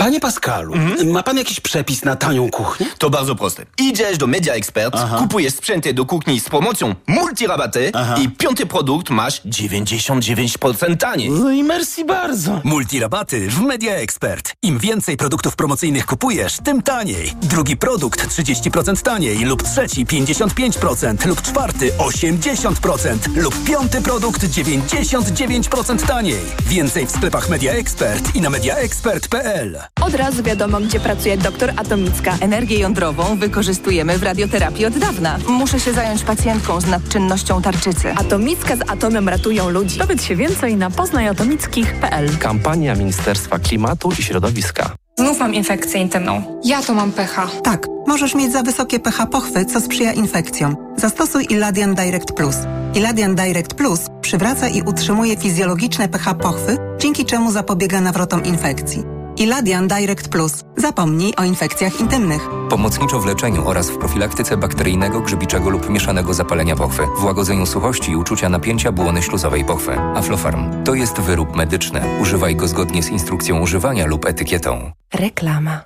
Panie 0.00 0.20
Pascalu, 0.20 0.74
ma 1.04 1.22
pan 1.22 1.36
jakiś 1.38 1.60
przepis 1.60 2.04
na 2.04 2.16
tanią 2.16 2.50
kuchnię? 2.50 2.86
To 2.98 3.10
bardzo 3.10 3.34
proste. 3.34 3.66
Idziesz 3.78 4.18
do 4.18 4.26
Media 4.26 4.54
Expert, 4.54 4.94
Aha. 4.98 5.16
kupujesz 5.18 5.54
sprzęty 5.54 5.94
do 5.94 6.04
kuchni 6.06 6.40
z 6.40 6.48
promocją 6.48 6.94
multirabaty 7.06 7.90
Aha. 7.94 8.14
i 8.20 8.28
piąty 8.28 8.66
produkt 8.66 9.10
masz 9.10 9.42
99% 9.44 10.96
taniej. 10.96 11.30
No 11.30 11.50
i 11.50 11.64
merci 11.64 12.04
bardzo. 12.04 12.60
Multirabaty 12.64 13.50
w 13.50 13.60
Media 13.60 13.94
Expert. 13.94 14.52
Im 14.62 14.78
więcej 14.78 15.16
produktów 15.16 15.56
promocyjnych 15.56 16.06
kupujesz, 16.06 16.56
tym 16.64 16.82
taniej. 16.82 17.32
Drugi 17.42 17.76
produkt 17.76 18.28
30% 18.28 19.02
taniej 19.02 19.44
lub 19.44 19.62
trzeci 19.62 20.06
55% 20.06 21.26
lub 21.26 21.42
czwarty 21.42 21.92
80% 21.92 23.36
lub 23.36 23.64
piąty 23.64 24.02
produkt 24.02 24.42
99% 24.44 26.06
taniej. 26.06 26.40
Więcej 26.66 27.06
w 27.06 27.10
sklepach 27.10 27.48
Media 27.48 27.72
Expert 27.72 28.36
i 28.36 28.40
na 28.40 28.50
mediaexpert.pl. 28.50 29.89
Od 30.00 30.14
razu 30.14 30.42
wiadomo, 30.42 30.80
gdzie 30.80 31.00
pracuje 31.00 31.36
doktor 31.36 31.72
Atomicka. 31.76 32.36
Energię 32.40 32.78
jądrową 32.78 33.36
wykorzystujemy 33.38 34.18
w 34.18 34.22
radioterapii 34.22 34.86
od 34.86 34.98
dawna. 34.98 35.38
Muszę 35.48 35.80
się 35.80 35.92
zająć 35.92 36.22
pacjentką 36.22 36.80
z 36.80 36.86
nadczynnością 36.86 37.62
tarczycy. 37.62 38.14
Atomicka 38.16 38.76
z 38.76 38.90
atomem 38.90 39.28
ratują 39.28 39.68
ludzi. 39.70 39.98
Dowiedz 39.98 40.22
się 40.22 40.36
więcej 40.36 40.76
na 40.76 40.90
poznajatomickich.pl 40.90 42.38
Kampania 42.38 42.94
Ministerstwa 42.94 43.58
Klimatu 43.58 44.12
i 44.18 44.22
Środowiska. 44.22 44.90
Znów 45.18 45.38
mam 45.38 45.54
infekcję 45.54 46.00
intymną. 46.00 46.60
Ja 46.64 46.82
to 46.82 46.94
mam 46.94 47.12
pH. 47.12 47.50
Tak, 47.62 47.86
możesz 48.06 48.34
mieć 48.34 48.52
za 48.52 48.62
wysokie 48.62 49.00
pH 49.00 49.26
pochwy, 49.26 49.64
co 49.64 49.80
sprzyja 49.80 50.12
infekcjom. 50.12 50.76
Zastosuj 50.96 51.46
Iladian 51.50 51.94
Direct 51.94 52.32
Plus. 52.32 52.56
Iladian 52.94 53.34
Direct 53.34 53.74
Plus 53.74 54.00
przywraca 54.20 54.68
i 54.68 54.82
utrzymuje 54.82 55.36
fizjologiczne 55.36 56.08
pH 56.08 56.34
pochwy, 56.34 56.76
dzięki 56.98 57.24
czemu 57.24 57.52
zapobiega 57.52 58.00
nawrotom 58.00 58.44
infekcji. 58.44 59.02
Iladian 59.40 59.88
Direct 59.88 60.28
Plus. 60.28 60.52
Zapomnij 60.76 61.34
o 61.36 61.44
infekcjach 61.44 62.00
intymnych. 62.00 62.48
Pomocniczo 62.70 63.20
w 63.20 63.26
leczeniu 63.26 63.68
oraz 63.68 63.90
w 63.90 63.98
profilaktyce 63.98 64.56
bakteryjnego, 64.56 65.20
grzybiczego 65.20 65.70
lub 65.70 65.90
mieszanego 65.90 66.34
zapalenia 66.34 66.76
pochwy, 66.76 67.02
w 67.18 67.24
łagodzeniu 67.24 67.66
suchości 67.66 68.10
i 68.10 68.16
uczucia 68.16 68.48
napięcia 68.48 68.92
błony 68.92 69.22
śluzowej 69.22 69.64
pochwy. 69.64 69.98
Aflofarm 69.98 70.84
to 70.84 70.94
jest 70.94 71.20
wyrób 71.20 71.56
medyczny. 71.56 72.00
Używaj 72.20 72.56
go 72.56 72.68
zgodnie 72.68 73.02
z 73.02 73.08
instrukcją 73.08 73.60
używania 73.60 74.06
lub 74.06 74.26
etykietą. 74.26 74.92
Reklama. 75.14 75.80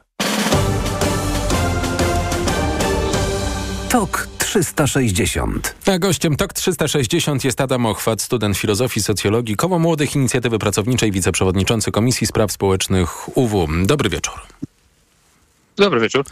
TOK 3.89 4.29
360. 4.55 5.75
A 5.87 5.99
gościem 5.99 6.37
TOK 6.37 6.53
360 6.53 7.45
jest 7.45 7.61
Adam 7.61 7.87
Ochwat, 7.87 8.23
student 8.23 8.57
filozofii, 8.57 9.03
socjologii, 9.03 9.57
Koło 9.57 9.79
Młodych 9.79 10.17
Inicjatywy 10.17 10.59
Pracowniczej, 10.59 11.13
wiceprzewodniczący 11.13 11.91
Komisji 11.91 12.27
Spraw 12.27 12.53
Społecznych 12.53 13.39
UW. 13.39 13.69
Dobry 13.87 14.11
wieczór. 14.11 14.35
Dobry 15.77 16.01
wieczór. 16.01 16.25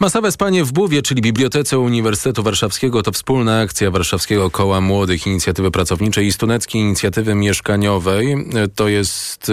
Masowe 0.00 0.32
spanie 0.32 0.64
w 0.64 0.72
Buwie, 0.72 1.02
czyli 1.02 1.22
Bibliotece 1.22 1.78
Uniwersytetu 1.78 2.42
Warszawskiego, 2.42 3.02
to 3.02 3.12
wspólna 3.12 3.60
akcja 3.60 3.90
Warszawskiego 3.90 4.50
Koła 4.50 4.80
Młodych 4.80 5.26
Inicjatywy 5.26 5.70
Pracowniczej 5.70 6.26
i 6.26 6.32
Studentskiej 6.32 6.82
Inicjatywy 6.82 7.34
Mieszkaniowej. 7.34 8.36
To 8.74 8.88
jest 8.88 9.52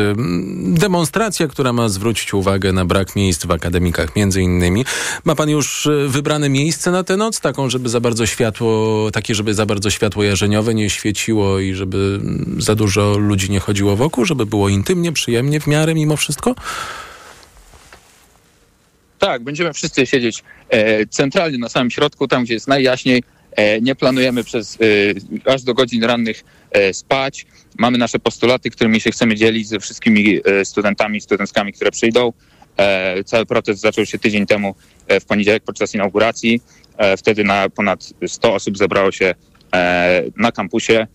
demonstracja, 0.64 1.48
która 1.48 1.74
ma 1.74 1.90
zwrócić 1.90 2.34
uwagę 2.34 2.74
na 2.74 2.86
brak 2.86 3.16
miejsc 3.16 3.46
w 3.46 3.52
akademikach, 3.52 4.16
między 4.16 4.42
innymi. 4.42 4.86
Ma 5.24 5.36
pan 5.36 5.50
już 5.50 5.88
e, 5.88 6.08
wybrane 6.08 6.50
miejsce 6.50 6.92
na 6.92 7.04
tę 7.04 7.18
noc, 7.18 7.40
taką, 7.40 7.70
żeby 7.70 7.90
za 7.90 8.00
bardzo 8.00 8.26
światło, 8.26 9.12
takie, 9.12 9.36
żeby 9.36 9.54
za 9.54 9.66
bardzo 9.66 9.90
światło 9.90 10.24
jarzeniowe 10.24 10.74
nie 10.74 10.90
świeciło 10.90 11.60
i 11.60 11.74
żeby 11.74 12.20
za 12.58 12.76
dużo 12.76 13.18
ludzi 13.18 13.52
nie 13.52 13.60
chodziło 13.60 13.96
wokół, 13.96 14.26
żeby 14.26 14.46
było 14.46 14.70
intymnie, 14.70 15.12
przyjemnie 15.12 15.60
w 15.60 15.68
miarę 15.68 15.96
mimo 15.96 16.18
wszystko? 16.18 16.56
Tak, 19.20 19.44
będziemy 19.44 19.74
wszyscy 19.74 20.06
siedzieć 20.06 20.44
e, 20.70 21.06
centralnie 21.06 21.58
na 21.58 21.70
samym 21.70 21.92
środku, 21.92 22.28
tam 22.28 22.44
gdzie 22.44 22.54
jest 22.54 22.68
najjaśniej. 22.68 23.24
E, 23.52 23.82
nie 23.82 23.96
planujemy 23.96 24.44
przez 24.44 24.78
e, 25.46 25.52
aż 25.54 25.64
do 25.64 25.74
godzin 25.74 26.04
rannych 26.04 26.44
e, 26.72 26.94
spać. 26.94 27.46
Mamy 27.78 27.98
nasze 27.98 28.20
postulaty, 28.20 28.70
którymi 28.70 29.02
się 29.02 29.12
chcemy 29.12 29.36
dzielić 29.36 29.68
ze 29.68 29.80
wszystkimi 29.80 30.40
e, 30.46 30.66
studentami, 30.66 31.22
studentkami, 31.22 31.74
które 31.74 31.92
przyjdą. 31.92 32.34
E, 32.78 33.24
cały 33.24 33.46
protest 33.46 33.82
zaczął 33.82 34.06
się 34.06 34.20
tydzień 34.20 34.46
temu 34.46 34.76
w 35.22 35.26
poniedziałek 35.26 35.64
podczas 35.64 35.96
inauguracji. 35.96 36.62
Wtedy 37.18 37.44
na 37.44 37.70
ponad 37.70 38.10
100 38.28 38.54
osób 38.54 38.78
zebrało 38.78 39.12
się 39.12 39.36
na 40.38 40.52
kampusie. 40.52 41.08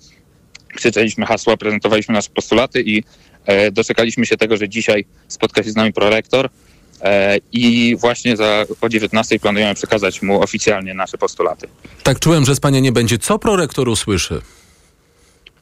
Krzyczeliśmy 0.69 1.27
hasła, 1.27 1.57
prezentowaliśmy 1.57 2.15
nasze 2.15 2.31
postulaty 2.31 2.83
i 2.83 3.03
doczekaliśmy 3.73 4.27
się 4.27 4.37
tego, 4.37 4.57
że 4.57 4.69
dzisiaj 4.69 5.05
spotka 5.29 5.63
się 5.63 5.71
z 5.71 5.77
nami 5.77 5.93
prorektor 5.93 6.51
I 7.53 7.97
właśnie 8.01 8.37
za, 8.37 8.65
o 8.81 8.89
19 8.89 9.39
planujemy 9.39 9.75
przekazać 9.75 10.23
mu 10.23 10.43
oficjalnie 10.43 10.95
nasze 10.95 11.19
postulaty. 11.19 11.69
Tak 12.03 12.19
czułem, 12.19 12.45
że 12.45 12.55
z 12.55 12.61
Pania 12.61 12.81
nie 12.81 12.93
będzie. 12.93 13.19
Co 13.19 13.39
prorektor 13.39 13.89
usłyszy? 13.89 14.41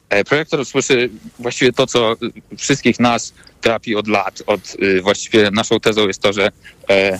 E, 0.09 0.23
prorektor 0.23 0.59
usłyszy 0.59 1.09
właściwie 1.39 1.73
to, 1.73 1.87
co 1.87 2.15
wszystkich 2.57 2.99
nas 2.99 3.33
trapi 3.61 3.95
od 3.95 4.07
lat. 4.07 4.43
Od, 4.47 4.75
y, 4.83 5.01
właściwie 5.01 5.51
naszą 5.51 5.79
tezą 5.79 6.07
jest 6.07 6.21
to, 6.21 6.33
że 6.33 6.51
e, 6.89 7.19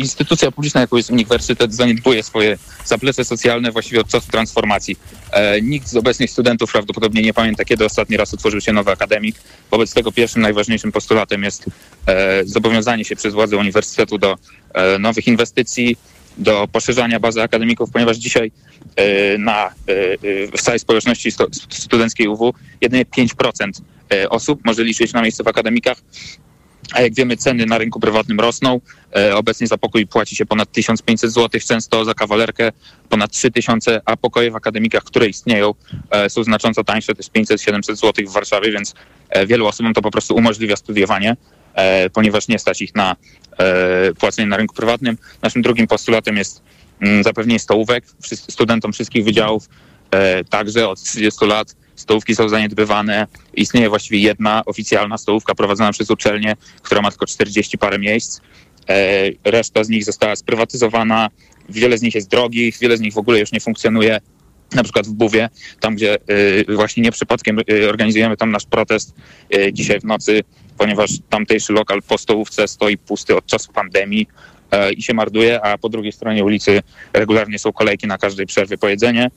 instytucja 0.00 0.50
publiczna, 0.50 0.80
jaką 0.80 0.96
jest 0.96 1.10
uniwersytet, 1.10 1.74
zaniedbuje 1.74 2.22
swoje 2.22 2.58
zaplecze 2.84 3.24
socjalne 3.24 3.72
właściwie 3.72 4.00
od 4.00 4.08
czasu 4.08 4.30
transformacji. 4.30 4.96
E, 5.32 5.60
nikt 5.60 5.88
z 5.88 5.96
obecnych 5.96 6.30
studentów 6.30 6.72
prawdopodobnie 6.72 7.22
nie 7.22 7.34
pamięta, 7.34 7.64
kiedy 7.64 7.84
ostatni 7.84 8.16
raz 8.16 8.34
otworzył 8.34 8.60
się 8.60 8.72
nowy 8.72 8.90
akademik. 8.90 9.36
Wobec 9.70 9.94
tego 9.94 10.12
pierwszym 10.12 10.42
najważniejszym 10.42 10.92
postulatem 10.92 11.42
jest 11.42 11.66
e, 12.06 12.44
zobowiązanie 12.44 13.04
się 13.04 13.16
przez 13.16 13.34
władze 13.34 13.56
uniwersytetu 13.56 14.18
do 14.18 14.38
e, 14.74 14.98
nowych 14.98 15.26
inwestycji, 15.26 15.96
do 16.38 16.68
poszerzania 16.72 17.20
bazy 17.20 17.42
akademików, 17.42 17.90
ponieważ 17.90 18.16
dzisiaj 18.16 18.52
e, 18.96 19.38
na, 19.38 19.66
e, 19.66 19.72
w 20.56 20.62
całej 20.62 20.78
społeczności 20.80 21.30
studenckiej 21.68 22.28
UW 22.28 22.54
jedynie 22.80 23.04
5% 23.04 23.70
e, 24.12 24.28
osób 24.28 24.60
może 24.64 24.84
liczyć 24.84 25.12
na 25.12 25.22
miejsce 25.22 25.44
w 25.44 25.48
akademikach. 25.48 26.02
A 26.94 27.00
jak 27.00 27.14
wiemy, 27.14 27.36
ceny 27.36 27.66
na 27.66 27.78
rynku 27.78 28.00
prywatnym 28.00 28.40
rosną. 28.40 28.80
E, 29.16 29.36
obecnie 29.36 29.66
za 29.66 29.78
pokój 29.78 30.06
płaci 30.06 30.36
się 30.36 30.46
ponad 30.46 30.72
1500 30.72 31.32
zł, 31.32 31.60
często 31.68 32.04
za 32.04 32.14
kawalerkę 32.14 32.72
ponad 33.08 33.30
3000, 33.30 34.00
a 34.04 34.16
pokoje 34.16 34.50
w 34.50 34.56
akademikach, 34.56 35.04
które 35.04 35.26
istnieją, 35.26 35.74
e, 36.10 36.30
są 36.30 36.44
znacząco 36.44 36.84
tańsze, 36.84 37.14
to 37.14 37.18
jest 37.18 37.32
500-700 37.32 37.96
zł 37.96 38.26
w 38.26 38.32
Warszawie, 38.32 38.72
więc 38.72 38.94
e, 39.28 39.46
wielu 39.46 39.66
osobom 39.66 39.94
to 39.94 40.02
po 40.02 40.10
prostu 40.10 40.34
umożliwia 40.34 40.76
studiowanie, 40.76 41.36
ponieważ 42.12 42.48
nie 42.48 42.58
stać 42.58 42.82
ich 42.82 42.94
na 42.94 43.16
płacenie 44.18 44.48
na 44.48 44.56
rynku 44.56 44.74
prywatnym. 44.74 45.18
Naszym 45.42 45.62
drugim 45.62 45.86
postulatem 45.86 46.36
jest 46.36 46.62
mm, 47.00 47.22
zapewnienie 47.22 47.58
stołówek 47.58 48.04
studentom 48.34 48.92
wszystkich 48.92 49.24
wydziałów, 49.24 49.68
także 50.50 50.88
od 50.88 51.02
30 51.02 51.46
lat 51.46 51.76
stołówki 52.00 52.34
są 52.34 52.48
zaniedbywane. 52.48 53.26
Istnieje 53.54 53.88
właściwie 53.88 54.18
jedna 54.18 54.62
oficjalna 54.66 55.18
stołówka 55.18 55.54
prowadzona 55.54 55.92
przez 55.92 56.10
uczelnię, 56.10 56.56
która 56.82 57.02
ma 57.02 57.10
tylko 57.10 57.26
40 57.26 57.78
parę 57.78 57.98
miejsc. 57.98 58.40
E, 58.88 59.30
reszta 59.44 59.84
z 59.84 59.88
nich 59.88 60.04
została 60.04 60.36
sprywatyzowana. 60.36 61.30
Wiele 61.68 61.98
z 61.98 62.02
nich 62.02 62.14
jest 62.14 62.28
drogich, 62.28 62.78
wiele 62.80 62.96
z 62.96 63.00
nich 63.00 63.12
w 63.12 63.18
ogóle 63.18 63.40
już 63.40 63.52
nie 63.52 63.60
funkcjonuje. 63.60 64.20
Na 64.74 64.82
przykład 64.82 65.06
w 65.06 65.10
Buwie, 65.10 65.48
tam 65.80 65.94
gdzie 65.94 66.14
e, 66.68 66.74
właśnie 66.74 67.02
nie 67.02 67.12
przypadkiem 67.12 67.58
e, 67.58 67.88
organizujemy 67.88 68.36
tam 68.36 68.50
nasz 68.50 68.66
protest 68.66 69.14
dzisiaj 69.72 70.00
w 70.00 70.04
nocy, 70.04 70.40
ponieważ 70.78 71.10
tamtejszy 71.28 71.72
lokal 71.72 72.02
po 72.02 72.18
stołówce 72.18 72.68
stoi 72.68 72.98
pusty 72.98 73.36
od 73.36 73.46
czasu 73.46 73.72
pandemii 73.72 74.26
i 74.96 75.02
się 75.02 75.14
marduje, 75.14 75.62
a 75.62 75.78
po 75.78 75.88
drugiej 75.88 76.12
stronie 76.12 76.44
ulicy 76.44 76.82
regularnie 77.12 77.58
są 77.58 77.72
kolejki 77.72 78.06
na 78.06 78.18
każdej 78.18 78.46
przerwie 78.46 78.78
po 78.78 78.88
jedzenie. 78.88 79.30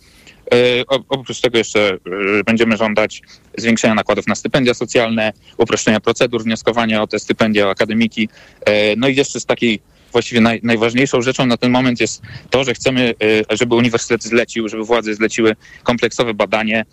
E, 0.53 0.83
oprócz 1.09 1.41
tego 1.41 1.57
jeszcze 1.57 1.93
e, 2.39 2.43
będziemy 2.45 2.77
żądać 2.77 3.21
zwiększenia 3.57 3.95
nakładów 3.95 4.27
na 4.27 4.35
stypendia 4.35 4.73
socjalne, 4.73 5.33
uproszczenia 5.57 5.99
procedur 5.99 6.43
wnioskowania 6.43 7.01
o 7.01 7.07
te 7.07 7.19
stypendia, 7.19 7.69
akademiki. 7.69 8.29
E, 8.65 8.95
no 8.95 9.07
i 9.07 9.15
jeszcze 9.15 9.39
z 9.39 9.45
takiej 9.45 9.79
właściwie 10.14 10.41
naj, 10.41 10.59
najważniejszą 10.64 11.22
rzeczą 11.22 11.45
na 11.45 11.57
ten 11.57 11.72
moment 11.72 11.99
jest 11.99 12.22
to, 12.49 12.64
że 12.64 12.74
chcemy, 12.74 13.14
żeby 13.49 13.76
uniwersytet 13.76 14.24
zlecił, 14.24 14.70
żeby 14.70 14.84
władze 14.84 15.14
zleciły 15.14 15.55
kompleksowe 15.84 16.34
badanie 16.34 16.86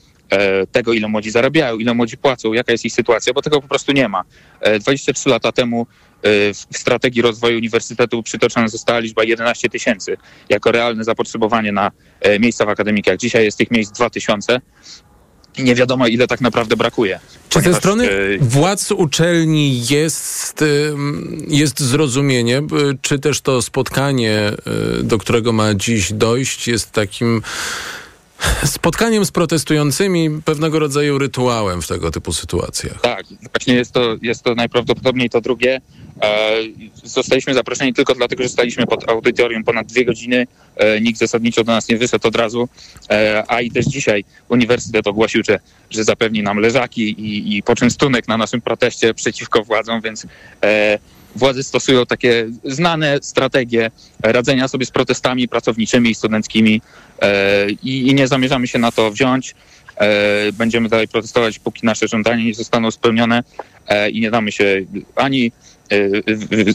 tego, 0.73 0.93
ile 0.93 1.09
młodzi 1.09 1.31
zarabiają, 1.31 1.79
ile 1.79 1.95
młodzi 1.95 2.17
płacą, 2.17 2.53
jaka 2.53 2.73
jest 2.73 2.85
ich 2.85 2.93
sytuacja, 2.93 3.33
bo 3.33 3.43
tego 3.43 3.61
po 3.61 3.69
prostu 3.69 3.93
nie 3.93 4.09
ma. 4.09 4.25
23 4.81 5.29
lata 5.29 5.53
temu 5.53 5.87
Y, 6.27 6.55
w 6.73 6.79
strategii 6.79 7.23
rozwoju 7.23 7.59
uniwersytetu 7.59 8.23
przytoczona 8.23 8.69
została 8.69 8.99
liczba 8.99 9.25
11 9.25 9.69
tysięcy 9.69 10.17
jako 10.49 10.73
realne 10.73 11.05
zapotrzebowanie 11.05 11.73
na 11.73 11.91
e, 12.21 12.39
miejsca 12.39 12.67
w 12.67 12.69
akademikach. 12.69 13.17
Dzisiaj 13.17 13.45
jest 13.45 13.59
tych 13.59 13.71
miejsc 13.71 13.93
2000 13.93 14.55
i 14.55 14.61
nie 15.59 15.75
wiadomo, 15.75 16.07
ile 16.07 16.27
tak 16.27 16.41
naprawdę 16.41 16.77
brakuje. 16.77 17.21
Czy 17.49 17.61
ze 17.61 17.75
strony 17.75 18.11
e, 18.11 18.39
władz 18.41 18.93
uczelni 18.93 19.87
jest, 19.87 20.65
jest 21.49 21.81
zrozumienie, 21.81 22.63
czy 23.03 23.19
też 23.19 23.41
to 23.41 23.63
spotkanie, 23.63 24.39
e, 24.39 25.03
do 25.03 25.19
którego 25.19 25.53
ma 25.53 25.75
dziś 25.75 26.13
dojść, 26.13 26.69
jest 26.69 26.93
takim 26.93 27.43
spotkaniem 28.65 29.25
z 29.25 29.31
protestującymi 29.31 30.31
pewnego 30.45 30.79
rodzaju 30.79 31.19
rytuałem 31.19 31.83
w 31.83 31.87
tego 31.87 32.11
typu 32.11 32.33
sytuacjach. 32.33 33.01
Tak, 33.01 33.25
właśnie 33.55 33.75
jest 33.75 33.93
to, 33.93 34.17
jest 34.23 34.43
to 34.43 34.55
najprawdopodobniej 34.55 35.31
to 35.31 35.41
drugie. 35.41 35.81
E, 36.23 36.53
zostaliśmy 37.05 37.55
zaproszeni 37.55 37.95
tylko 37.95 38.15
dlatego, 38.15 38.43
że 38.43 38.49
staliśmy 38.49 38.87
pod 38.87 39.11
audytorium 39.11 39.65
ponad 39.65 39.87
dwie 39.87 40.05
godziny. 40.05 40.47
E, 40.77 41.01
nikt 41.01 41.19
zasadniczo 41.19 41.65
do 41.65 41.73
nas 41.73 41.89
nie 41.89 41.97
wyszedł 41.97 42.29
od 42.29 42.37
razu, 42.37 42.69
e, 43.11 43.45
a 43.49 43.61
i 43.61 43.71
też 43.71 43.87
dzisiaj 43.87 44.25
uniwersytet 44.49 45.07
ogłosił, 45.07 45.43
że, 45.45 45.59
że 45.91 46.05
zapewni 46.05 46.43
nam 46.43 46.59
leżaki 46.59 47.03
i, 47.03 47.57
i 47.57 47.63
poczęstunek 47.63 48.29
na 48.29 48.37
naszym 48.37 48.61
proteście 48.61 49.15
przeciwko 49.15 49.63
władzom, 49.63 50.01
więc 50.01 50.27
władze 51.37 51.63
stosują 51.63 52.07
takie 52.07 52.47
znane 52.65 53.19
strategie 53.23 53.91
radzenia 54.23 54.69
sobie 54.69 54.87
z 54.87 54.91
protestami 54.91 55.49
pracowniczymi 55.49 56.11
i 56.11 56.15
studenckimi 56.15 56.83
i, 57.83 58.09
i 58.09 58.15
nie 58.15 58.29
zamierzamy 58.29 58.69
się 58.69 58.79
na 58.79 58.93
to 58.93 59.11
wziąć. 59.11 59.55
Będziemy 60.53 60.89
dalej 60.89 61.09
protestować, 61.09 61.59
póki 61.59 61.87
nasze 61.87 62.09
żądania 62.09 62.45
nie 62.45 62.55
zostaną 62.55 62.91
spełnione 62.91 63.43
i 64.13 64.21
nie 64.21 64.31
damy 64.31 64.53
się 64.53 64.65
ani 65.17 65.53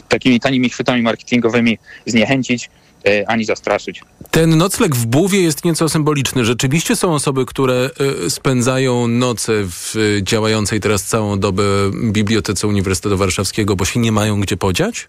takimi 0.08 0.40
tanimi 0.40 0.70
chwytami 0.70 1.02
marketingowymi 1.02 1.78
zniechęcić 2.06 2.70
ani 3.26 3.44
zastraszyć. 3.44 4.02
Ten 4.30 4.56
nocleg 4.56 4.94
w 4.94 5.06
Buwie 5.06 5.42
jest 5.42 5.64
nieco 5.64 5.88
symboliczny. 5.88 6.44
Rzeczywiście 6.44 6.96
są 6.96 7.14
osoby, 7.14 7.46
które 7.46 7.90
y, 8.26 8.30
spędzają 8.30 9.08
noce 9.08 9.52
w 9.54 9.94
działającej 10.22 10.80
teraz 10.80 11.04
całą 11.04 11.38
dobę 11.38 11.62
Bibliotece 12.12 12.66
Uniwersytetu 12.66 13.16
Warszawskiego, 13.16 13.76
bo 13.76 13.84
się 13.84 14.00
nie 14.00 14.12
mają 14.12 14.40
gdzie 14.40 14.56
podziać? 14.56 15.08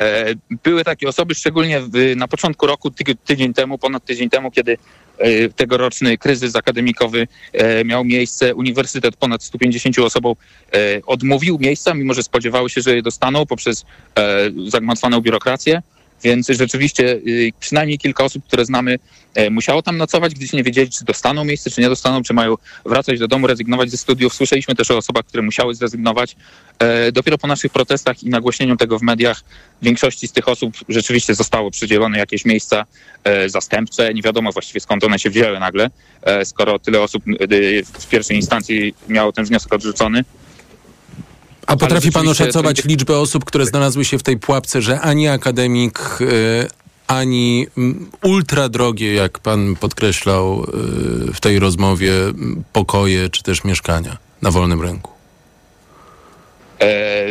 E, 0.00 0.34
były 0.64 0.84
takie 0.84 1.08
osoby, 1.08 1.34
szczególnie 1.34 1.82
na 2.16 2.28
początku 2.28 2.66
roku, 2.66 2.90
tydzień 3.24 3.54
temu, 3.54 3.78
ponad 3.78 4.04
tydzień 4.04 4.30
temu, 4.30 4.50
kiedy 4.50 4.78
e, 5.18 5.48
tegoroczny 5.48 6.18
kryzys 6.18 6.56
akademikowy 6.56 7.28
e, 7.52 7.84
miał 7.84 8.04
miejsce. 8.04 8.54
Uniwersytet 8.54 9.16
ponad 9.16 9.42
150 9.42 9.98
osobom 9.98 10.34
odmówił 11.06 11.58
miejsca, 11.58 11.94
mimo 11.94 12.14
że 12.14 12.22
spodziewały 12.22 12.70
się, 12.70 12.80
że 12.80 12.96
je 12.96 13.02
dostaną 13.02 13.46
poprzez 13.46 13.84
zagmatwaną 14.66 15.20
biurokrację. 15.20 15.82
Więc 16.22 16.48
rzeczywiście 16.48 17.04
y, 17.26 17.52
przynajmniej 17.60 17.98
kilka 17.98 18.24
osób, 18.24 18.44
które 18.44 18.64
znamy, 18.64 18.98
e, 19.34 19.50
musiało 19.50 19.82
tam 19.82 19.96
nocować, 19.96 20.34
gdyż 20.34 20.52
nie 20.52 20.62
wiedzieli, 20.62 20.90
czy 20.90 21.04
dostaną 21.04 21.44
miejsce, 21.44 21.70
czy 21.70 21.80
nie 21.80 21.88
dostaną, 21.88 22.22
czy 22.22 22.34
mają 22.34 22.54
wracać 22.86 23.18
do 23.18 23.28
domu, 23.28 23.46
rezygnować 23.46 23.90
ze 23.90 23.96
studiów. 23.96 24.34
Słyszeliśmy 24.34 24.74
też 24.74 24.90
o 24.90 24.96
osobach, 24.96 25.24
które 25.24 25.42
musiały 25.42 25.74
zrezygnować. 25.74 26.36
E, 26.78 27.12
dopiero 27.12 27.38
po 27.38 27.46
naszych 27.46 27.72
protestach 27.72 28.22
i 28.22 28.28
nagłośnieniu 28.28 28.76
tego 28.76 28.98
w 28.98 29.02
mediach 29.02 29.44
większości 29.82 30.28
z 30.28 30.32
tych 30.32 30.48
osób 30.48 30.74
rzeczywiście 30.88 31.34
zostało 31.34 31.70
przydzielone 31.70 32.18
jakieś 32.18 32.44
miejsca 32.44 32.84
e, 33.24 33.48
zastępcze. 33.48 34.14
Nie 34.14 34.22
wiadomo 34.22 34.52
właściwie 34.52 34.80
skąd 34.80 35.04
one 35.04 35.18
się 35.18 35.30
wzięły 35.30 35.60
nagle, 35.60 35.90
skoro 36.44 36.78
tyle 36.78 37.00
osób 37.00 37.24
w 37.98 38.08
pierwszej 38.08 38.36
instancji 38.36 38.94
miało 39.08 39.32
ten 39.32 39.44
wniosek 39.44 39.72
odrzucony. 39.72 40.24
A 41.66 41.76
potrafi 41.76 42.12
pan 42.12 42.28
oszacować 42.28 42.84
liczbę 42.84 43.18
osób, 43.18 43.44
które 43.44 43.66
znalazły 43.66 44.04
się 44.04 44.18
w 44.18 44.22
tej 44.22 44.38
pułapce, 44.38 44.82
że 44.82 45.00
ani 45.00 45.28
akademik, 45.28 46.18
y, 46.20 46.68
ani 47.06 47.66
mm, 47.78 48.10
ultra 48.22 48.68
drogie, 48.68 49.14
jak 49.14 49.38
pan 49.38 49.76
podkreślał 49.76 50.64
y, 51.28 51.32
w 51.32 51.40
tej 51.40 51.58
rozmowie, 51.58 52.12
m, 52.12 52.64
pokoje 52.72 53.30
czy 53.30 53.42
też 53.42 53.64
mieszkania 53.64 54.16
na 54.42 54.50
wolnym 54.50 54.82
rynku? 54.82 55.10
E, 56.80 57.26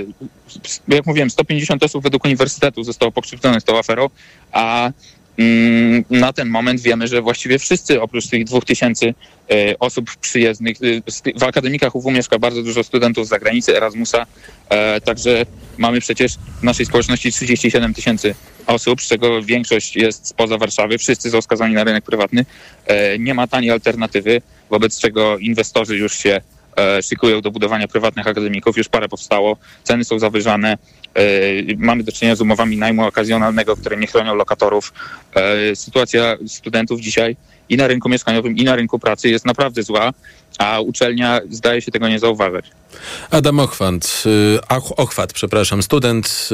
jak 0.87 1.05
mówiłem, 1.05 1.29
150 1.29 1.83
osób 1.83 2.03
według 2.03 2.25
uniwersytetu 2.25 2.83
zostało 2.83 3.11
pokrzywdzonych 3.11 3.63
tą 3.63 3.77
aferą, 3.77 4.09
a 4.51 4.85
mm, 4.85 4.93
na 6.09 6.33
ten 6.33 6.49
moment 6.49 6.81
wiemy, 6.81 7.07
że 7.07 7.21
właściwie 7.21 7.59
wszyscy 7.59 8.01
oprócz 8.01 8.27
tych 8.27 8.43
2000 8.43 9.05
e, 9.05 9.13
osób 9.79 10.15
przyjezdnych, 10.15 10.77
e, 11.35 11.39
w 11.39 11.43
akademikach 11.43 11.95
UW 11.95 12.11
mieszka 12.11 12.39
bardzo 12.39 12.63
dużo 12.63 12.83
studentów 12.83 13.25
z 13.25 13.29
zagranicy, 13.29 13.77
Erasmusa, 13.77 14.25
e, 14.69 15.01
także 15.01 15.45
mamy 15.77 16.01
przecież 16.01 16.33
w 16.59 16.63
naszej 16.63 16.85
społeczności 16.85 17.31
37 17.31 17.93
tysięcy 17.93 18.35
osób, 18.67 19.01
z 19.01 19.07
czego 19.07 19.41
większość 19.41 19.95
jest 19.95 20.27
spoza 20.27 20.57
Warszawy, 20.57 20.97
wszyscy 20.97 21.29
są 21.29 21.41
skazani 21.41 21.73
na 21.73 21.83
rynek 21.83 22.03
prywatny. 22.03 22.45
Nie 23.19 23.33
ma 23.33 23.47
taniej 23.47 23.71
alternatywy, 23.71 24.41
wobec 24.69 24.99
czego 24.99 25.37
inwestorzy 25.37 25.97
już 25.97 26.17
się 26.17 26.41
szykują 27.01 27.41
do 27.41 27.51
budowania 27.51 27.87
prywatnych 27.87 28.27
akademików, 28.27 28.77
już 28.77 28.89
parę 28.89 29.09
powstało, 29.09 29.57
ceny 29.83 30.05
są 30.05 30.19
zawyżane, 30.19 30.77
e, 31.13 31.21
mamy 31.77 32.03
do 32.03 32.11
czynienia 32.11 32.35
z 32.35 32.41
umowami 32.41 32.77
najmu 32.77 33.05
okazjonalnego, 33.05 33.77
które 33.77 33.97
nie 33.97 34.07
chronią 34.07 34.35
lokatorów. 34.35 34.93
E, 35.35 35.75
Sytuacja 35.75 36.37
studentów 36.47 37.01
dzisiaj 37.01 37.35
i 37.69 37.77
na 37.77 37.87
rynku 37.87 38.09
mieszkaniowym, 38.09 38.57
i 38.57 38.63
na 38.63 38.75
rynku 38.75 38.99
pracy 38.99 39.29
jest 39.29 39.45
naprawdę 39.45 39.83
zła, 39.83 40.13
a 40.57 40.79
uczelnia 40.79 41.41
zdaje 41.49 41.81
się 41.81 41.91
tego 41.91 42.07
nie 42.07 42.19
zauważać. 42.19 42.65
Adam 43.31 43.59
Ochwat, 43.59 44.23
y, 44.25 44.95
Ochwat, 44.97 45.33
przepraszam, 45.33 45.83
student 45.83 46.49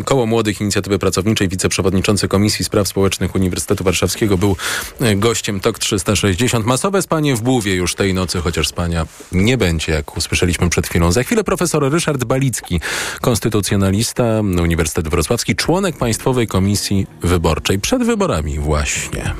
y, 0.00 0.04
Koło 0.04 0.26
Młodych 0.26 0.60
Inicjatywy 0.60 0.98
Pracowniczej, 0.98 1.48
wiceprzewodniczący 1.48 2.28
Komisji 2.28 2.64
Spraw 2.64 2.88
Społecznych 2.88 3.34
Uniwersytetu 3.34 3.84
Warszawskiego, 3.84 4.38
był 4.38 4.56
y, 5.02 5.16
gościem 5.16 5.60
TOK 5.60 5.78
360. 5.78 6.66
Masowe 6.66 7.02
spanie 7.02 7.36
w 7.36 7.42
Buwie 7.42 7.74
już 7.74 7.94
tej 7.94 8.14
nocy, 8.14 8.40
chociaż 8.40 8.68
spania 8.68 9.06
nie 9.32 9.58
będzie, 9.58 9.92
jak 9.92 10.16
usłyszeliśmy 10.16 10.70
przed 10.70 10.86
chwilą. 10.86 11.12
Za 11.12 11.22
chwilę 11.22 11.44
profesor 11.44 11.92
Ryszard 11.92 12.24
Balicki, 12.24 12.80
konstytucjonalista, 13.20 14.40
Uniwersytet 14.40 15.08
Wrocławski, 15.08 15.56
członek 15.56 15.96
Państwowej 15.96 16.46
Komisji 16.46 17.06
Wyborczej. 17.22 17.78
Przed 17.78 18.04
wyborami 18.04 18.58
właśnie. 18.58 19.34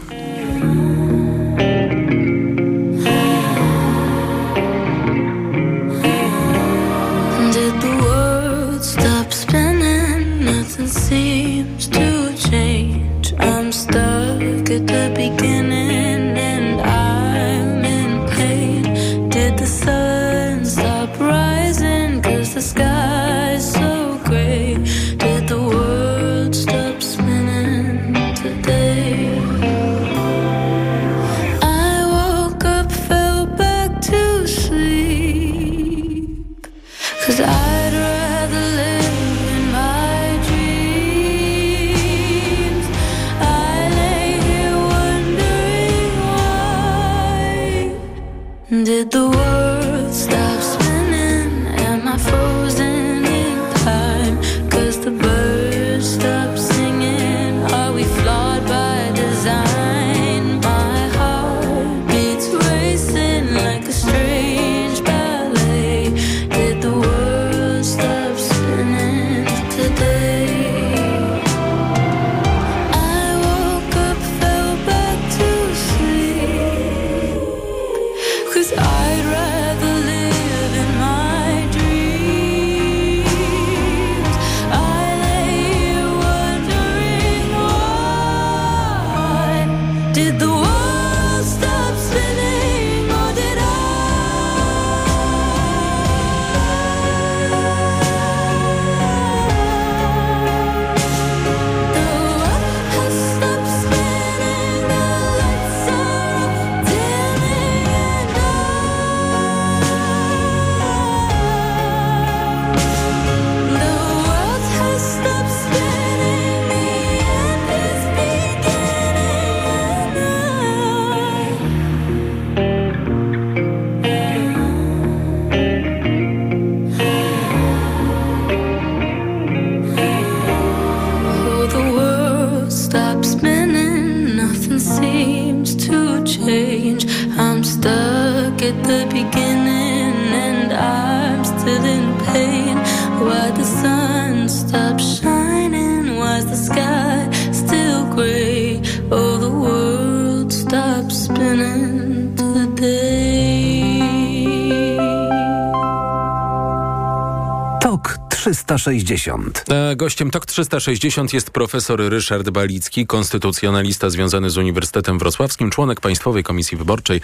360. 158.82 159.64
A 159.68 159.94
Gościem 159.94 160.30
TOK 160.30 160.46
360 160.46 161.32
jest 161.32 161.50
profesor 161.50 162.00
Ryszard 162.00 162.50
Balicki, 162.50 163.06
konstytucjonalista 163.06 164.10
związany 164.10 164.50
z 164.50 164.58
Uniwersytetem 164.58 165.18
Wrocławskim, 165.18 165.70
członek 165.70 166.00
Państwowej 166.00 166.42
Komisji 166.42 166.78
Wyborczej. 166.78 167.20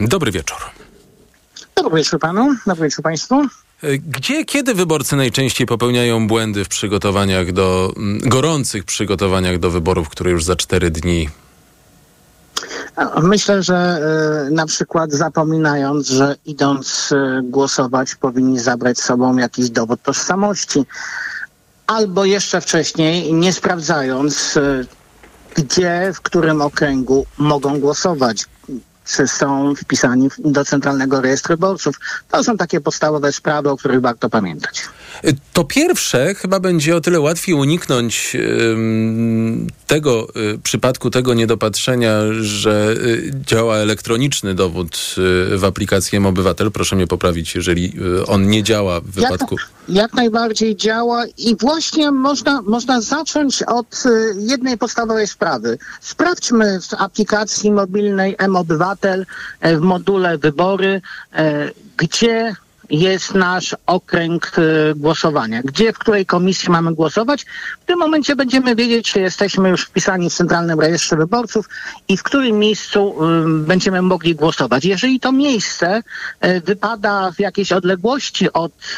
Dobry 0.00 0.32
wieczór. 0.32 0.56
Dobry 1.76 1.98
wieczór 1.98 2.20
panu, 2.20 2.54
dobry 2.66 2.88
wieczór 2.88 3.02
państwu. 3.02 3.34
E, 3.82 3.98
Gdzie, 3.98 4.44
kiedy 4.44 4.74
wyborcy 4.74 5.16
najczęściej 5.16 5.66
popełniają 5.66 6.26
błędy 6.26 6.64
w 6.64 6.68
przygotowaniach 6.68 7.52
do, 7.52 7.94
gorących 8.20 8.84
przygotowaniach 8.84 9.58
do 9.58 9.70
wyborów, 9.70 10.08
które 10.08 10.30
już 10.30 10.44
za 10.44 10.56
cztery 10.56 10.90
dni 10.90 11.28
Myślę, 13.22 13.62
że 13.62 14.00
e, 14.46 14.50
na 14.50 14.66
przykład 14.66 15.12
zapominając, 15.12 16.08
że 16.08 16.36
idąc 16.46 17.12
e, 17.12 17.42
głosować 17.42 18.14
powinni 18.14 18.58
zabrać 18.58 18.98
z 18.98 19.04
sobą 19.04 19.36
jakiś 19.36 19.70
dowód 19.70 20.02
tożsamości. 20.02 20.86
Albo 21.86 22.24
jeszcze 22.24 22.60
wcześniej, 22.60 23.34
nie 23.34 23.52
sprawdzając, 23.52 24.56
e, 24.56 24.84
gdzie, 25.54 26.12
w 26.14 26.20
którym 26.20 26.62
okręgu 26.62 27.26
mogą 27.38 27.80
głosować. 27.80 28.46
Są 29.26 29.74
wpisani 29.74 30.28
do 30.38 30.64
Centralnego 30.64 31.20
Rejestru 31.20 31.52
Wyborców. 31.52 31.96
To 32.30 32.44
są 32.44 32.56
takie 32.56 32.80
podstawowe 32.80 33.32
sprawy, 33.32 33.70
o 33.70 33.76
których 33.76 34.00
warto 34.00 34.30
pamiętać. 34.30 34.82
To 35.52 35.64
pierwsze 35.64 36.34
chyba 36.34 36.60
będzie 36.60 36.96
o 36.96 37.00
tyle 37.00 37.20
łatwiej 37.20 37.54
uniknąć 37.54 38.36
ym, 38.60 39.66
tego 39.86 40.28
y, 40.54 40.58
przypadku, 40.58 41.10
tego 41.10 41.34
niedopatrzenia, 41.34 42.12
że 42.40 42.94
y, 42.96 43.32
działa 43.46 43.76
elektroniczny 43.76 44.54
dowód 44.54 45.14
y, 45.54 45.58
w 45.58 45.64
aplikacji 45.64 46.16
M-Obywatel. 46.16 46.70
Proszę 46.70 46.96
mnie 46.96 47.06
poprawić, 47.06 47.54
jeżeli 47.54 47.92
on 48.26 48.50
nie 48.50 48.62
działa 48.62 49.00
w 49.00 49.04
wypadku. 49.04 49.56
Jak, 49.88 49.96
jak 49.96 50.14
najbardziej 50.14 50.76
działa 50.76 51.24
i 51.38 51.56
właśnie 51.56 52.10
można, 52.10 52.62
można 52.62 53.00
zacząć 53.00 53.62
od 53.62 54.04
jednej 54.36 54.78
podstawowej 54.78 55.26
sprawy. 55.26 55.78
Sprawdźmy 56.00 56.80
w 56.80 56.94
aplikacji 56.94 57.72
mobilnej 57.72 58.34
M-Obywatel 58.38 58.99
e, 59.60 59.76
w 59.76 59.80
module 59.80 60.38
wybory, 60.38 61.00
e, 61.32 61.70
gdzie 61.96 62.54
jest 62.90 63.34
nasz 63.34 63.76
okręg 63.86 64.52
e, 64.58 64.94
głosowania. 64.94 65.62
Gdzie, 65.62 65.92
w 65.92 65.98
której 65.98 66.26
komisji 66.26 66.70
mamy 66.70 66.94
głosować? 66.94 67.46
W 67.80 67.84
tym 67.84 67.98
momencie 67.98 68.36
będziemy 68.36 68.74
wiedzieć, 68.74 69.12
czy 69.12 69.20
jesteśmy 69.20 69.68
już 69.68 69.84
wpisani 69.84 70.30
w 70.30 70.34
Centralnym 70.34 70.80
Rejestrze 70.80 71.16
Wyborców 71.16 71.68
i 72.08 72.16
w 72.16 72.22
którym 72.22 72.58
miejscu 72.58 73.14
będziemy 73.46 74.02
mogli 74.02 74.34
głosować. 74.34 74.84
Jeżeli 74.84 75.20
to 75.20 75.32
miejsce 75.32 76.02
wypada 76.64 77.32
w 77.32 77.40
jakiejś 77.40 77.72
odległości 77.72 78.52
od 78.52 78.96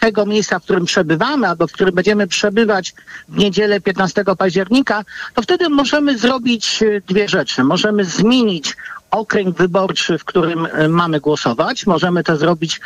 tego 0.00 0.26
miejsca, 0.26 0.58
w 0.58 0.62
którym 0.62 0.84
przebywamy, 0.84 1.48
albo 1.48 1.66
w 1.66 1.72
którym 1.72 1.94
będziemy 1.94 2.26
przebywać 2.26 2.94
w 3.28 3.36
niedzielę 3.36 3.80
15 3.80 4.24
października, 4.38 5.04
to 5.34 5.42
wtedy 5.42 5.68
możemy 5.68 6.18
zrobić 6.18 6.82
e, 6.82 7.00
dwie 7.00 7.28
rzeczy. 7.28 7.64
Możemy 7.64 8.04
zmienić 8.04 8.76
okręg 9.10 9.56
wyborczy, 9.56 10.18
w 10.18 10.24
którym 10.24 10.66
e, 10.72 10.88
mamy 10.88 11.20
głosować. 11.20 11.86
Możemy 11.86 12.24
to 12.24 12.36
zrobić 12.36 12.80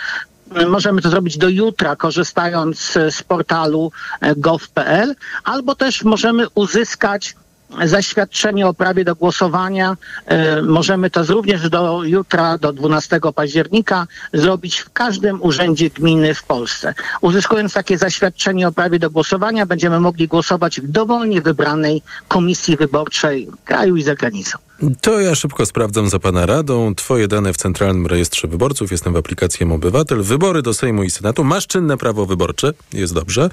e, 0.54 0.66
Możemy 0.66 1.02
to 1.02 1.10
zrobić 1.10 1.38
do 1.38 1.48
jutra, 1.48 1.96
korzystając 1.96 2.98
z 3.10 3.22
portalu 3.22 3.92
gov.pl, 4.36 5.14
albo 5.44 5.74
też 5.74 6.04
możemy 6.04 6.46
uzyskać 6.54 7.36
zaświadczenie 7.84 8.66
o 8.66 8.74
prawie 8.74 9.04
do 9.04 9.14
głosowania. 9.14 9.96
E, 10.26 10.62
Możemy 10.62 11.10
to 11.10 11.22
również 11.24 11.70
do 11.70 12.04
jutra, 12.04 12.58
do 12.58 12.72
12 12.72 13.20
października 13.34 14.06
zrobić 14.32 14.78
w 14.78 14.90
każdym 14.90 15.42
urzędzie 15.42 15.90
gminy 15.90 16.34
w 16.34 16.42
Polsce. 16.42 16.94
Uzyskując 17.20 17.72
takie 17.72 17.98
zaświadczenie 17.98 18.68
o 18.68 18.72
prawie 18.72 18.98
do 18.98 19.10
głosowania, 19.10 19.66
będziemy 19.66 20.00
mogli 20.00 20.28
głosować 20.28 20.80
w 20.80 20.88
dowolnie 20.88 21.42
wybranej 21.42 22.02
komisji 22.28 22.76
wyborczej 22.76 23.48
kraju 23.64 23.96
i 23.96 24.02
za 24.02 24.14
granicą. 24.14 24.58
To 25.00 25.20
ja 25.20 25.34
szybko 25.34 25.66
sprawdzam 25.66 26.08
za 26.08 26.18
Pana 26.18 26.46
radą. 26.46 26.94
Twoje 26.94 27.28
dane 27.28 27.52
w 27.52 27.56
Centralnym 27.56 28.06
Rejestrze 28.06 28.48
Wyborców. 28.48 28.92
Jestem 28.92 29.12
w 29.12 29.16
aplikacji 29.16 29.72
Obywatel. 29.72 30.22
Wybory 30.22 30.62
do 30.62 30.74
Sejmu 30.74 31.02
i 31.02 31.10
Senatu. 31.10 31.44
Masz 31.44 31.66
czynne 31.66 31.96
prawo 31.96 32.26
wyborcze. 32.26 32.72
Jest 32.92 33.14
dobrze. 33.14 33.50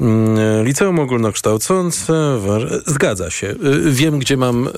Mm, 0.00 0.64
Liceum 0.64 0.98
ogólnokształcące. 0.98 2.38
Zgadza 2.86 3.30
się. 3.30 3.46
Y, 3.46 3.92
Wiem, 3.92 4.18
gdzie 4.18 4.36
mam 4.36 4.66
y, 4.66 4.70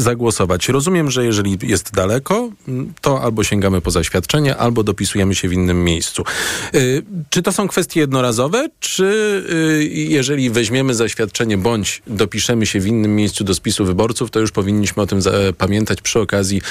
zagłosować. 0.00 0.68
Rozumiem, 0.68 1.10
że 1.10 1.24
jeżeli 1.24 1.58
jest 1.62 1.92
daleko, 1.92 2.50
mm, 2.68 2.92
to 3.00 3.22
albo 3.22 3.44
sięgamy 3.44 3.80
po 3.80 3.90
zaświadczenie, 3.90 4.56
albo 4.56 4.82
dopisujemy 4.82 5.34
się 5.34 5.48
w 5.48 5.52
innym 5.52 5.84
miejscu. 5.84 6.24
Y, 6.74 7.02
Czy 7.30 7.42
to 7.42 7.52
są 7.52 7.68
kwestie 7.68 8.00
jednorazowe, 8.00 8.68
czy 8.80 9.14
jeżeli 9.90 10.50
weźmiemy 10.50 10.94
zaświadczenie, 10.94 11.58
bądź 11.58 12.02
dopiszemy 12.06 12.66
się 12.66 12.80
w 12.80 12.86
innym 12.86 13.16
miejscu 13.16 13.44
do 13.44 13.54
spisu 13.54 13.84
wyborców, 13.84 14.30
to 14.30 14.40
już 14.40 14.52
powinniśmy 14.52 15.02
o 15.02 15.06
tym 15.06 15.20
pamiętać 15.58 16.00
przy 16.00 16.20
okazji 16.20 16.62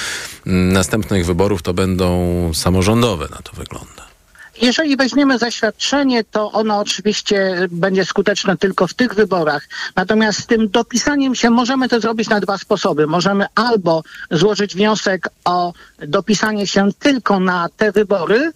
mm, 0.48 0.74
następnych 0.74 1.26
wyborów, 1.26 1.62
to 1.62 1.74
będą 1.74 2.52
samorządowe, 2.54 3.28
na 3.32 3.38
to 3.38 3.52
wygląda. 3.56 4.13
Jeżeli 4.62 4.98
weźmiemy 4.98 5.38
zaświadczenie, 5.38 6.24
to 6.24 6.52
ono 6.52 6.80
oczywiście 6.80 7.68
będzie 7.72 8.06
skuteczne 8.06 8.58
tylko 8.58 8.88
w 8.88 8.94
tych 8.94 9.14
wyborach. 9.14 9.68
Natomiast 9.96 10.40
z 10.40 10.46
tym 10.46 10.70
dopisaniem 10.70 11.36
się 11.36 11.50
możemy 11.50 11.90
to 11.90 12.00
zrobić 12.00 12.30
na 12.30 12.40
dwa 12.40 12.58
sposoby. 12.58 13.08
Możemy 13.08 13.46
albo 13.56 14.04
złożyć 14.32 14.76
wniosek 14.76 15.30
o 15.46 15.74
dopisanie 16.08 16.68
się 16.68 16.90
tylko 17.00 17.40
na 17.40 17.70
te 17.78 17.92
wybory, 17.92 18.52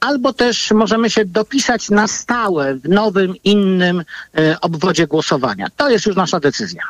albo 0.00 0.32
też 0.32 0.70
możemy 0.70 1.10
się 1.10 1.24
dopisać 1.24 1.90
na 1.90 2.08
stałe 2.08 2.74
w 2.74 2.88
nowym, 2.88 3.34
innym 3.44 4.04
e, 4.38 4.60
obwodzie 4.60 5.06
głosowania. 5.06 5.66
To 5.76 5.90
jest 5.90 6.06
już 6.06 6.16
nasza 6.16 6.40
decyzja. 6.40 6.82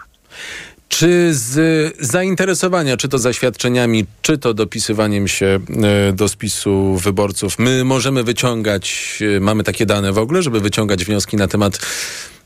Czy 0.89 1.35
z 1.35 1.97
zainteresowania, 2.01 2.97
czy 2.97 3.09
to 3.09 3.19
zaświadczeniami, 3.19 4.07
czy 4.23 4.39
to 4.39 4.55
dopisywaniem 4.55 5.29
się 5.29 5.59
e, 6.07 6.13
do 6.13 6.29
spisu 6.29 6.97
wyborców, 6.97 7.59
my 7.59 7.85
możemy 7.85 8.25
wyciągać, 8.25 9.19
e, 9.37 9.41
mamy 9.41 9.65
takie 9.65 9.87
dane 9.87 10.13
w 10.13 10.19
ogóle, 10.19 10.43
żeby 10.43 10.61
wyciągać 10.61 11.05
wnioski 11.05 11.37
na 11.37 11.49
temat 11.49 11.79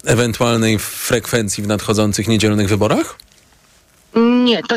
ewentualnej 0.04 0.78
frekwencji 0.78 1.64
w 1.64 1.66
nadchodzących 1.66 2.28
niedzielnych 2.28 2.68
wyborach? 2.68 3.18
Nie, 4.44 4.62
to, 4.62 4.76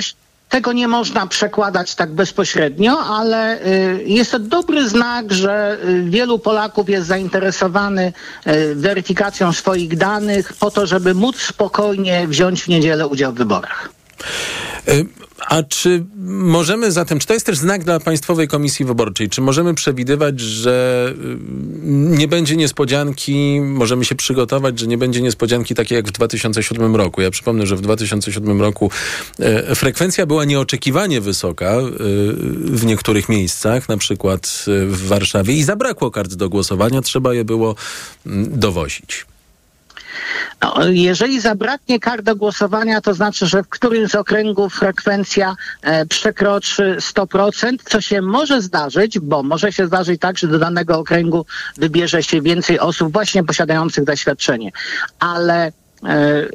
tego 0.52 0.74
nie 0.74 0.88
można 0.88 1.28
przekładać 1.28 1.96
tak 1.96 2.12
bezpośrednio, 2.14 3.00
ale 3.00 3.66
y, 3.66 4.04
jest 4.06 4.32
to 4.32 4.40
dobry 4.40 4.90
znak, 4.90 5.34
że 5.34 5.78
y, 5.86 6.04
wielu 6.04 6.40
Polaków 6.40 6.90
jest 6.90 7.08
zainteresowany 7.08 8.14
y, 8.48 8.76
weryfikacją 8.76 9.54
swoich 9.54 9.98
danych 9.98 10.54
po 10.54 10.72
to, 10.72 10.86
żeby 10.86 11.14
móc 11.14 11.42
spokojnie 11.42 12.28
wziąć 12.28 12.64
w 12.64 12.68
niedzielę 12.68 13.08
udział 13.08 13.32
w 13.34 13.36
wyborach. 13.36 14.01
Y, 14.88 15.06
A 15.48 15.64
czy 15.64 16.06
możemy 16.28 16.92
zatem, 16.92 17.20
czy 17.20 17.28
to 17.28 17.34
jest 17.34 17.46
też 17.46 17.58
znak 17.58 17.84
dla 17.84 18.00
Państwowej 18.00 18.48
Komisji 18.48 18.86
Wyborczej, 18.86 19.30
czy 19.30 19.42
możemy 19.42 19.74
przewidywać, 19.74 20.40
że 20.40 21.08
y, 21.10 21.38
nie 22.18 22.28
będzie 22.28 22.56
niespodzianki, 22.56 23.62
możemy 23.62 24.06
się 24.06 24.16
przygotować, 24.16 24.80
że 24.80 24.88
nie 24.88 24.98
będzie 24.98 25.22
niespodzianki 25.22 25.76
takiej 25.76 25.96
jak 25.96 26.08
w 26.08 26.12
2007 26.12 26.96
roku? 26.96 27.22
Ja 27.22 27.32
przypomnę, 27.32 27.68
że 27.68 27.76
w 27.76 27.82
2007 27.82 28.62
roku 28.62 28.92
e, 29.40 29.76
frekwencja 29.76 30.26
była 30.26 30.46
nieoczekiwanie 30.46 31.22
wysoka 31.22 31.78
w 32.66 32.86
niektórych 32.86 33.30
miejscach, 33.30 33.90
na 33.90 33.98
przykład 33.98 34.66
w 34.68 35.08
Warszawie 35.08 35.54
i 35.54 35.64
zabrakło 35.64 36.12
kart 36.12 36.34
do 36.34 36.50
głosowania, 36.50 37.02
trzeba 37.02 37.34
je 37.34 37.46
było 37.46 37.76
mm, 38.26 38.60
dowozić. 38.60 39.26
Jeżeli 40.90 41.40
zabraknie 41.40 42.00
kart 42.00 42.22
do 42.22 42.36
głosowania, 42.36 43.02
to 43.02 43.14
znaczy, 43.14 43.48
że 43.48 43.64
w 43.64 43.70
którymś 43.70 44.12
z 44.12 44.16
okręgów 44.16 44.74
frekwencja 44.74 45.56
e, 45.82 46.06
przekroczy 46.06 46.98
100%, 47.00 47.76
co 47.86 48.02
się 48.02 48.22
może 48.22 48.62
zdarzyć, 48.62 49.20
bo 49.20 49.44
może 49.44 49.72
się 49.72 49.88
zdarzyć 49.88 50.22
tak, 50.22 50.38
że 50.38 50.48
do 50.48 50.60
danego 50.60 51.00
okręgu 51.00 51.46
wybierze 51.78 52.24
się 52.24 52.42
więcej 52.42 52.80
osób 52.80 53.14
właśnie 53.14 53.44
posiadających 53.44 54.04
doświadczenie. 54.04 54.72
Ale 55.20 55.72
e, 56.04 56.48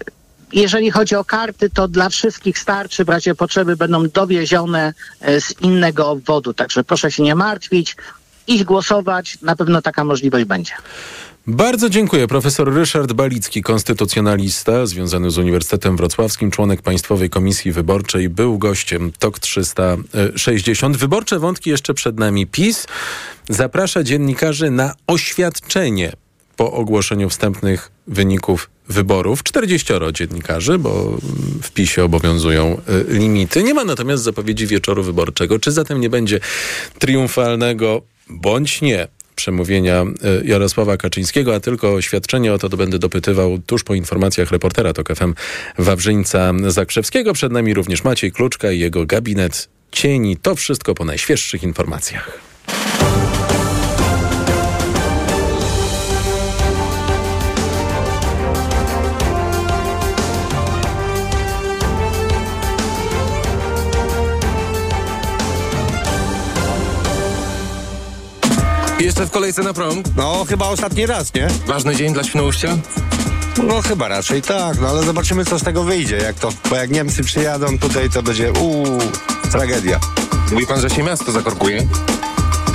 jeżeli 0.52 0.90
chodzi 0.90 1.14
o 1.14 1.24
karty, 1.24 1.70
to 1.70 1.88
dla 1.88 2.08
wszystkich 2.08 2.58
starczy, 2.58 3.04
w 3.04 3.08
razie 3.08 3.34
potrzeby 3.34 3.76
będą 3.76 4.08
dowiezione 4.08 4.94
e, 5.20 5.40
z 5.40 5.60
innego 5.60 6.10
obwodu. 6.10 6.54
Także 6.54 6.84
proszę 6.84 7.12
się 7.12 7.22
nie 7.22 7.34
martwić, 7.34 7.96
iść 8.46 8.64
głosować, 8.64 9.38
na 9.42 9.56
pewno 9.56 9.82
taka 9.82 10.04
możliwość 10.04 10.44
będzie. 10.44 10.72
Bardzo 11.48 11.90
dziękuję. 11.90 12.26
Profesor 12.26 12.74
Ryszard 12.74 13.12
Balicki, 13.12 13.62
konstytucjonalista 13.62 14.86
związany 14.86 15.30
z 15.30 15.38
Uniwersytetem 15.38 15.96
Wrocławskim, 15.96 16.50
członek 16.50 16.82
Państwowej 16.82 17.30
Komisji 17.30 17.72
Wyborczej, 17.72 18.28
był 18.28 18.58
gościem 18.58 19.12
TOK 19.18 19.38
360. 19.38 20.96
Wyborcze 20.96 21.38
wątki 21.38 21.70
jeszcze 21.70 21.94
przed 21.94 22.18
nami. 22.18 22.46
PiS 22.46 22.86
zaprasza 23.48 24.02
dziennikarzy 24.02 24.70
na 24.70 24.94
oświadczenie 25.06 26.12
po 26.56 26.72
ogłoszeniu 26.72 27.28
wstępnych 27.28 27.90
wyników 28.06 28.70
wyborów. 28.88 29.42
40 29.42 29.92
dziennikarzy, 30.12 30.78
bo 30.78 31.18
w 31.62 31.70
PiSie 31.70 32.04
obowiązują 32.04 32.80
y, 33.10 33.18
limity. 33.18 33.62
Nie 33.62 33.74
ma 33.74 33.84
natomiast 33.84 34.22
zapowiedzi 34.22 34.66
wieczoru 34.66 35.02
wyborczego. 35.02 35.58
Czy 35.58 35.72
zatem 35.72 36.00
nie 36.00 36.10
będzie 36.10 36.40
triumfalnego 36.98 38.02
bądź 38.30 38.82
nie 38.82 39.08
przemówienia 39.36 40.04
y, 40.42 40.46
Jarosława 40.46 40.96
Kaczyńskiego, 40.96 41.54
a 41.54 41.60
tylko 41.60 41.94
oświadczenie 41.94 42.52
o 42.52 42.58
to, 42.58 42.68
to 42.68 42.76
będę 42.76 42.98
dopytywał 42.98 43.58
tuż 43.58 43.84
po 43.84 43.94
informacjach 43.94 44.50
reportera 44.50 44.92
TOK 44.92 45.08
FM 45.16 45.34
Wawrzyńca 45.78 46.52
Zakrzewskiego. 46.66 47.32
Przed 47.32 47.52
nami 47.52 47.74
również 47.74 48.04
Maciej 48.04 48.32
Kluczka 48.32 48.72
i 48.72 48.78
jego 48.78 49.06
gabinet 49.06 49.68
cieni. 49.92 50.36
To 50.36 50.54
wszystko 50.54 50.94
po 50.94 51.04
najświeższych 51.04 51.62
informacjach. 51.62 52.45
Jeszcze 69.16 69.26
w 69.26 69.30
kolejce 69.30 69.62
na 69.62 69.74
prom? 69.74 70.02
No, 70.16 70.44
chyba 70.48 70.68
ostatni 70.68 71.06
raz, 71.06 71.34
nie? 71.34 71.48
Ważny 71.66 71.96
dzień 71.96 72.12
dla 72.12 72.24
Świnoujścia? 72.24 72.78
No 73.68 73.82
chyba 73.82 74.08
raczej 74.08 74.42
tak, 74.42 74.80
no 74.80 74.88
ale 74.88 75.02
zobaczymy 75.02 75.44
co 75.44 75.58
z 75.58 75.62
tego 75.62 75.82
wyjdzie, 75.82 76.16
jak 76.16 76.36
to, 76.36 76.48
bo 76.70 76.76
jak 76.76 76.90
Niemcy 76.90 77.24
przyjadą 77.24 77.78
tutaj, 77.78 78.10
to 78.10 78.22
będzie 78.22 78.52
uuu, 78.52 78.98
tragedia. 79.50 80.00
Mówi 80.52 80.66
pan, 80.66 80.80
że 80.80 80.90
się 80.90 81.02
miasto 81.02 81.32
zakorkuje? 81.32 81.86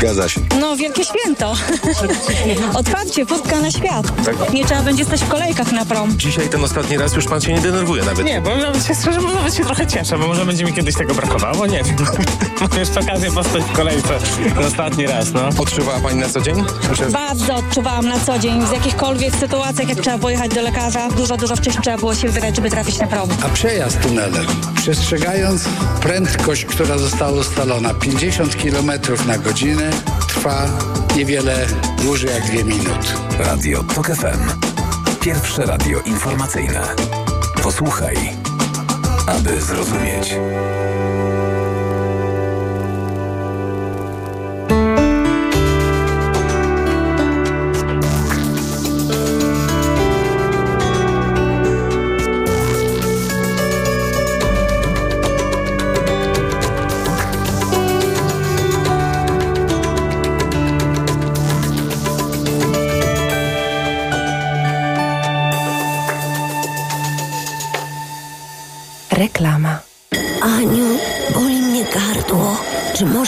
Zgadza 0.01 0.29
się. 0.29 0.41
No, 0.59 0.75
wielkie 0.75 1.03
święto. 1.05 1.53
Otwarcie, 2.79 3.25
furtka 3.25 3.59
na 3.59 3.71
świat. 3.71 4.05
Nie 4.53 4.65
trzeba 4.65 4.81
będzie 4.81 5.05
stać 5.05 5.21
w 5.23 5.27
kolejkach 5.27 5.71
na 5.71 5.85
prom. 5.85 6.17
Dzisiaj 6.17 6.49
ten 6.49 6.63
ostatni 6.63 6.97
raz 6.97 7.15
już 7.15 7.25
pan 7.25 7.41
się 7.41 7.53
nie 7.53 7.61
denerwuje 7.61 8.03
nawet. 8.03 8.25
Nie, 8.25 8.41
bo 8.41 8.55
nawet 8.55 8.85
się 8.87 8.95
szczerze 8.95 9.21
nawet 9.21 9.55
się 9.55 9.65
trochę 9.65 9.87
cieszę, 9.87 10.17
bo 10.17 10.27
może 10.27 10.45
będzie 10.45 10.63
mi 10.65 10.73
kiedyś 10.73 10.95
tego 10.95 11.13
brakowało, 11.15 11.65
nie 11.67 11.83
wiem. 11.83 11.95
Mam 12.61 12.79
jeszcze 12.79 12.99
okazję 12.99 13.31
postać 13.31 13.63
w 13.63 13.71
kolejce 13.71 14.17
ostatni 14.67 15.07
raz, 15.07 15.31
no. 15.33 15.49
Odczuwała 15.57 15.99
pani 15.99 16.19
na 16.19 16.29
co 16.29 16.41
dzień? 16.41 16.63
Myślę, 16.89 17.05
że- 17.05 17.11
Bardzo 17.11 17.55
odczuwałam 17.55 18.07
na 18.07 18.19
co 18.19 18.39
dzień 18.39 18.65
w 18.65 18.71
jakichkolwiek 18.73 19.35
sytuacjach, 19.35 19.89
jak 19.89 19.99
trzeba 20.01 20.17
było 20.17 20.29
jechać 20.29 20.51
do 20.55 20.61
lekarza. 20.61 21.09
Dużo, 21.09 21.37
dużo 21.37 21.55
wcześniej 21.55 21.83
trzeba 21.83 21.97
było 21.97 22.15
się 22.15 22.27
wybierać, 22.27 22.55
żeby 22.55 22.69
trafić 22.69 22.99
na 22.99 23.07
prom. 23.07 23.29
A 23.45 23.49
przejazd 23.49 24.01
tunelem, 24.01 24.45
przestrzegając 24.75 25.63
prędkość, 26.01 26.65
która 26.65 26.97
została 26.97 27.31
ustalona 27.31 27.93
50 27.93 28.55
km 28.55 28.91
na 29.27 29.37
godzinę, 29.37 29.90
trwa 30.27 30.65
niewiele 31.15 31.67
dłużej 32.03 32.29
jak 32.29 32.43
dwie 32.43 32.63
minuty. 32.63 33.07
Radio 33.39 33.83
TOK 33.83 34.07
FM. 34.07 34.69
Pierwsze 35.19 35.65
radio 35.65 35.99
informacyjne. 35.99 36.81
Posłuchaj, 37.63 38.15
aby 39.27 39.61
zrozumieć. 39.61 40.35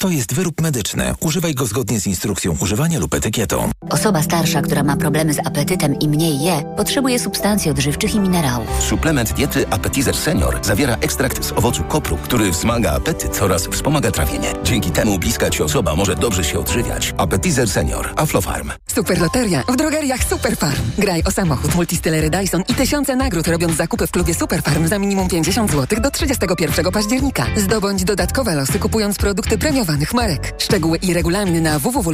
To 0.00 0.08
jest 0.08 0.34
wyrób 0.34 0.60
medyczny. 0.60 1.14
Używaj 1.20 1.54
go 1.54 1.66
zgodnie 1.66 2.00
z 2.00 2.06
instrukcją 2.06 2.56
używania 2.60 2.98
lub 2.98 3.14
etykietą. 3.14 3.70
Osoba 3.90 4.22
starsza, 4.22 4.62
która 4.62 4.82
ma 4.82 4.96
problemy 4.96 5.34
z 5.34 5.38
apetytem 5.38 5.98
i 5.98 6.08
mniej 6.08 6.40
je, 6.40 6.62
potrzebuje 6.76 7.18
substancji 7.18 7.70
odżywczych 7.70 8.14
i 8.14 8.20
minerałów. 8.20 8.68
Suplement 8.80 9.32
diety 9.32 9.68
Appetizer 9.68 10.16
Senior 10.16 10.58
zawiera 10.62 10.96
ekstrakt 11.00 11.44
z 11.44 11.52
owocu 11.52 11.84
kopru, 11.84 12.16
który 12.16 12.50
wzmaga 12.50 12.92
apetyt 12.92 13.42
oraz 13.42 13.66
wspomaga 13.66 14.10
trawienie. 14.10 14.52
Dzięki 14.64 14.90
temu 14.90 15.18
bliska 15.18 15.50
Ci 15.50 15.62
osoba 15.62 15.96
może 15.96 16.14
dobrze 16.16 16.44
się 16.44 16.58
odżywiać. 16.58 17.14
Appetizer 17.18 17.68
Senior. 17.70 18.12
Aflofarm. 18.16 18.70
Super 18.94 19.20
Loteria 19.20 19.62
w 19.68 19.76
drogeriach 19.76 20.24
Superfarm. 20.24 20.82
Graj 20.98 21.22
o 21.22 21.30
samochód 21.30 21.74
multistylery 21.74 22.30
Dyson 22.30 22.62
i 22.68 22.74
tysiące 22.74 23.16
nagród 23.16 23.48
robiąc 23.48 23.76
zakupy 23.76 24.06
w 24.06 24.10
klubie 24.10 24.34
Superfarm 24.34 24.88
za 24.88 24.98
minimum 24.98 25.28
50 25.28 25.70
zł 25.72 26.00
do 26.00 26.10
31 26.10 26.92
października. 26.92 27.46
Zdobądź 27.56 28.04
dodatkowe 28.04 28.54
losy 28.54 28.78
kupując 28.78 29.16
produkty 29.18 29.58
premiowanych 29.86 30.14
marek. 30.14 30.54
Szczegóły 30.58 30.98
i 30.98 31.14
regulamin 31.14 31.62
na 31.62 31.78
www 31.78 32.02